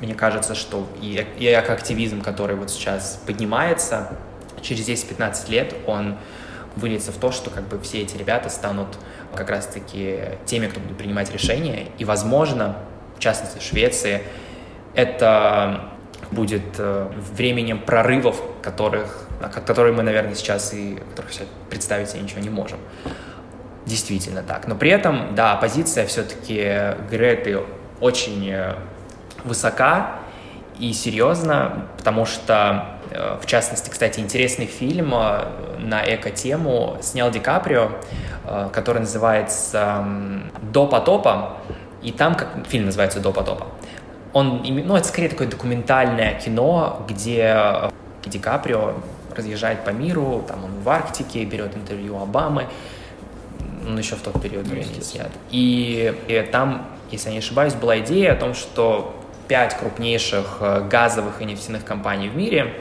мне 0.00 0.14
кажется, 0.14 0.54
что 0.54 0.86
и, 1.00 1.26
и 1.38 1.48
активизм, 1.48 2.20
который 2.22 2.56
вот 2.56 2.70
сейчас 2.70 3.20
поднимается, 3.26 4.12
через 4.62 4.88
10-15 4.88 5.50
лет 5.50 5.74
он 5.86 6.16
выльется 6.76 7.10
в 7.10 7.16
то, 7.16 7.32
что 7.32 7.50
как 7.50 7.66
бы 7.66 7.80
все 7.80 8.02
эти 8.02 8.16
ребята 8.16 8.48
станут 8.48 8.88
как 9.34 9.50
раз-таки 9.50 10.20
теми, 10.46 10.68
кто 10.68 10.78
будет 10.80 10.96
принимать 10.96 11.32
решения. 11.32 11.86
И, 11.98 12.04
возможно, 12.04 12.76
в 13.16 13.20
частности, 13.20 13.58
в 13.58 13.62
Швеции, 13.62 14.22
это 14.94 15.90
будет 16.30 16.62
э, 16.78 17.10
временем 17.34 17.80
прорывов, 17.80 18.40
которых 18.62 19.27
которые 19.52 19.94
мы, 19.94 20.02
наверное, 20.02 20.34
сейчас 20.34 20.72
и 20.74 20.98
представить 21.70 22.10
себе 22.10 22.22
ничего 22.22 22.40
не 22.40 22.50
можем. 22.50 22.78
Действительно 23.86 24.42
так. 24.42 24.68
Но 24.68 24.74
при 24.74 24.90
этом, 24.90 25.34
да, 25.34 25.56
позиция 25.56 26.06
все-таки 26.06 26.94
Греты 27.10 27.60
очень 28.00 28.50
э, 28.50 28.74
высока 29.44 30.18
и 30.78 30.92
серьезна, 30.92 31.86
потому 31.96 32.26
что, 32.26 32.98
э, 33.10 33.38
в 33.40 33.46
частности, 33.46 33.88
кстати, 33.88 34.20
интересный 34.20 34.66
фильм 34.66 35.14
э, 35.14 35.44
на 35.78 36.02
эко-тему 36.02 36.98
снял 37.00 37.30
Ди 37.30 37.38
Каприо, 37.38 37.92
который 38.72 39.00
называется 39.00 40.04
«До 40.62 40.86
потопа», 40.86 41.58
и 42.02 42.12
там, 42.12 42.34
как 42.34 42.66
фильм 42.66 42.86
называется 42.86 43.20
«До 43.20 43.32
потопа», 43.32 43.66
он, 44.32 44.62
ну, 44.64 44.96
это 44.96 45.06
скорее 45.06 45.28
такое 45.28 45.48
документальное 45.48 46.34
кино, 46.34 47.04
где 47.08 47.90
Ди 48.24 48.38
Каприо 48.38 48.94
разъезжает 49.38 49.84
по 49.84 49.90
миру, 49.90 50.44
там 50.46 50.64
он 50.64 50.72
в 50.82 50.88
Арктике, 50.88 51.44
берет 51.44 51.76
интервью 51.76 52.18
Обамы, 52.18 52.66
он 53.86 53.96
еще 53.96 54.16
в 54.16 54.20
тот 54.20 54.40
период 54.42 54.66
времени 54.66 55.00
снят. 55.00 55.30
И, 55.50 56.14
и 56.28 56.48
там, 56.52 56.86
если 57.10 57.28
я 57.28 57.32
не 57.32 57.38
ошибаюсь, 57.38 57.74
была 57.74 57.98
идея 58.00 58.32
о 58.32 58.36
том, 58.36 58.54
что 58.54 59.14
пять 59.48 59.78
крупнейших 59.78 60.58
э, 60.60 60.88
газовых 60.88 61.40
и 61.40 61.44
нефтяных 61.46 61.84
компаний 61.84 62.28
в 62.28 62.36
мире 62.36 62.74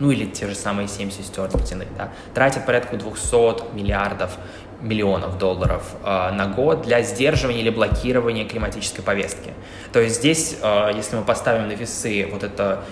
ну 0.00 0.10
или 0.10 0.26
те 0.26 0.46
же 0.46 0.54
самые 0.54 0.88
семь 0.88 1.10
сестер 1.10 1.48
нефтяных, 1.54 1.88
да, 1.96 2.10
тратят 2.34 2.66
порядка 2.66 2.96
200 2.96 3.74
миллиардов 3.74 4.36
миллионов 4.80 5.38
долларов 5.38 5.94
э, 6.02 6.30
на 6.32 6.46
год 6.46 6.82
для 6.82 7.02
сдерживания 7.02 7.60
или 7.60 7.70
блокирования 7.70 8.46
климатической 8.46 9.02
повестки. 9.02 9.52
То 9.92 10.00
есть 10.00 10.16
здесь, 10.16 10.58
э, 10.60 10.90
если 10.94 11.16
мы 11.16 11.22
поставим 11.22 11.68
на 11.68 11.72
весы 11.72 12.28
вот 12.30 12.42
это 12.42 12.84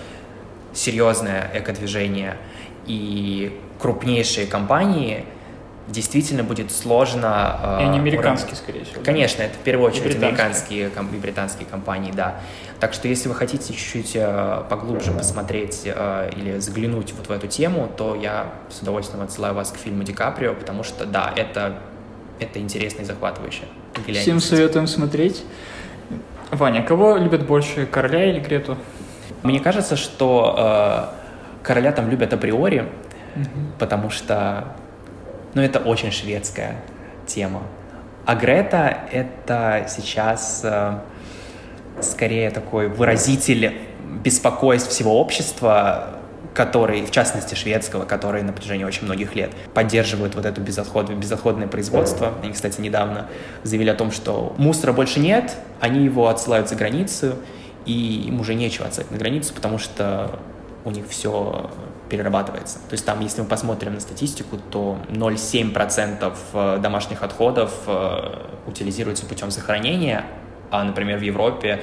серьезное 0.73 1.51
экодвижение 1.53 2.37
и 2.85 3.59
крупнейшие 3.79 4.47
компании, 4.47 5.25
действительно 5.87 6.43
будет 6.43 6.71
сложно... 6.71 7.59
Э, 7.61 7.81
и 7.81 7.83
они 7.85 7.99
американские, 7.99 8.55
скорее 8.55 8.85
всего. 8.85 9.01
Конечно, 9.03 9.41
это 9.41 9.55
в 9.55 9.61
первую 9.61 9.89
очередь 9.89 10.15
американские 10.15 10.89
и 10.89 11.17
британские 11.17 11.67
компании, 11.67 12.11
да. 12.11 12.35
Так 12.79 12.93
что 12.93 13.07
если 13.07 13.29
вы 13.29 13.35
хотите 13.35 13.73
чуть-чуть 13.73 14.11
э, 14.15 14.63
поглубже 14.69 15.11
посмотреть 15.11 15.81
э, 15.85 16.31
или 16.35 16.59
заглянуть 16.59 17.13
вот 17.13 17.27
в 17.27 17.31
эту 17.31 17.47
тему, 17.47 17.89
то 17.95 18.15
я 18.15 18.53
с 18.69 18.81
удовольствием 18.81 19.23
отсылаю 19.23 19.53
вас 19.53 19.71
к 19.71 19.77
фильму 19.77 20.03
Ди 20.03 20.13
Каприо, 20.13 20.53
потому 20.53 20.83
что, 20.83 21.05
да, 21.05 21.33
это, 21.35 21.77
это 22.39 22.59
интересно 22.59 23.01
и 23.01 23.05
захватывающе. 23.05 23.63
Гляньте. 24.05 24.21
Всем 24.21 24.39
советуем 24.39 24.87
смотреть. 24.87 25.43
Ваня, 26.51 26.83
кого 26.83 27.17
любят 27.17 27.45
больше, 27.45 27.85
короля 27.85 28.29
или 28.29 28.39
Грету? 28.39 28.77
Мне 29.43 29.59
кажется, 29.59 29.97
что 29.97 31.09
э, 31.13 31.22
короля 31.63 31.91
там 31.91 32.09
любят 32.09 32.33
априори, 32.33 32.89
угу. 33.35 33.49
потому 33.79 34.09
что 34.09 34.75
ну, 35.53 35.61
это 35.61 35.79
очень 35.79 36.11
шведская 36.11 36.75
тема. 37.25 37.63
А 38.25 38.35
Грета— 38.35 38.97
это 39.11 39.85
сейчас 39.89 40.61
э, 40.63 40.99
скорее 42.01 42.49
такой 42.51 42.87
выразитель 42.87 43.73
беспокойств 44.23 44.89
всего 44.89 45.19
общества, 45.19 46.19
который, 46.53 47.05
в 47.05 47.11
частности 47.11 47.55
шведского, 47.55 48.05
который 48.05 48.43
на 48.43 48.53
протяжении 48.53 48.85
очень 48.85 49.05
многих 49.05 49.35
лет 49.35 49.51
поддерживают 49.73 50.35
вот 50.35 50.45
это 50.45 50.61
безотход, 50.61 51.09
безотходное 51.09 51.67
производство. 51.67 52.33
Они, 52.41 52.53
кстати, 52.53 52.79
недавно 52.79 53.27
заявили 53.63 53.89
о 53.89 53.95
том, 53.95 54.11
что 54.11 54.53
мусора 54.57 54.93
больше 54.93 55.19
нет, 55.19 55.57
они 55.79 56.05
его 56.05 56.27
отсылают 56.27 56.69
за 56.69 56.75
границу, 56.75 57.35
и 57.85 58.25
им 58.27 58.39
уже 58.39 58.53
нечего 58.53 58.87
отсылать 58.87 59.11
на 59.11 59.17
границу, 59.17 59.53
потому 59.53 59.77
что 59.77 60.39
у 60.85 60.91
них 60.91 61.07
все 61.07 61.69
перерабатывается. 62.09 62.79
То 62.89 62.93
есть 62.93 63.05
там, 63.05 63.21
если 63.21 63.41
мы 63.41 63.47
посмотрим 63.47 63.93
на 63.93 63.99
статистику, 63.99 64.57
то 64.57 64.97
0,7% 65.09 66.33
э, 66.53 66.79
домашних 66.81 67.23
отходов 67.23 67.73
э, 67.87 68.47
утилизируется 68.67 69.25
путем 69.25 69.49
захоронения, 69.49 70.25
а, 70.69 70.83
например, 70.83 71.19
в 71.19 71.21
Европе 71.21 71.81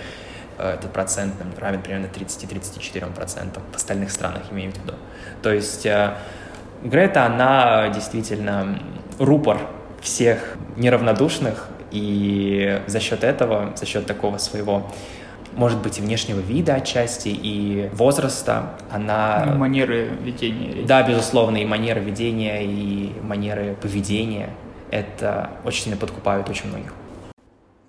э, 0.59 0.75
этот 0.75 0.93
процент 0.93 1.35
равен 1.59 1.83
примерно 1.83 2.07
30-34%, 2.07 3.61
в 3.73 3.77
остальных 3.77 4.11
странах 4.11 4.43
имею 4.51 4.73
в 4.73 4.77
виду. 4.77 4.95
То 5.43 5.53
есть 5.53 5.87
Грета, 6.83 7.27
она 7.27 7.89
действительно 7.89 8.79
рупор 9.19 9.59
всех 10.01 10.57
неравнодушных, 10.77 11.69
и 11.91 12.81
за 12.87 13.01
счет 13.01 13.25
этого, 13.25 13.73
за 13.77 13.85
счет 13.85 14.07
такого 14.07 14.39
своего 14.39 14.91
может 15.55 15.81
быть, 15.83 15.99
и 15.99 16.03
внешнего 16.03 16.41
вида 16.41 16.75
отчасти, 16.75 17.29
и 17.29 17.89
возраста. 17.93 18.75
Она... 18.91 19.45
Ну, 19.47 19.59
манеры 19.59 20.11
ведения. 20.23 20.85
Да, 20.87 21.03
безусловно, 21.03 21.57
и 21.57 21.65
манеры 21.65 22.01
ведения, 22.01 22.63
и 22.63 23.13
манеры 23.23 23.77
поведения. 23.81 24.51
Это 24.91 25.51
очень 25.65 25.85
сильно 25.85 25.97
подкупают 25.97 26.49
очень 26.49 26.69
многих. 26.69 26.93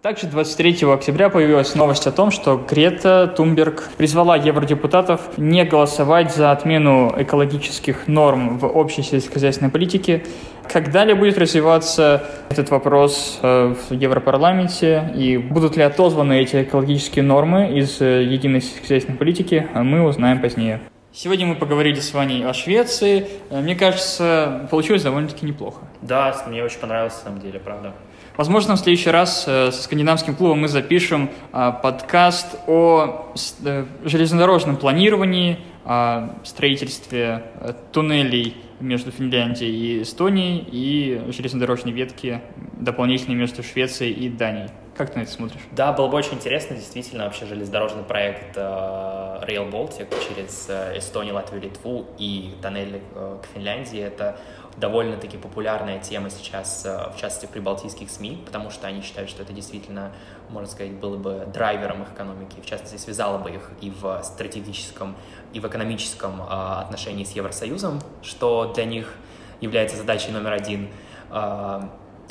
Также 0.01 0.25
23 0.25 0.91
октября 0.91 1.29
появилась 1.29 1.75
новость 1.75 2.07
о 2.07 2.11
том, 2.11 2.31
что 2.31 2.57
Грета 2.57 3.31
Тумберг 3.37 3.87
призвала 3.97 4.35
евродепутатов 4.35 5.37
не 5.37 5.63
голосовать 5.63 6.33
за 6.33 6.51
отмену 6.51 7.13
экологических 7.15 8.07
норм 8.07 8.57
в 8.57 8.65
общей 8.65 9.03
сельскохозяйственной 9.03 9.69
политике. 9.69 10.25
Как 10.67 10.91
далее 10.91 11.13
будет 11.13 11.37
развиваться 11.37 12.23
этот 12.49 12.71
вопрос 12.71 13.37
э, 13.43 13.75
в 13.89 13.93
Европарламенте 13.93 15.13
и 15.15 15.37
будут 15.37 15.77
ли 15.77 15.83
отозваны 15.83 16.41
эти 16.41 16.63
экологические 16.63 17.21
нормы 17.21 17.77
из 17.77 18.01
э, 18.01 18.23
единой 18.23 18.61
сельскохозяйственной 18.61 19.19
политики, 19.19 19.67
мы 19.75 20.03
узнаем 20.03 20.41
позднее. 20.41 20.81
Сегодня 21.13 21.45
мы 21.45 21.53
поговорили 21.53 21.99
с 21.99 22.11
Ваней 22.15 22.43
о 22.43 22.55
Швеции. 22.55 23.27
Э, 23.51 23.61
мне 23.61 23.75
кажется, 23.75 24.67
получилось 24.71 25.03
довольно-таки 25.03 25.45
неплохо. 25.45 25.81
Да, 26.01 26.35
мне 26.47 26.63
очень 26.63 26.79
понравилось, 26.79 27.13
на 27.17 27.29
самом 27.29 27.41
деле, 27.41 27.59
правда. 27.59 27.93
Возможно, 28.37 28.75
в 28.75 28.79
следующий 28.79 29.09
раз 29.09 29.43
э, 29.45 29.71
со 29.71 29.83
скандинавским 29.83 30.35
клубом 30.35 30.61
мы 30.61 30.69
запишем 30.69 31.29
э, 31.51 31.71
подкаст 31.83 32.55
о 32.65 33.33
э, 33.63 33.85
железнодорожном 34.05 34.77
планировании, 34.77 35.59
о 35.83 36.29
строительстве 36.45 37.43
туннелей 37.91 38.55
между 38.79 39.11
Финляндией 39.11 39.71
и 39.71 40.01
Эстонией 40.03 40.65
и 40.71 41.31
железнодорожной 41.31 41.91
ветки 41.91 42.41
дополнительной 42.79 43.35
между 43.35 43.63
Швецией 43.63 44.13
и 44.13 44.29
Данией. 44.29 44.69
Как 45.01 45.13
ты 45.13 45.17
на 45.17 45.23
это 45.23 45.31
смотришь? 45.31 45.61
Да, 45.71 45.93
было 45.93 46.09
бы 46.09 46.15
очень 46.15 46.35
интересно, 46.35 46.75
действительно, 46.75 47.23
вообще 47.23 47.47
железнодорожный 47.47 48.03
проект 48.03 48.55
Rail 48.55 49.71
Baltic 49.71 50.13
через 50.27 50.69
Эстонию, 50.95 51.33
Латвию, 51.33 51.59
Литву 51.59 52.05
и 52.19 52.53
тоннель 52.61 53.01
к 53.15 53.47
Финляндии. 53.51 53.99
Это 53.99 54.37
довольно-таки 54.77 55.37
популярная 55.37 55.97
тема 55.97 56.29
сейчас, 56.29 56.85
э, 56.85 57.09
в 57.15 57.19
частности, 57.19 57.47
в 57.47 57.49
прибалтийских 57.49 58.11
СМИ, 58.11 58.43
потому 58.45 58.69
что 58.69 58.85
они 58.85 59.01
считают, 59.01 59.31
что 59.31 59.41
это 59.41 59.53
действительно, 59.53 60.11
можно 60.49 60.69
сказать, 60.69 60.93
было 60.93 61.17
бы 61.17 61.47
драйвером 61.51 62.03
их 62.03 62.11
экономики, 62.13 62.61
в 62.61 62.65
частности, 62.67 62.97
связало 62.97 63.39
бы 63.39 63.49
их 63.49 63.71
и 63.81 63.89
в 63.89 64.21
стратегическом, 64.21 65.15
и 65.51 65.59
в 65.59 65.67
экономическом 65.67 66.43
э, 66.43 66.45
отношении 66.45 67.23
с 67.23 67.31
Евросоюзом, 67.31 68.01
что 68.21 68.71
для 68.75 68.85
них 68.85 69.15
является 69.61 69.97
задачей 69.97 70.31
номер 70.31 70.53
один. 70.53 70.89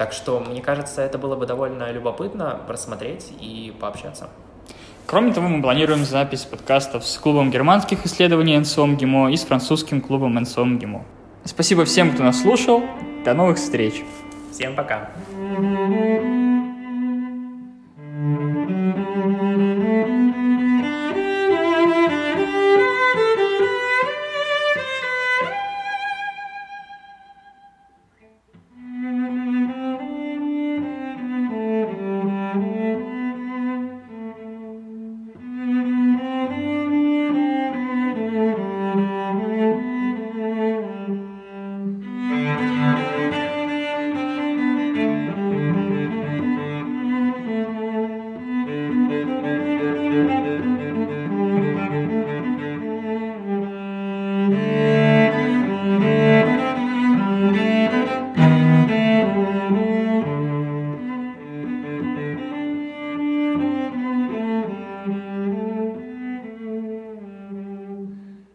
Так 0.01 0.15
что, 0.15 0.41
мне 0.41 0.63
кажется, 0.63 1.03
это 1.03 1.19
было 1.19 1.37
бы 1.37 1.45
довольно 1.45 1.93
любопытно 1.93 2.59
просмотреть 2.67 3.35
и 3.39 3.71
пообщаться. 3.79 4.31
Кроме 5.05 5.35
того, 5.35 5.47
мы 5.49 5.61
планируем 5.61 6.07
запись 6.07 6.47
подкастов 6.47 7.07
с 7.07 7.19
клубом 7.19 7.51
германских 7.51 8.07
исследований 8.07 8.57
НСОМ 8.57 8.97
ГИМО 8.97 9.31
и 9.31 9.37
с 9.37 9.45
французским 9.45 10.01
клубом 10.01 10.37
НСОМ 10.37 10.79
ГИМО. 10.79 11.05
Спасибо 11.45 11.85
всем, 11.85 12.13
кто 12.15 12.23
нас 12.23 12.41
слушал. 12.41 12.83
До 13.27 13.35
новых 13.35 13.59
встреч. 13.59 14.03
Всем 14.51 14.75
пока. 14.75 15.11